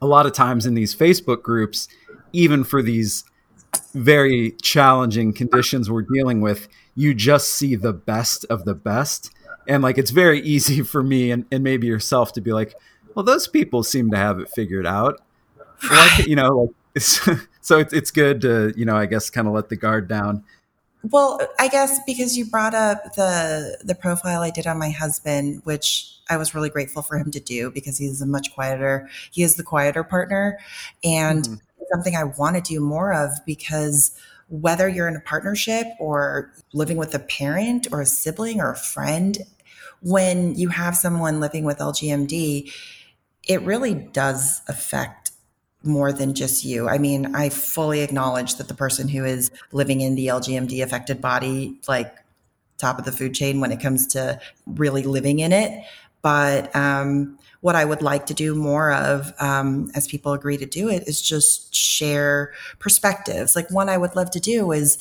a 0.01 0.07
lot 0.07 0.27
of 0.27 0.33
times 0.33 0.67
in 0.67 0.75
these 0.75 0.95
Facebook 0.95 1.43
groups, 1.43 1.89
even 2.33 2.65
for 2.65 2.83
these 2.83 3.25
very 3.95 4.53
challenging 4.63 5.33
conditions 5.33 5.91
we're 5.91 6.03
dealing 6.03 6.41
with, 6.41 6.69
you 6.95 7.15
just 7.15 7.53
see 7.53 7.75
the 7.77 7.93
best 7.93 8.45
of 8.49 8.65
the 8.65 8.75
best. 8.75 9.31
And 9.69 9.83
like 9.83 9.99
it's 9.99 10.11
very 10.11 10.41
easy 10.41 10.83
for 10.83 11.03
me 11.03 11.31
and, 11.31 11.45
and 11.53 11.63
maybe 11.63 11.87
yourself 11.87 12.33
to 12.33 12.41
be 12.41 12.53
like, 12.53 12.75
well, 13.15 13.25
those 13.25 13.47
people 13.47 13.83
seem 13.83 14.11
to 14.11 14.17
have 14.17 14.39
it 14.41 14.49
figured 14.49 14.87
out. 14.87 15.21
Like, 15.91 16.27
you 16.27 16.37
know, 16.37 16.59
like 16.59 16.71
it's, 16.95 17.21
so 17.61 17.79
it's, 17.79 17.93
it's 17.93 18.11
good 18.11 18.41
to, 18.41 18.73
you 18.77 18.85
know, 18.85 18.97
I 18.97 19.07
guess 19.07 19.31
kind 19.31 19.47
of 19.47 19.55
let 19.55 19.69
the 19.69 19.77
guard 19.77 20.09
down. 20.09 20.43
Well, 21.03 21.41
I 21.59 21.69
guess 21.69 22.01
because 22.07 22.37
you 22.37 22.45
brought 22.45 22.75
up 22.75 23.15
the 23.15 23.79
the 23.85 23.95
profile 23.95 24.43
I 24.43 24.51
did 24.51 24.67
on 24.67 24.79
my 24.79 24.91
husband, 24.91 25.63
which 25.65 26.13
I 26.29 26.37
was 26.37 26.55
really 26.55 26.71
grateful 26.71 27.03
for 27.03 27.17
him 27.17 27.31
to 27.31 27.41
do 27.41 27.71
because 27.71 27.99
he's 27.99 28.21
a 28.21 28.27
much 28.27 28.53
quieter, 28.53 29.09
he 29.31 29.43
is 29.43 29.55
the 29.55 29.63
quieter 29.63 30.03
partner. 30.03 30.59
And 31.05 31.45
mm-hmm. 31.45 31.83
something 31.93 32.17
I 32.17 32.25
want 32.25 32.57
to 32.57 32.63
do 32.63 32.81
more 32.81 33.13
of 33.13 33.31
because 33.47 34.11
whether 34.49 34.89
you're 34.89 35.09
in 35.09 35.17
a 35.17 35.21
partnership 35.21 35.87
or 36.01 36.53
living 36.73 36.97
with 36.97 37.15
a 37.15 37.19
parent 37.19 37.87
or 37.93 38.01
a 38.01 38.07
sibling 38.07 38.61
or 38.61 38.73
a 38.73 38.77
friend, 38.77 39.39
when 40.01 40.55
you 40.55 40.69
have 40.69 40.97
someone 40.97 41.41
living 41.41 41.64
with 41.64 41.79
LGMD, 41.79 42.72
it 43.49 43.62
really 43.62 43.95
does 43.95 44.61
affect 44.68 45.33
more 45.83 46.12
than 46.12 46.35
just 46.35 46.64
you. 46.64 46.89
I 46.89 46.99
mean, 46.99 47.35
I 47.35 47.49
fully 47.49 48.01
acknowledge 48.01 48.57
that 48.57 48.68
the 48.68 48.75
person 48.75 49.09
who 49.09 49.25
is 49.25 49.51
living 49.72 50.01
in 50.01 50.14
the 50.14 50.27
LGMD 50.27 50.83
affected 50.83 51.20
body, 51.20 51.79
like 51.89 52.14
top 52.79 52.99
of 52.99 53.05
the 53.05 53.12
food 53.12 53.35
chain 53.35 53.61
when 53.61 53.72
it 53.72 53.81
comes 53.81 54.07
to 54.09 54.41
really 54.66 55.03
living 55.03 55.41
in 55.41 55.53
it. 55.53 55.85
But 56.22 56.75
um, 56.75 57.39
what 57.61 57.77
I 57.77 57.85
would 57.85 58.03
like 58.03 58.27
to 58.27 58.35
do 58.35 58.55
more 58.55 58.93
of, 58.93 59.33
um, 59.41 59.91
as 59.95 60.07
people 60.07 60.33
agree 60.33 60.57
to 60.57 60.66
do 60.66 60.89
it, 60.89 61.07
is 61.07 61.20
just 61.20 61.75
share 61.75 62.53
perspectives. 62.79 63.55
Like 63.55 63.70
one 63.70 63.89
I 63.89 63.97
would 63.97 64.16
love 64.16 64.31
to 64.33 64.41
do 64.41 64.72
is 64.72 64.99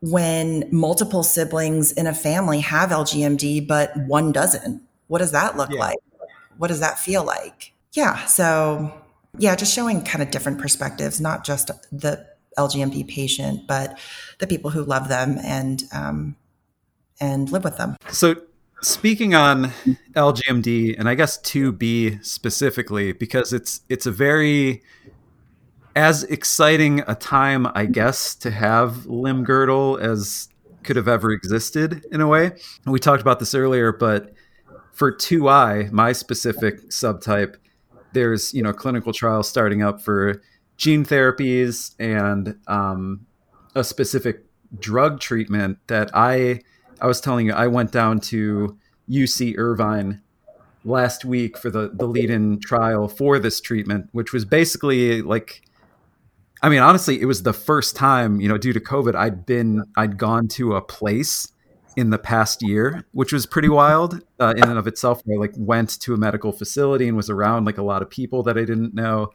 when 0.00 0.68
multiple 0.70 1.22
siblings 1.22 1.92
in 1.92 2.06
a 2.06 2.14
family 2.14 2.60
have 2.60 2.90
LGMD, 2.90 3.66
but 3.66 3.96
one 3.96 4.32
doesn't. 4.32 4.82
What 5.08 5.18
does 5.18 5.32
that 5.32 5.56
look 5.56 5.70
yeah. 5.70 5.80
like? 5.80 5.98
What 6.56 6.68
does 6.68 6.80
that 6.80 6.98
feel 6.98 7.24
like? 7.24 7.72
Yeah. 7.92 8.24
So, 8.26 8.92
yeah, 9.38 9.56
just 9.56 9.74
showing 9.74 10.02
kind 10.02 10.22
of 10.22 10.30
different 10.30 10.60
perspectives, 10.60 11.20
not 11.20 11.44
just 11.44 11.70
the 11.90 12.26
LGMD 12.56 13.08
patient, 13.08 13.66
but 13.66 13.98
the 14.38 14.46
people 14.46 14.70
who 14.70 14.84
love 14.84 15.08
them 15.08 15.38
and 15.42 15.82
um, 15.92 16.36
and 17.20 17.50
live 17.50 17.64
with 17.64 17.76
them. 17.76 17.96
So, 18.10 18.36
speaking 18.82 19.34
on 19.34 19.72
LGMD 20.14 20.98
and 20.98 21.08
I 21.08 21.14
guess 21.14 21.38
2B 21.38 22.24
specifically, 22.24 23.12
because 23.12 23.52
it's 23.52 23.80
it's 23.88 24.06
a 24.06 24.12
very 24.12 24.82
as 25.96 26.24
exciting 26.24 27.02
a 27.06 27.14
time, 27.14 27.66
I 27.74 27.86
guess, 27.86 28.34
to 28.36 28.50
have 28.50 29.06
limb 29.06 29.44
girdle 29.44 29.96
as 29.96 30.48
could 30.84 30.96
have 30.96 31.08
ever 31.08 31.30
existed 31.32 32.04
in 32.10 32.20
a 32.20 32.26
way. 32.26 32.52
We 32.86 32.98
talked 32.98 33.20
about 33.20 33.40
this 33.40 33.54
earlier, 33.54 33.92
but 33.92 34.32
for 34.92 35.12
2I, 35.12 35.92
my 35.92 36.12
specific 36.12 36.88
subtype, 36.88 37.56
there's 38.12 38.54
you 38.54 38.62
know 38.62 38.72
clinical 38.72 39.12
trials 39.12 39.48
starting 39.48 39.82
up 39.82 40.00
for 40.00 40.42
gene 40.76 41.04
therapies 41.04 41.94
and 41.98 42.58
um, 42.66 43.26
a 43.74 43.84
specific 43.84 44.44
drug 44.78 45.20
treatment 45.20 45.78
that 45.86 46.10
I 46.14 46.60
I 47.00 47.06
was 47.06 47.20
telling 47.20 47.46
you 47.46 47.52
I 47.52 47.66
went 47.66 47.92
down 47.92 48.20
to 48.20 48.78
UC 49.10 49.56
Irvine 49.56 50.22
last 50.84 51.24
week 51.24 51.58
for 51.58 51.70
the 51.70 51.90
the 51.92 52.06
lead-in 52.06 52.60
trial 52.60 53.08
for 53.08 53.38
this 53.38 53.60
treatment, 53.60 54.08
which 54.12 54.32
was 54.32 54.44
basically 54.44 55.22
like 55.22 55.62
I 56.62 56.68
mean, 56.68 56.80
honestly, 56.80 57.20
it 57.20 57.26
was 57.26 57.42
the 57.42 57.52
first 57.52 57.96
time, 57.96 58.40
you 58.40 58.48
know, 58.48 58.58
due 58.58 58.72
to 58.72 58.80
COVID, 58.80 59.14
I'd 59.14 59.46
been, 59.46 59.84
I'd 59.96 60.18
gone 60.18 60.48
to 60.48 60.74
a 60.74 60.82
place 60.82 61.52
in 61.96 62.10
the 62.10 62.18
past 62.18 62.62
year, 62.62 63.04
which 63.12 63.32
was 63.32 63.46
pretty 63.46 63.68
wild 63.68 64.22
uh, 64.38 64.54
in 64.56 64.64
and 64.64 64.78
of 64.78 64.86
itself. 64.86 65.22
I 65.28 65.36
like 65.36 65.52
went 65.56 66.00
to 66.00 66.14
a 66.14 66.16
medical 66.16 66.52
facility 66.52 67.08
and 67.08 67.16
was 67.16 67.30
around 67.30 67.64
like 67.64 67.78
a 67.78 67.82
lot 67.82 68.02
of 68.02 68.10
people 68.10 68.42
that 68.44 68.56
I 68.56 68.64
didn't 68.64 68.94
know. 68.94 69.32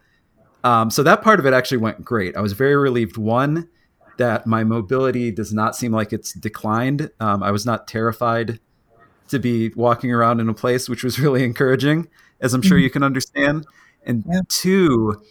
Um, 0.64 0.90
so 0.90 1.02
that 1.02 1.22
part 1.22 1.38
of 1.38 1.46
it 1.46 1.52
actually 1.52 1.78
went 1.78 2.02
great. 2.04 2.36
I 2.36 2.40
was 2.40 2.54
very 2.54 2.76
relieved. 2.76 3.18
One, 3.18 3.68
that 4.16 4.46
my 4.46 4.64
mobility 4.64 5.30
does 5.30 5.52
not 5.52 5.76
seem 5.76 5.92
like 5.92 6.12
it's 6.12 6.32
declined. 6.32 7.10
Um, 7.20 7.42
I 7.42 7.50
was 7.50 7.66
not 7.66 7.86
terrified 7.86 8.60
to 9.28 9.38
be 9.38 9.70
walking 9.70 10.12
around 10.12 10.40
in 10.40 10.48
a 10.48 10.54
place, 10.54 10.88
which 10.88 11.04
was 11.04 11.18
really 11.18 11.44
encouraging, 11.50 12.08
as 12.40 12.54
I'm 12.54 12.62
sure 12.62 12.76
mm-hmm. 12.76 12.84
you 12.84 12.90
can 12.90 13.02
understand. 13.02 13.66
And 14.04 14.24
yeah. 14.26 14.40
two, 14.48 15.22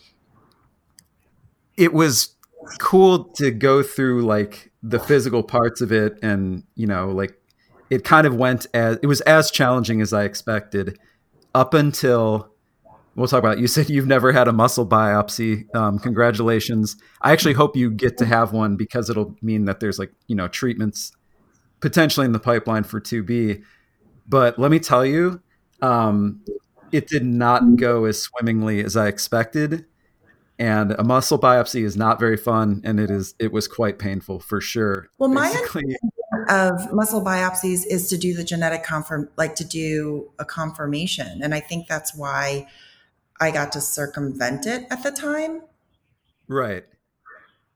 it 1.78 1.94
was 1.94 2.36
cool 2.80 3.26
to 3.26 3.52
go 3.52 3.84
through 3.84 4.22
like 4.24 4.72
the 4.82 5.00
physical 5.00 5.44
parts 5.44 5.82
of 5.82 5.92
it 5.92 6.18
and 6.22 6.64
you 6.76 6.88
know 6.88 7.10
like 7.10 7.38
it 7.90 8.04
kind 8.04 8.26
of 8.26 8.36
went 8.36 8.66
as 8.74 8.98
it 9.02 9.08
was 9.08 9.22
as 9.22 9.52
challenging 9.52 10.02
as 10.02 10.14
i 10.14 10.24
expected 10.24 10.98
up 11.54 11.74
until 11.74 12.50
we'll 13.16 13.28
talk 13.28 13.40
about 13.40 13.58
it. 13.58 13.62
you 13.62 13.68
said 13.68 13.90
you've 13.90 14.08
never 14.08 14.32
had 14.32 14.48
a 14.48 14.54
muscle 14.54 14.88
biopsy 14.88 15.74
um, 15.76 16.00
congratulations 16.00 16.96
i 17.22 17.32
actually 17.32 17.54
hope 17.54 17.76
you 17.76 17.92
get 17.92 18.18
to 18.18 18.26
have 18.26 18.54
one 18.54 18.76
because 18.76 19.10
it'll 19.10 19.36
mean 19.42 19.66
that 19.66 19.80
there's 19.80 20.00
like 20.00 20.12
you 20.28 20.36
know 20.36 20.48
treatments 20.48 21.12
potentially 21.80 22.26
in 22.26 22.32
the 22.32 22.40
pipeline 22.40 22.84
for 22.84 23.02
2b 23.02 23.62
but 24.28 24.58
let 24.58 24.72
me 24.72 24.80
tell 24.80 25.06
you 25.06 25.42
um, 25.82 26.42
it 26.94 27.08
did 27.08 27.26
not 27.26 27.76
go 27.76 28.06
as 28.06 28.22
swimmingly 28.22 28.84
as 28.84 28.96
i 28.96 29.08
expected 29.08 29.86
and 30.60 30.92
a 30.94 31.04
muscle 31.04 31.40
biopsy 31.40 31.84
is 31.84 31.98
not 31.98 32.20
very 32.20 32.38
fun 32.38 32.82
and 32.84 33.00
it 33.00 33.10
is 33.10 33.34
it 33.40 33.52
was 33.52 33.68
quite 33.68 34.00
painful 34.00 34.40
for 34.40 34.62
sure. 34.62 35.08
Well 35.18 35.30
my 35.30 35.48
understanding 35.50 35.98
of 36.50 36.94
muscle 36.94 37.24
biopsies 37.24 37.86
is 37.88 38.08
to 38.10 38.18
do 38.18 38.34
the 38.34 38.44
genetic 38.44 38.84
confirm 38.84 39.30
like 39.38 39.56
to 39.56 39.66
do 39.66 40.32
a 40.40 40.46
confirmation 40.46 41.42
and 41.44 41.54
i 41.54 41.60
think 41.60 41.88
that's 41.88 42.16
why 42.16 42.68
i 43.40 43.52
got 43.52 43.72
to 43.72 43.82
circumvent 43.82 44.66
it 44.66 44.86
at 44.90 45.04
the 45.04 45.12
time. 45.12 45.62
Right. 46.48 46.86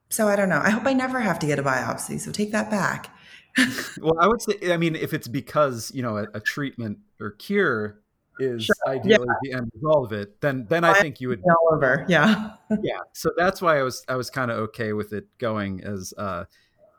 So 0.10 0.28
i 0.28 0.36
don't 0.36 0.50
know. 0.50 0.62
I 0.64 0.70
hope 0.70 0.86
i 0.86 0.94
never 0.94 1.20
have 1.20 1.40
to 1.40 1.48
get 1.48 1.60
a 1.60 1.64
biopsy 1.64 2.20
so 2.20 2.32
take 2.32 2.52
that 2.52 2.70
back. 2.70 3.10
Well 4.00 4.20
i 4.20 4.28
would 4.28 4.42
say 4.42 4.72
i 4.72 4.78
mean 4.78 4.96
if 4.96 5.14
it's 5.16 5.28
because 5.28 5.92
you 5.96 6.04
know 6.04 6.18
a, 6.18 6.28
a 6.36 6.40
treatment 6.40 7.00
or 7.20 7.32
cure 7.32 8.00
is 8.40 8.66
sure. 8.66 8.76
ideally 8.88 9.26
yeah. 9.28 9.34
the 9.42 9.58
end 9.58 9.72
result 9.74 10.06
of 10.06 10.14
it, 10.14 10.42
then 10.42 10.66
then 10.70 10.84
I 10.84 10.94
think 10.94 11.20
you 11.20 11.30
would 11.30 11.44
all 11.50 11.76
over. 11.76 12.06
Yeah. 12.08 12.52
yeah. 12.82 13.00
So 13.14 13.32
that's 13.38 13.62
why 13.62 13.80
I 13.80 13.84
was 13.84 14.04
I 14.08 14.16
was 14.16 14.30
kind 14.30 14.52
of 14.52 14.58
okay 14.60 14.94
with 14.94 15.14
it 15.14 15.26
going 15.38 15.84
as 15.84 16.14
uh, 16.18 16.46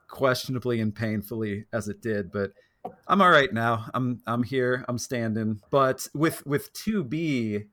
questionably 0.09 0.80
and 0.80 0.95
painfully 0.95 1.66
as 1.72 1.89
it 1.89 2.01
did, 2.01 2.32
but 2.32 2.53
I'm 3.07 3.20
all 3.20 3.30
right 3.30 3.53
now. 3.53 3.86
I'm 3.95 4.20
I'm 4.26 4.43
here. 4.43 4.84
I'm 4.89 4.99
standing. 4.99 5.61
But 5.70 6.09
with 6.14 6.45
with 6.47 6.72
2B 6.74 7.66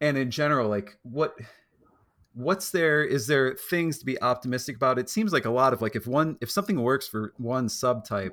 and 0.00 0.16
in 0.16 0.30
general, 0.30 0.68
like 0.68 0.98
what 1.02 1.34
what's 2.34 2.70
there 2.70 3.04
is 3.04 3.26
there 3.26 3.54
things 3.54 3.98
to 3.98 4.06
be 4.06 4.20
optimistic 4.22 4.76
about? 4.76 4.98
It 4.98 5.08
seems 5.08 5.32
like 5.32 5.44
a 5.44 5.50
lot 5.50 5.72
of 5.72 5.82
like 5.82 5.96
if 5.96 6.06
one 6.06 6.36
if 6.40 6.50
something 6.50 6.80
works 6.80 7.08
for 7.08 7.34
one 7.36 7.68
subtype, 7.68 8.30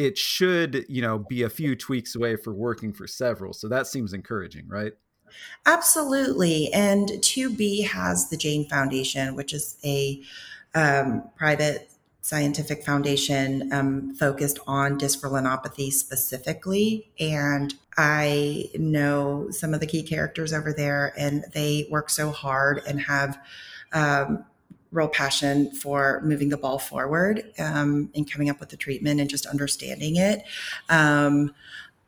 it 0.00 0.16
should 0.16 0.86
you 0.88 1.02
know 1.02 1.18
be 1.18 1.42
a 1.42 1.50
few 1.50 1.76
tweaks 1.76 2.14
away 2.14 2.34
for 2.34 2.54
working 2.54 2.92
for 2.92 3.06
several 3.06 3.52
so 3.52 3.68
that 3.68 3.86
seems 3.86 4.12
encouraging 4.12 4.66
right? 4.66 4.94
Absolutely 5.66 6.72
and 6.72 7.08
2b 7.08 7.86
has 7.86 8.30
the 8.30 8.36
Jain 8.36 8.66
Foundation 8.68 9.36
which 9.36 9.52
is 9.52 9.76
a 9.84 10.22
um, 10.74 11.22
private 11.36 11.90
scientific 12.22 12.84
foundation 12.84 13.72
um, 13.72 14.14
focused 14.14 14.58
on 14.66 14.98
dysferlinopathy 14.98 15.90
specifically 15.90 17.10
and 17.18 17.74
i 17.96 18.68
know 18.74 19.48
some 19.50 19.74
of 19.74 19.80
the 19.80 19.86
key 19.86 20.02
characters 20.02 20.52
over 20.52 20.72
there 20.72 21.12
and 21.16 21.44
they 21.54 21.88
work 21.90 22.10
so 22.10 22.30
hard 22.30 22.82
and 22.86 23.00
have 23.00 23.38
um, 23.92 24.44
real 24.92 25.08
passion 25.08 25.70
for 25.72 26.20
moving 26.24 26.48
the 26.48 26.56
ball 26.56 26.78
forward 26.78 27.44
um, 27.58 28.10
and 28.14 28.30
coming 28.30 28.50
up 28.50 28.58
with 28.58 28.70
the 28.70 28.76
treatment 28.76 29.20
and 29.20 29.30
just 29.30 29.46
understanding 29.46 30.16
it. 30.16 30.42
Um, 30.88 31.54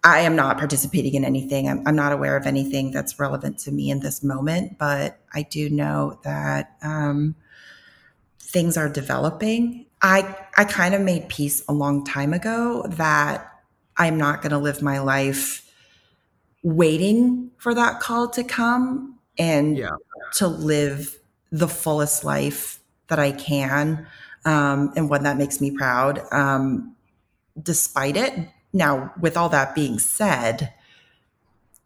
I 0.04 0.20
am 0.20 0.34
not 0.34 0.58
participating 0.58 1.14
in 1.14 1.24
anything. 1.24 1.68
I'm, 1.68 1.86
I'm, 1.86 1.94
not 1.94 2.12
aware 2.12 2.36
of 2.36 2.44
anything 2.44 2.90
that's 2.90 3.20
relevant 3.20 3.58
to 3.60 3.70
me 3.70 3.88
in 3.88 4.00
this 4.00 4.22
moment, 4.22 4.76
but 4.76 5.20
I 5.32 5.42
do 5.42 5.70
know 5.70 6.18
that 6.24 6.76
um, 6.82 7.36
things 8.40 8.76
are 8.76 8.88
developing. 8.88 9.86
I 10.02 10.36
I 10.56 10.64
kind 10.64 10.94
of 10.94 11.00
made 11.00 11.28
peace 11.28 11.62
a 11.68 11.72
long 11.72 12.04
time 12.04 12.32
ago 12.32 12.84
that 12.88 13.48
I'm 13.96 14.18
not 14.18 14.42
going 14.42 14.50
to 14.50 14.58
live 14.58 14.82
my 14.82 14.98
life 14.98 15.70
waiting 16.64 17.50
for 17.58 17.74
that 17.74 18.00
call 18.00 18.28
to 18.30 18.42
come 18.42 19.18
and 19.38 19.78
yeah. 19.78 19.90
to 20.34 20.48
live 20.48 21.18
the 21.53 21.68
fullest 21.68 22.24
life 22.24 22.80
that 23.09 23.18
I 23.18 23.30
can 23.30 24.07
um, 24.44 24.92
and 24.96 25.09
one 25.09 25.22
that 25.22 25.36
makes 25.36 25.61
me 25.61 25.70
proud, 25.70 26.20
um, 26.32 26.96
despite 27.62 28.16
it. 28.16 28.48
Now, 28.72 29.12
with 29.20 29.36
all 29.36 29.50
that 29.50 29.74
being 29.74 29.98
said, 29.98 30.72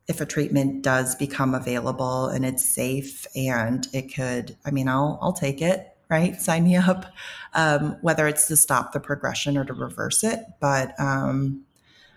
if 0.09 0.21
a 0.21 0.27
treatment 0.27 0.83
does 0.83 1.17
become 1.17 1.53
available 1.55 2.27
and 2.27 2.47
it's 2.47 2.65
safe 2.65 3.27
and 3.35 3.87
it 3.93 4.15
could, 4.15 4.57
I 4.65 4.71
mean, 4.71 4.89
I'll 4.89 5.19
I'll 5.21 5.33
take 5.33 5.61
it. 5.61 5.93
Right, 6.09 6.41
sign 6.41 6.63
me 6.63 6.77
up. 6.77 7.13
Um, 7.53 7.97
whether 8.01 8.29
it's 8.29 8.47
to 8.47 8.57
stop 8.57 8.93
the 8.93 9.01
progression 9.01 9.59
or 9.59 9.65
to 9.65 9.73
reverse 9.73 10.23
it, 10.23 10.45
but 10.61 10.95
um, 11.01 11.65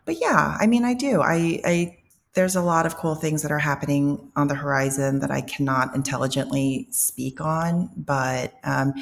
but 0.05 0.21
yeah, 0.21 0.55
I 0.59 0.67
mean, 0.67 0.85
I 0.85 0.93
do. 0.93 1.21
I 1.21 1.59
I 1.65 1.97
there's 2.39 2.55
a 2.55 2.61
lot 2.61 2.85
of 2.85 2.95
cool 2.95 3.15
things 3.15 3.41
that 3.41 3.51
are 3.51 3.59
happening 3.59 4.31
on 4.37 4.47
the 4.47 4.55
horizon 4.55 5.19
that 5.19 5.29
I 5.29 5.41
cannot 5.41 5.93
intelligently 5.93 6.87
speak 6.89 7.41
on, 7.41 7.89
but 7.97 8.53
um, 8.63 8.93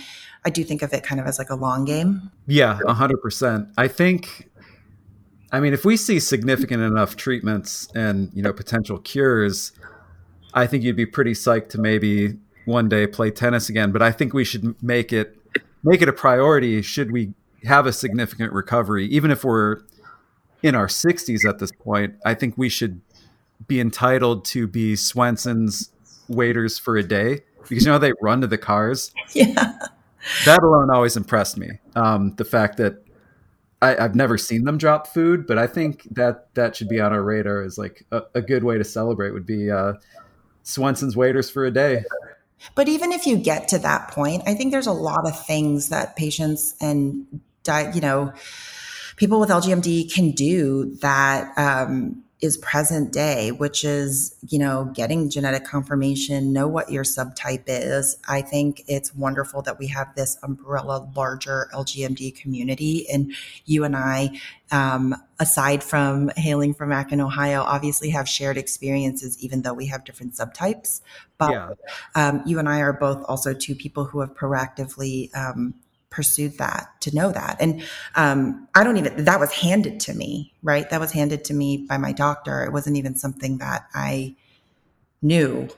I 0.43 0.49
do 0.49 0.63
think 0.63 0.81
of 0.81 0.91
it 0.91 1.03
kind 1.03 1.21
of 1.21 1.27
as 1.27 1.37
like 1.37 1.51
a 1.51 1.55
long 1.55 1.85
game. 1.85 2.31
Yeah, 2.47 2.79
hundred 2.87 3.21
percent. 3.21 3.67
I 3.77 3.89
think, 3.89 4.49
I 5.51 5.59
mean, 5.59 5.71
if 5.71 5.85
we 5.85 5.97
see 5.97 6.19
significant 6.19 6.81
enough 6.81 7.15
treatments 7.15 7.87
and 7.93 8.31
you 8.33 8.41
know 8.41 8.51
potential 8.51 8.97
cures, 8.97 9.71
I 10.55 10.65
think 10.65 10.83
you'd 10.83 10.95
be 10.95 11.05
pretty 11.05 11.33
psyched 11.33 11.69
to 11.69 11.77
maybe 11.79 12.39
one 12.65 12.89
day 12.89 13.05
play 13.05 13.29
tennis 13.29 13.69
again. 13.69 13.91
But 13.91 14.01
I 14.01 14.11
think 14.11 14.33
we 14.33 14.45
should 14.45 14.81
make 14.81 15.13
it 15.13 15.37
make 15.83 16.01
it 16.01 16.09
a 16.09 16.13
priority. 16.13 16.81
Should 16.81 17.11
we 17.11 17.33
have 17.65 17.85
a 17.85 17.93
significant 17.93 18.51
recovery, 18.51 19.05
even 19.05 19.29
if 19.29 19.43
we're 19.43 19.81
in 20.63 20.73
our 20.73 20.87
60s 20.87 21.47
at 21.47 21.59
this 21.59 21.71
point, 21.71 22.15
I 22.25 22.33
think 22.33 22.57
we 22.57 22.67
should 22.69 22.99
be 23.65 23.79
entitled 23.79 24.45
to 24.45 24.67
be 24.67 24.95
Swenson's 24.95 25.89
waiters 26.27 26.77
for 26.77 26.97
a 26.97 27.03
day 27.03 27.41
because 27.63 27.85
you 27.85 27.91
know 27.91 27.97
they 27.97 28.13
run 28.21 28.41
to 28.41 28.47
the 28.47 28.57
cars. 28.57 29.11
Yeah, 29.33 29.73
that 30.45 30.63
alone 30.63 30.89
always 30.89 31.15
impressed 31.15 31.57
me. 31.57 31.79
Um, 31.95 32.33
the 32.35 32.45
fact 32.45 32.77
that 32.77 33.03
I, 33.81 34.01
have 34.01 34.15
never 34.15 34.37
seen 34.37 34.63
them 34.63 34.77
drop 34.77 35.07
food, 35.07 35.45
but 35.45 35.57
I 35.57 35.67
think 35.67 36.03
that 36.11 36.53
that 36.55 36.75
should 36.75 36.89
be 36.89 36.99
on 36.99 37.13
our 37.13 37.21
radar 37.21 37.61
as 37.61 37.77
like 37.77 38.05
a, 38.11 38.23
a 38.35 38.41
good 38.41 38.63
way 38.63 38.77
to 38.77 38.83
celebrate 38.83 39.31
would 39.31 39.45
be 39.45 39.69
uh, 39.69 39.93
Swenson's 40.63 41.15
waiters 41.15 41.49
for 41.49 41.65
a 41.65 41.71
day. 41.71 42.03
But 42.73 42.87
even 42.87 43.11
if 43.11 43.27
you 43.27 43.37
get 43.37 43.67
to 43.69 43.79
that 43.79 44.09
point, 44.09 44.43
I 44.47 44.55
think 44.55 44.71
there's 44.71 44.87
a 44.87 44.91
lot 44.91 45.27
of 45.27 45.45
things 45.45 45.89
that 45.89 46.15
patients 46.15 46.75
and 46.81 47.41
you 47.93 48.01
know 48.01 48.31
people 49.17 49.39
with 49.39 49.49
LGMD 49.49 50.11
can 50.11 50.31
do 50.31 50.95
that 51.01 51.51
um, 51.57 52.23
is 52.39 52.55
present 52.57 53.11
day, 53.11 53.51
which 53.51 53.83
is, 53.83 54.35
you 54.47 54.59
know, 54.59 54.91
getting 54.93 55.27
genetic 55.27 55.63
confirmation, 55.63 56.53
know 56.53 56.67
what 56.67 56.91
your 56.91 57.03
subtype 57.03 57.63
is. 57.65 58.15
I 58.27 58.41
think 58.41 58.83
it's 58.87 59.13
wonderful 59.15 59.63
that 59.63 59.79
we 59.79 59.87
have 59.87 60.13
this 60.15 60.37
umbrella, 60.43 61.09
larger 61.15 61.67
LGMD 61.73 62.35
community. 62.35 63.09
And 63.09 63.33
you 63.65 63.83
and 63.83 63.95
I, 63.95 64.39
um, 64.71 65.15
aside 65.39 65.83
from 65.83 66.29
hailing 66.37 66.75
from 66.75 66.91
Akron, 66.91 67.21
Ohio, 67.21 67.63
obviously 67.63 68.11
have 68.11 68.29
shared 68.29 68.57
experiences, 68.57 69.39
even 69.39 69.63
though 69.63 69.73
we 69.73 69.87
have 69.87 70.03
different 70.03 70.33
subtypes. 70.33 71.01
But 71.39 71.51
yeah. 71.51 71.69
um, 72.13 72.43
you 72.45 72.59
and 72.59 72.69
I 72.69 72.81
are 72.81 72.93
both 72.93 73.23
also 73.27 73.55
two 73.55 73.73
people 73.73 74.05
who 74.05 74.19
have 74.19 74.35
proactively 74.35 75.35
um, 75.35 75.73
pursued 76.09 76.57
that 76.57 76.89
to 77.01 77.13
know 77.15 77.31
that. 77.31 77.57
And 77.59 77.83
um, 78.15 78.67
i 78.75 78.83
don't 78.83 78.97
even 78.97 79.25
that 79.25 79.39
was 79.39 79.51
handed 79.51 79.99
to 80.01 80.13
me 80.13 80.53
right? 80.63 80.89
That 80.89 80.99
was 80.99 81.11
handed 81.11 81.45
to 81.45 81.53
me 81.53 81.77
by 81.77 81.97
my 81.97 82.11
doctor. 82.11 82.63
It 82.63 82.73
wasn't 82.73 82.97
even 82.97 83.15
something 83.15 83.57
that 83.59 83.87
i 83.93 84.35
knew 85.21 85.69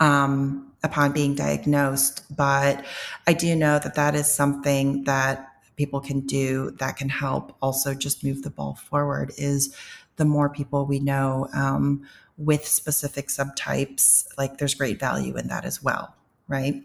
um, 0.00 0.72
upon 0.82 1.12
being 1.12 1.34
diagnosed. 1.34 2.24
But 2.34 2.84
i 3.26 3.32
do 3.32 3.54
know 3.56 3.78
that 3.78 3.94
that 3.94 4.14
is 4.14 4.32
something 4.32 5.04
that 5.04 5.48
people 5.76 6.00
can 6.00 6.20
do 6.20 6.70
that 6.78 6.96
can 6.96 7.08
help 7.08 7.56
also 7.60 7.94
just 7.94 8.22
move 8.22 8.42
the 8.42 8.50
ball 8.50 8.74
forward 8.74 9.32
is 9.36 9.74
the 10.16 10.24
more 10.24 10.48
people 10.48 10.86
we 10.86 11.00
know 11.00 11.48
um, 11.52 12.06
with 12.36 12.64
specific 12.66 13.26
subtypes 13.28 14.26
like 14.38 14.58
there's 14.58 14.74
great 14.74 15.00
value 15.00 15.36
in 15.36 15.48
that 15.48 15.64
as 15.64 15.82
well 15.82 16.14
right? 16.48 16.82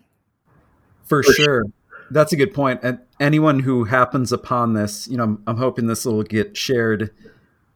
For 1.04 1.24
sure 1.24 1.66
that's 2.12 2.34
a 2.34 2.36
good 2.36 2.54
point. 2.54 2.80
And 2.84 3.00
anyone 3.20 3.60
who 3.60 3.84
happens 3.86 4.32
upon 4.32 4.74
this, 4.74 5.08
you 5.08 5.18
know, 5.18 5.24
I'm, 5.24 5.44
I'm 5.48 5.58
hoping 5.58 5.88
this 5.88 6.06
will 6.06 6.24
get 6.24 6.58
shared 6.58 7.12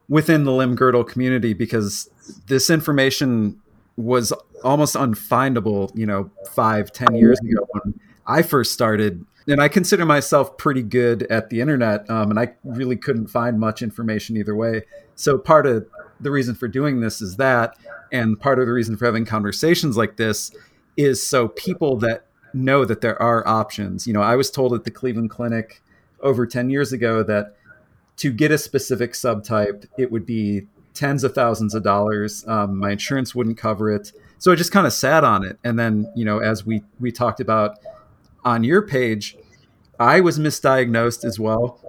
within 0.08 0.44
the 0.44 0.52
limb 0.52 0.74
girdle 0.74 1.04
community 1.04 1.54
because 1.54 2.10
this 2.46 2.70
information 2.70 3.60
was 3.96 4.32
almost 4.62 4.94
unfindable, 4.94 5.90
you 5.96 6.06
know, 6.06 6.30
five, 6.50 6.92
ten 6.92 7.14
years 7.14 7.38
ago 7.40 7.66
when 7.72 8.00
I 8.26 8.42
first 8.42 8.72
started. 8.72 9.24
And 9.46 9.60
I 9.60 9.68
consider 9.68 10.06
myself 10.06 10.56
pretty 10.56 10.82
good 10.82 11.24
at 11.24 11.50
the 11.50 11.60
internet, 11.60 12.08
um, 12.08 12.30
and 12.30 12.40
I 12.40 12.54
really 12.64 12.96
couldn't 12.96 13.26
find 13.26 13.60
much 13.60 13.82
information 13.82 14.38
either 14.38 14.54
way. 14.54 14.84
So 15.16 15.36
part 15.36 15.66
of 15.66 15.86
the 16.18 16.30
reason 16.30 16.54
for 16.54 16.66
doing 16.66 17.00
this 17.00 17.20
is 17.20 17.36
that, 17.36 17.76
and 18.10 18.40
part 18.40 18.58
of 18.58 18.66
the 18.66 18.72
reason 18.72 18.96
for 18.96 19.04
having 19.04 19.26
conversations 19.26 19.98
like 19.98 20.16
this 20.16 20.50
is 20.96 21.24
so 21.24 21.48
people 21.48 21.96
that 21.98 22.26
know 22.54 22.84
that 22.84 23.00
there 23.00 23.20
are 23.20 23.46
options. 23.46 24.06
You 24.06 24.12
know, 24.12 24.22
I 24.22 24.36
was 24.36 24.50
told 24.50 24.72
at 24.72 24.84
the 24.84 24.90
Cleveland 24.90 25.30
Clinic 25.30 25.82
over 26.20 26.46
10 26.46 26.70
years 26.70 26.92
ago 26.92 27.22
that 27.22 27.56
to 28.16 28.32
get 28.32 28.50
a 28.50 28.58
specific 28.58 29.12
subtype, 29.12 29.86
it 29.98 30.10
would 30.10 30.24
be 30.24 30.66
tens 30.94 31.24
of 31.24 31.34
thousands 31.34 31.74
of 31.74 31.82
dollars. 31.82 32.46
Um, 32.46 32.78
my 32.78 32.92
insurance 32.92 33.34
wouldn't 33.34 33.58
cover 33.58 33.90
it. 33.90 34.12
So 34.38 34.52
I 34.52 34.54
just 34.54 34.72
kind 34.72 34.86
of 34.86 34.92
sat 34.92 35.24
on 35.24 35.44
it. 35.44 35.58
And 35.64 35.78
then, 35.78 36.10
you 36.14 36.24
know, 36.24 36.38
as 36.38 36.64
we, 36.64 36.82
we 37.00 37.10
talked 37.10 37.40
about 37.40 37.78
on 38.44 38.62
your 38.62 38.82
page, 38.82 39.36
I 39.98 40.20
was 40.20 40.38
misdiagnosed 40.38 41.24
as 41.24 41.38
well 41.40 41.80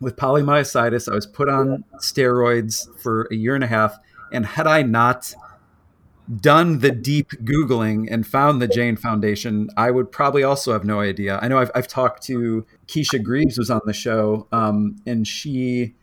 with 0.00 0.16
polymyositis. 0.16 1.10
I 1.10 1.14
was 1.14 1.26
put 1.26 1.48
on 1.48 1.84
steroids 1.96 2.88
for 2.98 3.28
a 3.30 3.34
year 3.34 3.54
and 3.54 3.64
a 3.64 3.68
half. 3.68 3.98
And 4.32 4.46
had 4.46 4.66
I 4.66 4.82
not 4.82 5.34
done 6.40 6.80
the 6.80 6.90
deep 6.90 7.30
googling 7.44 8.06
and 8.10 8.26
found 8.26 8.60
the 8.60 8.68
Jain 8.68 8.96
Foundation, 8.96 9.68
I 9.76 9.90
would 9.90 10.12
probably 10.12 10.42
also 10.42 10.72
have 10.72 10.84
no 10.84 11.00
idea. 11.00 11.38
I 11.40 11.48
know 11.48 11.58
I've, 11.58 11.70
I've 11.74 11.88
talked 11.88 12.22
to 12.24 12.66
Keisha 12.86 13.22
Greaves 13.22 13.58
was 13.58 13.70
on 13.70 13.80
the 13.86 13.92
show, 13.92 14.46
um, 14.52 14.96
and 15.06 15.26
she 15.26 15.94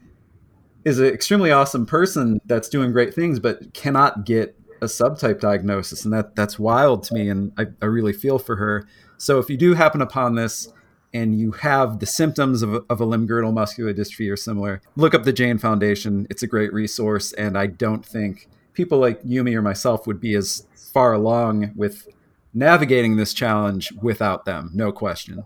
is 0.83 0.99
an 0.99 1.07
extremely 1.07 1.51
awesome 1.51 1.85
person 1.85 2.39
that's 2.45 2.69
doing 2.69 2.91
great 2.91 3.13
things, 3.13 3.39
but 3.39 3.73
cannot 3.73 4.25
get 4.25 4.57
a 4.81 4.85
subtype 4.85 5.39
diagnosis, 5.39 6.03
and 6.05 6.13
that 6.13 6.35
that's 6.35 6.59
wild 6.59 7.03
to 7.03 7.13
me, 7.13 7.29
and 7.29 7.51
I, 7.57 7.67
I 7.81 7.85
really 7.85 8.13
feel 8.13 8.39
for 8.39 8.55
her. 8.57 8.87
So 9.17 9.39
if 9.39 9.49
you 9.49 9.57
do 9.57 9.73
happen 9.73 10.01
upon 10.01 10.35
this, 10.35 10.71
and 11.13 11.39
you 11.39 11.51
have 11.51 11.99
the 11.99 12.05
symptoms 12.05 12.61
of, 12.61 12.83
of 12.89 12.99
a 12.99 13.05
limb 13.05 13.25
girdle 13.25 13.53
muscular 13.53 13.93
dystrophy 13.93 14.29
or 14.29 14.35
similar, 14.35 14.81
look 14.97 15.13
up 15.13 15.23
the 15.23 15.31
Jain 15.31 15.57
Foundation. 15.57 16.27
It's 16.29 16.43
a 16.43 16.47
great 16.47 16.73
resource, 16.73 17.31
and 17.33 17.57
I 17.57 17.67
don't 17.67 18.05
think 18.05 18.49
people 18.75 18.99
like 18.99 19.23
Yumi 19.23 19.55
or 19.55 19.61
myself 19.61 20.05
would 20.05 20.19
be 20.19 20.35
as 20.35 20.67
far 20.93 21.13
along 21.13 21.71
with 21.75 22.07
navigating 22.53 23.17
this 23.17 23.33
challenge 23.33 23.91
without 24.01 24.45
them, 24.45 24.71
no 24.73 24.91
question. 24.91 25.45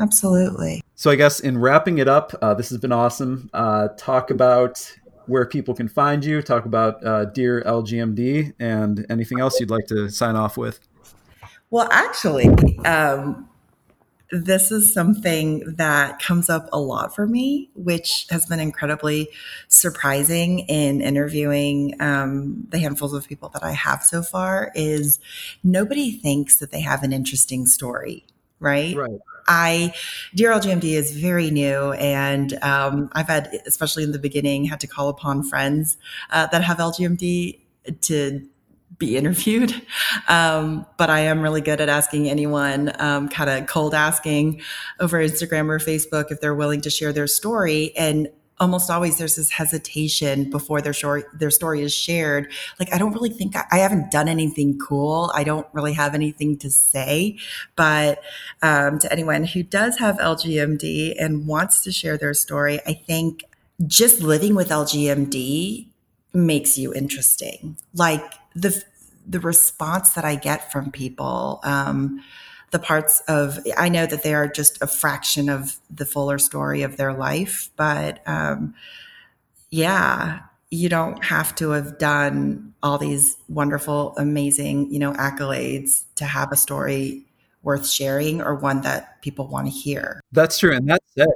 Absolutely. 0.00 0.82
So, 0.94 1.10
I 1.10 1.16
guess 1.16 1.40
in 1.40 1.58
wrapping 1.58 1.98
it 1.98 2.08
up, 2.08 2.32
uh, 2.40 2.54
this 2.54 2.68
has 2.70 2.78
been 2.78 2.92
awesome. 2.92 3.50
Uh, 3.52 3.88
talk 3.96 4.30
about 4.30 4.92
where 5.26 5.44
people 5.44 5.74
can 5.74 5.88
find 5.88 6.24
you, 6.24 6.40
talk 6.40 6.64
about 6.64 7.04
uh, 7.04 7.26
Dear 7.26 7.62
LGMD, 7.66 8.54
and 8.58 9.04
anything 9.10 9.40
else 9.40 9.60
you'd 9.60 9.70
like 9.70 9.86
to 9.86 10.08
sign 10.08 10.36
off 10.36 10.56
with. 10.56 10.80
Well, 11.70 11.88
actually, 11.90 12.48
um, 12.86 13.48
this 14.30 14.70
is 14.70 14.92
something 14.92 15.60
that 15.76 16.20
comes 16.20 16.50
up 16.50 16.68
a 16.72 16.80
lot 16.80 17.14
for 17.14 17.26
me, 17.26 17.70
which 17.74 18.26
has 18.30 18.46
been 18.46 18.60
incredibly 18.60 19.28
surprising 19.68 20.60
in 20.60 21.00
interviewing 21.00 21.94
um, 22.00 22.66
the 22.68 22.78
handfuls 22.78 23.14
of 23.14 23.26
people 23.26 23.48
that 23.50 23.62
I 23.62 23.72
have 23.72 24.02
so 24.02 24.22
far. 24.22 24.70
Is 24.74 25.18
nobody 25.64 26.12
thinks 26.12 26.56
that 26.56 26.70
they 26.70 26.80
have 26.80 27.02
an 27.02 27.12
interesting 27.12 27.66
story, 27.66 28.26
right? 28.60 28.94
Right. 28.94 29.20
I, 29.50 29.94
Dear 30.34 30.50
LGMD 30.50 30.84
is 30.84 31.12
very 31.12 31.50
new, 31.50 31.92
and 31.92 32.52
um, 32.62 33.08
I've 33.12 33.28
had, 33.28 33.62
especially 33.66 34.04
in 34.04 34.12
the 34.12 34.18
beginning, 34.18 34.66
had 34.66 34.80
to 34.80 34.86
call 34.86 35.08
upon 35.08 35.42
friends 35.42 35.96
uh, 36.30 36.46
that 36.48 36.62
have 36.62 36.76
LGMD 36.76 37.58
to 38.02 38.46
be 38.98 39.16
interviewed. 39.16 39.74
Um, 40.28 40.86
but 40.96 41.10
I 41.10 41.20
am 41.20 41.40
really 41.40 41.60
good 41.60 41.80
at 41.80 41.88
asking 41.88 42.28
anyone, 42.28 42.92
um, 43.00 43.28
kind 43.28 43.48
of 43.48 43.66
cold 43.66 43.94
asking 43.94 44.60
over 45.00 45.18
Instagram 45.18 45.68
or 45.68 45.78
Facebook 45.78 46.30
if 46.30 46.40
they're 46.40 46.54
willing 46.54 46.80
to 46.82 46.90
share 46.90 47.12
their 47.12 47.26
story. 47.26 47.96
And 47.96 48.28
almost 48.60 48.90
always 48.90 49.18
there's 49.18 49.36
this 49.36 49.50
hesitation 49.50 50.50
before 50.50 50.80
their 50.80 50.92
story 50.92 51.22
their 51.32 51.50
story 51.50 51.82
is 51.82 51.94
shared. 51.94 52.50
Like 52.78 52.92
I 52.92 52.98
don't 52.98 53.12
really 53.12 53.30
think 53.30 53.56
I, 53.56 53.64
I 53.70 53.78
haven't 53.78 54.10
done 54.10 54.28
anything 54.28 54.78
cool. 54.78 55.30
I 55.34 55.44
don't 55.44 55.66
really 55.72 55.92
have 55.92 56.14
anything 56.14 56.58
to 56.58 56.70
say. 56.70 57.38
But 57.76 58.20
um, 58.62 58.98
to 58.98 59.12
anyone 59.12 59.44
who 59.44 59.62
does 59.62 59.98
have 59.98 60.16
LGMD 60.16 61.14
and 61.18 61.46
wants 61.46 61.82
to 61.84 61.92
share 61.92 62.16
their 62.16 62.34
story, 62.34 62.80
I 62.86 62.94
think 62.94 63.44
just 63.86 64.20
living 64.22 64.54
with 64.54 64.70
LGMD 64.70 65.88
makes 66.34 66.76
you 66.76 66.92
interesting. 66.92 67.76
Like 67.94 68.24
the 68.60 68.84
the 69.26 69.40
response 69.40 70.10
that 70.14 70.24
I 70.24 70.36
get 70.36 70.72
from 70.72 70.90
people, 70.90 71.60
um, 71.62 72.24
the 72.70 72.78
parts 72.78 73.20
of 73.28 73.58
I 73.76 73.88
know 73.88 74.06
that 74.06 74.22
they 74.22 74.34
are 74.34 74.48
just 74.48 74.80
a 74.82 74.86
fraction 74.86 75.48
of 75.48 75.78
the 75.90 76.06
fuller 76.06 76.38
story 76.38 76.82
of 76.82 76.96
their 76.96 77.12
life, 77.12 77.70
but 77.76 78.20
um, 78.26 78.74
yeah, 79.70 80.40
you 80.70 80.88
don't 80.88 81.24
have 81.24 81.54
to 81.56 81.70
have 81.70 81.98
done 81.98 82.74
all 82.82 82.98
these 82.98 83.36
wonderful, 83.48 84.14
amazing, 84.16 84.92
you 84.92 84.98
know, 84.98 85.12
accolades 85.14 86.04
to 86.16 86.24
have 86.24 86.52
a 86.52 86.56
story 86.56 87.24
worth 87.62 87.88
sharing 87.88 88.40
or 88.40 88.54
one 88.54 88.82
that 88.82 89.20
people 89.22 89.46
want 89.46 89.66
to 89.66 89.70
hear. 89.70 90.20
That's 90.32 90.58
true, 90.58 90.74
and 90.74 90.88
that's 90.88 91.12
it. 91.16 91.28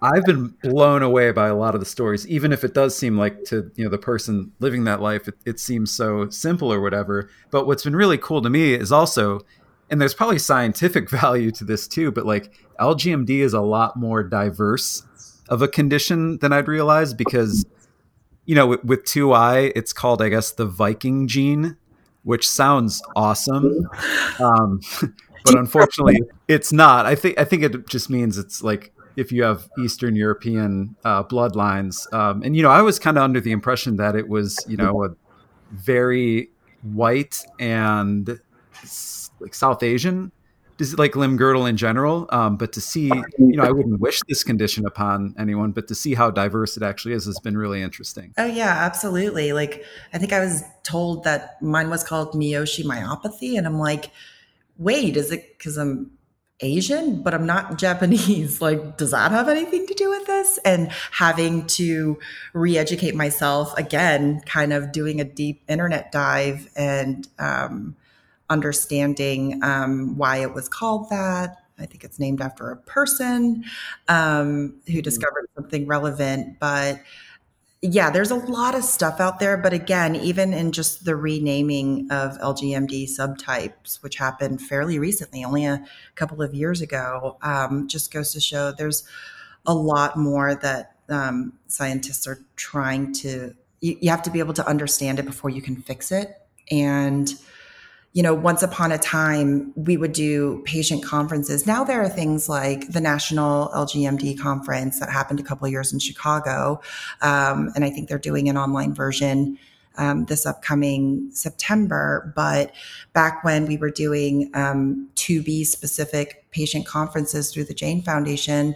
I've 0.00 0.24
been 0.24 0.54
blown 0.62 1.02
away 1.02 1.32
by 1.32 1.48
a 1.48 1.56
lot 1.56 1.74
of 1.74 1.80
the 1.80 1.86
stories, 1.86 2.26
even 2.28 2.52
if 2.52 2.64
it 2.64 2.74
does 2.74 2.96
seem 2.96 3.18
like 3.18 3.44
to 3.44 3.70
you 3.74 3.84
know 3.84 3.90
the 3.90 3.98
person 3.98 4.52
living 4.60 4.84
that 4.84 5.00
life, 5.00 5.28
it, 5.28 5.34
it, 5.44 5.60
seems 5.60 5.90
so 5.90 6.28
simple 6.30 6.72
or 6.72 6.80
whatever. 6.80 7.28
But 7.50 7.66
what's 7.66 7.84
been 7.84 7.96
really 7.96 8.18
cool 8.18 8.40
to 8.42 8.50
me 8.50 8.74
is 8.74 8.92
also, 8.92 9.40
and 9.90 10.00
there's 10.00 10.14
probably 10.14 10.38
scientific 10.38 11.10
value 11.22 11.50
to 11.52 11.64
this 11.64 11.88
too, 11.88 12.12
but 12.12 12.26
like 12.26 12.52
LGMD 12.80 13.40
is 13.40 13.54
a 13.54 13.60
lot 13.60 13.96
more 13.96 14.22
diverse 14.22 15.02
of 15.48 15.62
a 15.62 15.68
condition 15.68 16.38
than 16.38 16.52
I'd 16.52 16.68
realized 16.68 17.16
because, 17.16 17.64
you 18.44 18.54
know, 18.54 18.66
with, 18.66 18.84
with 18.84 19.04
2I, 19.04 19.72
it's 19.74 19.92
called 19.92 20.22
I 20.22 20.28
guess 20.28 20.52
the 20.52 20.66
Viking 20.66 21.26
gene, 21.26 21.76
which 22.22 22.48
sounds 22.48 23.02
awesome. 23.16 23.88
Um, 24.40 24.80
but 25.44 25.58
unfortunately, 25.58 26.20
it's 26.46 26.72
not. 26.72 27.06
I 27.06 27.16
think 27.16 27.36
I 27.40 27.44
think 27.44 27.64
it 27.64 27.88
just 27.88 28.08
means 28.08 28.38
it's 28.38 28.62
like 28.62 28.92
if 29.18 29.32
you 29.32 29.42
have 29.42 29.68
Eastern 29.78 30.14
European 30.14 30.94
uh, 31.04 31.24
bloodlines. 31.24 32.10
Um, 32.14 32.42
and 32.42 32.56
you 32.56 32.62
know, 32.62 32.70
I 32.70 32.82
was 32.82 32.98
kind 32.98 33.18
of 33.18 33.24
under 33.24 33.40
the 33.40 33.50
impression 33.50 33.96
that 33.96 34.14
it 34.14 34.28
was 34.28 34.64
you 34.68 34.76
know 34.76 35.04
a 35.04 35.08
very 35.72 36.50
white 36.82 37.44
and 37.58 38.40
like 39.40 39.54
South 39.54 39.82
Asian, 39.82 40.30
like 40.96 41.16
limb 41.16 41.36
girdle 41.36 41.66
in 41.66 41.76
general. 41.76 42.28
Um, 42.30 42.56
but 42.56 42.72
to 42.74 42.80
see, 42.80 43.06
you 43.38 43.56
know, 43.56 43.64
I 43.64 43.72
wouldn't 43.72 44.00
wish 44.00 44.20
this 44.28 44.44
condition 44.44 44.86
upon 44.86 45.34
anyone, 45.36 45.72
but 45.72 45.88
to 45.88 45.96
see 45.96 46.14
how 46.14 46.30
diverse 46.30 46.76
it 46.76 46.84
actually 46.84 47.14
is 47.14 47.26
has 47.26 47.40
been 47.40 47.58
really 47.58 47.82
interesting. 47.82 48.32
Oh 48.38 48.46
yeah, 48.46 48.70
absolutely. 48.70 49.52
Like 49.52 49.84
I 50.12 50.18
think 50.18 50.32
I 50.32 50.38
was 50.40 50.62
told 50.84 51.24
that 51.24 51.60
mine 51.60 51.90
was 51.90 52.04
called 52.04 52.34
Miyoshi 52.34 52.84
myopathy, 52.84 53.58
and 53.58 53.66
I'm 53.66 53.78
like, 53.78 54.12
wait, 54.76 55.16
is 55.16 55.32
it 55.32 55.58
because 55.58 55.76
I'm 55.76 56.12
Asian, 56.60 57.22
but 57.22 57.34
I'm 57.34 57.46
not 57.46 57.78
Japanese. 57.78 58.60
Like, 58.68 58.96
does 58.96 59.12
that 59.12 59.30
have 59.30 59.48
anything 59.48 59.86
to 59.86 59.94
do 59.94 60.10
with 60.10 60.26
this? 60.26 60.58
And 60.64 60.90
having 61.12 61.66
to 61.68 62.18
re 62.52 62.76
educate 62.76 63.14
myself 63.14 63.76
again, 63.78 64.40
kind 64.46 64.72
of 64.72 64.90
doing 64.90 65.20
a 65.20 65.24
deep 65.24 65.62
internet 65.68 66.10
dive 66.10 66.68
and 66.76 67.28
um, 67.38 67.96
understanding 68.50 69.62
um, 69.62 70.16
why 70.16 70.38
it 70.38 70.54
was 70.54 70.68
called 70.68 71.08
that. 71.10 71.56
I 71.78 71.86
think 71.86 72.02
it's 72.02 72.18
named 72.18 72.40
after 72.40 72.70
a 72.70 72.76
person 72.76 73.64
um, 74.08 74.74
who 74.86 74.94
mm-hmm. 74.94 75.00
discovered 75.00 75.48
something 75.54 75.86
relevant. 75.86 76.58
But 76.58 77.00
yeah, 77.80 78.10
there's 78.10 78.32
a 78.32 78.36
lot 78.36 78.74
of 78.74 78.82
stuff 78.82 79.20
out 79.20 79.38
there. 79.38 79.56
But 79.56 79.72
again, 79.72 80.16
even 80.16 80.52
in 80.52 80.72
just 80.72 81.04
the 81.04 81.14
renaming 81.14 82.08
of 82.10 82.36
LGMD 82.38 83.08
subtypes, 83.08 84.02
which 84.02 84.16
happened 84.16 84.60
fairly 84.60 84.98
recently, 84.98 85.44
only 85.44 85.64
a 85.64 85.84
couple 86.16 86.42
of 86.42 86.54
years 86.54 86.80
ago, 86.80 87.36
um, 87.42 87.86
just 87.86 88.12
goes 88.12 88.32
to 88.32 88.40
show 88.40 88.72
there's 88.72 89.04
a 89.66 89.74
lot 89.74 90.16
more 90.16 90.56
that 90.56 90.96
um, 91.08 91.52
scientists 91.68 92.26
are 92.26 92.40
trying 92.56 93.12
to, 93.12 93.54
you, 93.80 93.96
you 94.00 94.10
have 94.10 94.22
to 94.22 94.30
be 94.30 94.40
able 94.40 94.54
to 94.54 94.66
understand 94.66 95.20
it 95.20 95.24
before 95.24 95.50
you 95.50 95.62
can 95.62 95.76
fix 95.76 96.10
it. 96.10 96.36
And 96.70 97.32
you 98.12 98.22
know, 98.22 98.34
once 98.34 98.62
upon 98.62 98.90
a 98.90 98.98
time, 98.98 99.72
we 99.76 99.96
would 99.96 100.12
do 100.12 100.62
patient 100.64 101.04
conferences. 101.04 101.66
Now 101.66 101.84
there 101.84 102.02
are 102.02 102.08
things 102.08 102.48
like 102.48 102.90
the 102.90 103.00
National 103.00 103.68
LGMD 103.68 104.38
Conference 104.38 104.98
that 104.98 105.10
happened 105.10 105.40
a 105.40 105.42
couple 105.42 105.68
years 105.68 105.92
in 105.92 105.98
Chicago. 105.98 106.80
Um, 107.20 107.70
and 107.74 107.84
I 107.84 107.90
think 107.90 108.08
they're 108.08 108.18
doing 108.18 108.48
an 108.48 108.56
online 108.56 108.94
version 108.94 109.58
um, 109.98 110.24
this 110.24 110.46
upcoming 110.46 111.30
September. 111.32 112.32
But 112.34 112.72
back 113.12 113.44
when 113.44 113.66
we 113.66 113.76
were 113.76 113.90
doing 113.90 114.50
um, 114.54 115.08
2B 115.16 115.66
specific 115.66 116.46
patient 116.50 116.86
conferences 116.86 117.52
through 117.52 117.64
the 117.64 117.74
Jain 117.74 118.00
Foundation, 118.02 118.74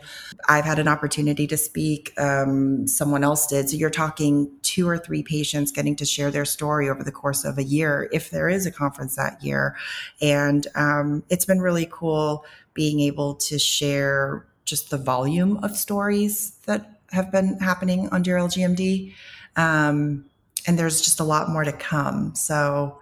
I've 0.49 0.65
had 0.65 0.79
an 0.79 0.89
opportunity 0.89 1.47
to 1.47 1.57
speak. 1.57 2.13
Um, 2.19 2.87
someone 2.87 3.25
else 3.25 3.47
did. 3.47 3.71
So 3.71 3.77
you're 3.77 3.91
talking 3.91 4.51
two 4.63 4.87
or 4.89 4.99
three 4.99 5.23
patients 5.23 5.73
getting 5.73 5.97
to 5.97 6.05
share 6.05 6.31
their 6.31 6.45
story 6.45 6.91
over 6.91 7.03
the 7.03 7.13
course 7.13 7.45
of 7.45 7.57
a 7.57 7.65
year, 7.65 8.09
if 8.13 8.31
there 8.31 8.49
is 8.49 8.67
a 8.67 8.71
conference 8.71 9.17
that 9.17 9.43
year. 9.43 9.77
And 10.21 10.67
um, 10.75 11.23
it's 11.31 11.45
been 11.45 11.61
really 11.61 11.89
cool 11.91 12.45
being 12.75 13.01
able 13.01 13.35
to 13.35 13.59
share 13.59 14.47
just 14.65 14.91
the 14.91 14.99
volume 14.99 15.59
of 15.63 15.77
stories 15.77 16.53
that 16.67 17.01
have 17.11 17.31
been 17.31 17.59
happening 17.59 18.09
under 18.11 18.37
LGMD. 18.37 19.13
Um, 19.57 20.25
and 20.67 20.79
there's 20.79 21.01
just 21.01 21.21
a 21.21 21.25
lot 21.25 21.49
more 21.49 21.65
to 21.65 21.73
come. 21.73 22.35
So 22.35 22.99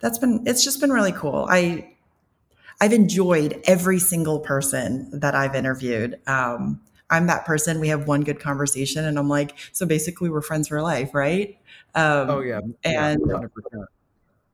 that's 0.00 0.18
been 0.18 0.42
it's 0.46 0.64
just 0.64 0.80
been 0.80 0.92
really 0.92 1.12
cool. 1.12 1.46
I 1.48 1.94
I've 2.80 2.92
enjoyed 2.92 3.60
every 3.64 3.98
single 3.98 4.40
person 4.40 5.10
that 5.20 5.34
I've 5.34 5.54
interviewed. 5.54 6.18
Um, 6.26 6.80
I'm 7.10 7.26
that 7.26 7.44
person. 7.44 7.80
We 7.80 7.88
have 7.88 8.06
one 8.06 8.22
good 8.22 8.40
conversation, 8.40 9.04
and 9.04 9.18
I'm 9.18 9.28
like, 9.28 9.56
so 9.72 9.84
basically, 9.84 10.30
we're 10.30 10.40
friends 10.40 10.68
for 10.68 10.80
life, 10.80 11.12
right? 11.12 11.58
Um, 11.94 12.30
oh 12.30 12.40
yeah, 12.40 12.60
and 12.84 13.20
yeah, 13.26 13.84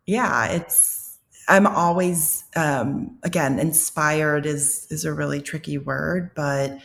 yeah, 0.07 0.47
it's. 0.47 1.05
I'm 1.49 1.67
always 1.67 2.43
um, 2.57 3.19
again 3.23 3.61
inspired 3.61 4.47
is 4.47 4.89
is 4.91 5.05
a 5.05 5.13
really 5.13 5.41
tricky 5.41 5.79
word, 5.79 6.33
but 6.35 6.79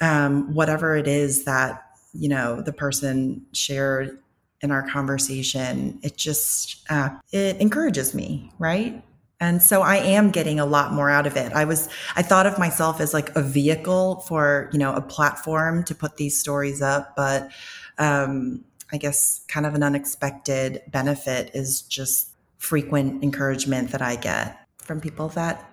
um, 0.00 0.54
whatever 0.54 0.94
it 0.94 1.08
is 1.08 1.44
that 1.44 1.82
you 2.12 2.28
know 2.28 2.60
the 2.60 2.72
person 2.72 3.46
shared 3.52 4.21
in 4.62 4.70
our 4.70 4.88
conversation, 4.88 5.98
it 6.02 6.16
just 6.16 6.82
uh, 6.88 7.10
it 7.32 7.56
encourages 7.58 8.14
me, 8.14 8.50
right? 8.58 9.02
And 9.40 9.60
so 9.60 9.82
I 9.82 9.96
am 9.96 10.30
getting 10.30 10.60
a 10.60 10.64
lot 10.64 10.92
more 10.92 11.10
out 11.10 11.26
of 11.26 11.36
it. 11.36 11.52
I 11.52 11.64
was 11.64 11.88
I 12.14 12.22
thought 12.22 12.46
of 12.46 12.60
myself 12.60 13.00
as 13.00 13.12
like 13.12 13.34
a 13.34 13.42
vehicle 13.42 14.20
for 14.20 14.70
you 14.72 14.78
know 14.78 14.94
a 14.94 15.00
platform 15.00 15.82
to 15.84 15.94
put 15.96 16.16
these 16.16 16.38
stories 16.38 16.80
up, 16.80 17.16
but 17.16 17.50
um, 17.98 18.64
I 18.92 18.98
guess 18.98 19.44
kind 19.48 19.66
of 19.66 19.74
an 19.74 19.82
unexpected 19.82 20.82
benefit 20.86 21.50
is 21.54 21.82
just 21.82 22.28
frequent 22.58 23.24
encouragement 23.24 23.90
that 23.90 24.00
I 24.00 24.14
get 24.14 24.64
from 24.78 25.00
people 25.00 25.28
that 25.30 25.68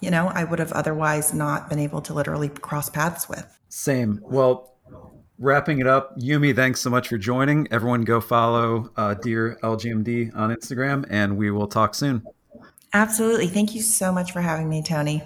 you 0.00 0.10
know 0.10 0.28
I 0.28 0.44
would 0.44 0.58
have 0.58 0.72
otherwise 0.72 1.34
not 1.34 1.68
been 1.68 1.78
able 1.78 2.00
to 2.02 2.14
literally 2.14 2.48
cross 2.48 2.88
paths 2.88 3.28
with. 3.28 3.46
Same. 3.68 4.20
Well, 4.22 4.71
wrapping 5.38 5.78
it 5.80 5.86
up, 5.86 6.18
Yumi, 6.18 6.54
thanks 6.54 6.80
so 6.80 6.90
much 6.90 7.08
for 7.08 7.18
joining. 7.18 7.68
Everyone 7.70 8.02
go 8.02 8.20
follow 8.20 8.90
uh, 8.96 9.14
Dear 9.14 9.58
LGMD 9.62 10.34
on 10.36 10.54
Instagram, 10.54 11.06
and 11.10 11.36
we 11.36 11.50
will 11.50 11.66
talk 11.66 11.94
soon. 11.94 12.26
Absolutely. 12.92 13.48
Thank 13.48 13.74
you 13.74 13.80
so 13.80 14.12
much 14.12 14.32
for 14.32 14.40
having 14.40 14.68
me, 14.68 14.82
Tony. 14.82 15.22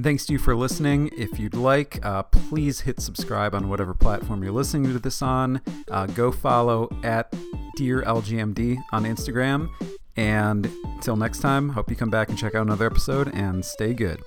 Thanks 0.00 0.24
to 0.26 0.32
you 0.32 0.38
for 0.38 0.56
listening. 0.56 1.10
If 1.16 1.38
you'd 1.38 1.54
like, 1.54 2.04
uh, 2.04 2.22
please 2.22 2.80
hit 2.80 2.98
subscribe 3.00 3.54
on 3.54 3.68
whatever 3.68 3.92
platform 3.92 4.42
you're 4.42 4.52
listening 4.52 4.90
to 4.92 4.98
this 4.98 5.20
on. 5.20 5.60
Uh, 5.90 6.06
go 6.06 6.32
follow 6.32 6.88
at 7.04 7.32
Dear 7.76 8.02
LGMD 8.02 8.78
on 8.90 9.04
Instagram. 9.04 9.68
And 10.16 10.66
until 10.84 11.16
next 11.16 11.40
time, 11.40 11.68
hope 11.68 11.90
you 11.90 11.96
come 11.96 12.10
back 12.10 12.30
and 12.30 12.38
check 12.38 12.54
out 12.54 12.62
another 12.62 12.86
episode 12.86 13.28
and 13.34 13.64
stay 13.64 13.92
good. 13.92 14.22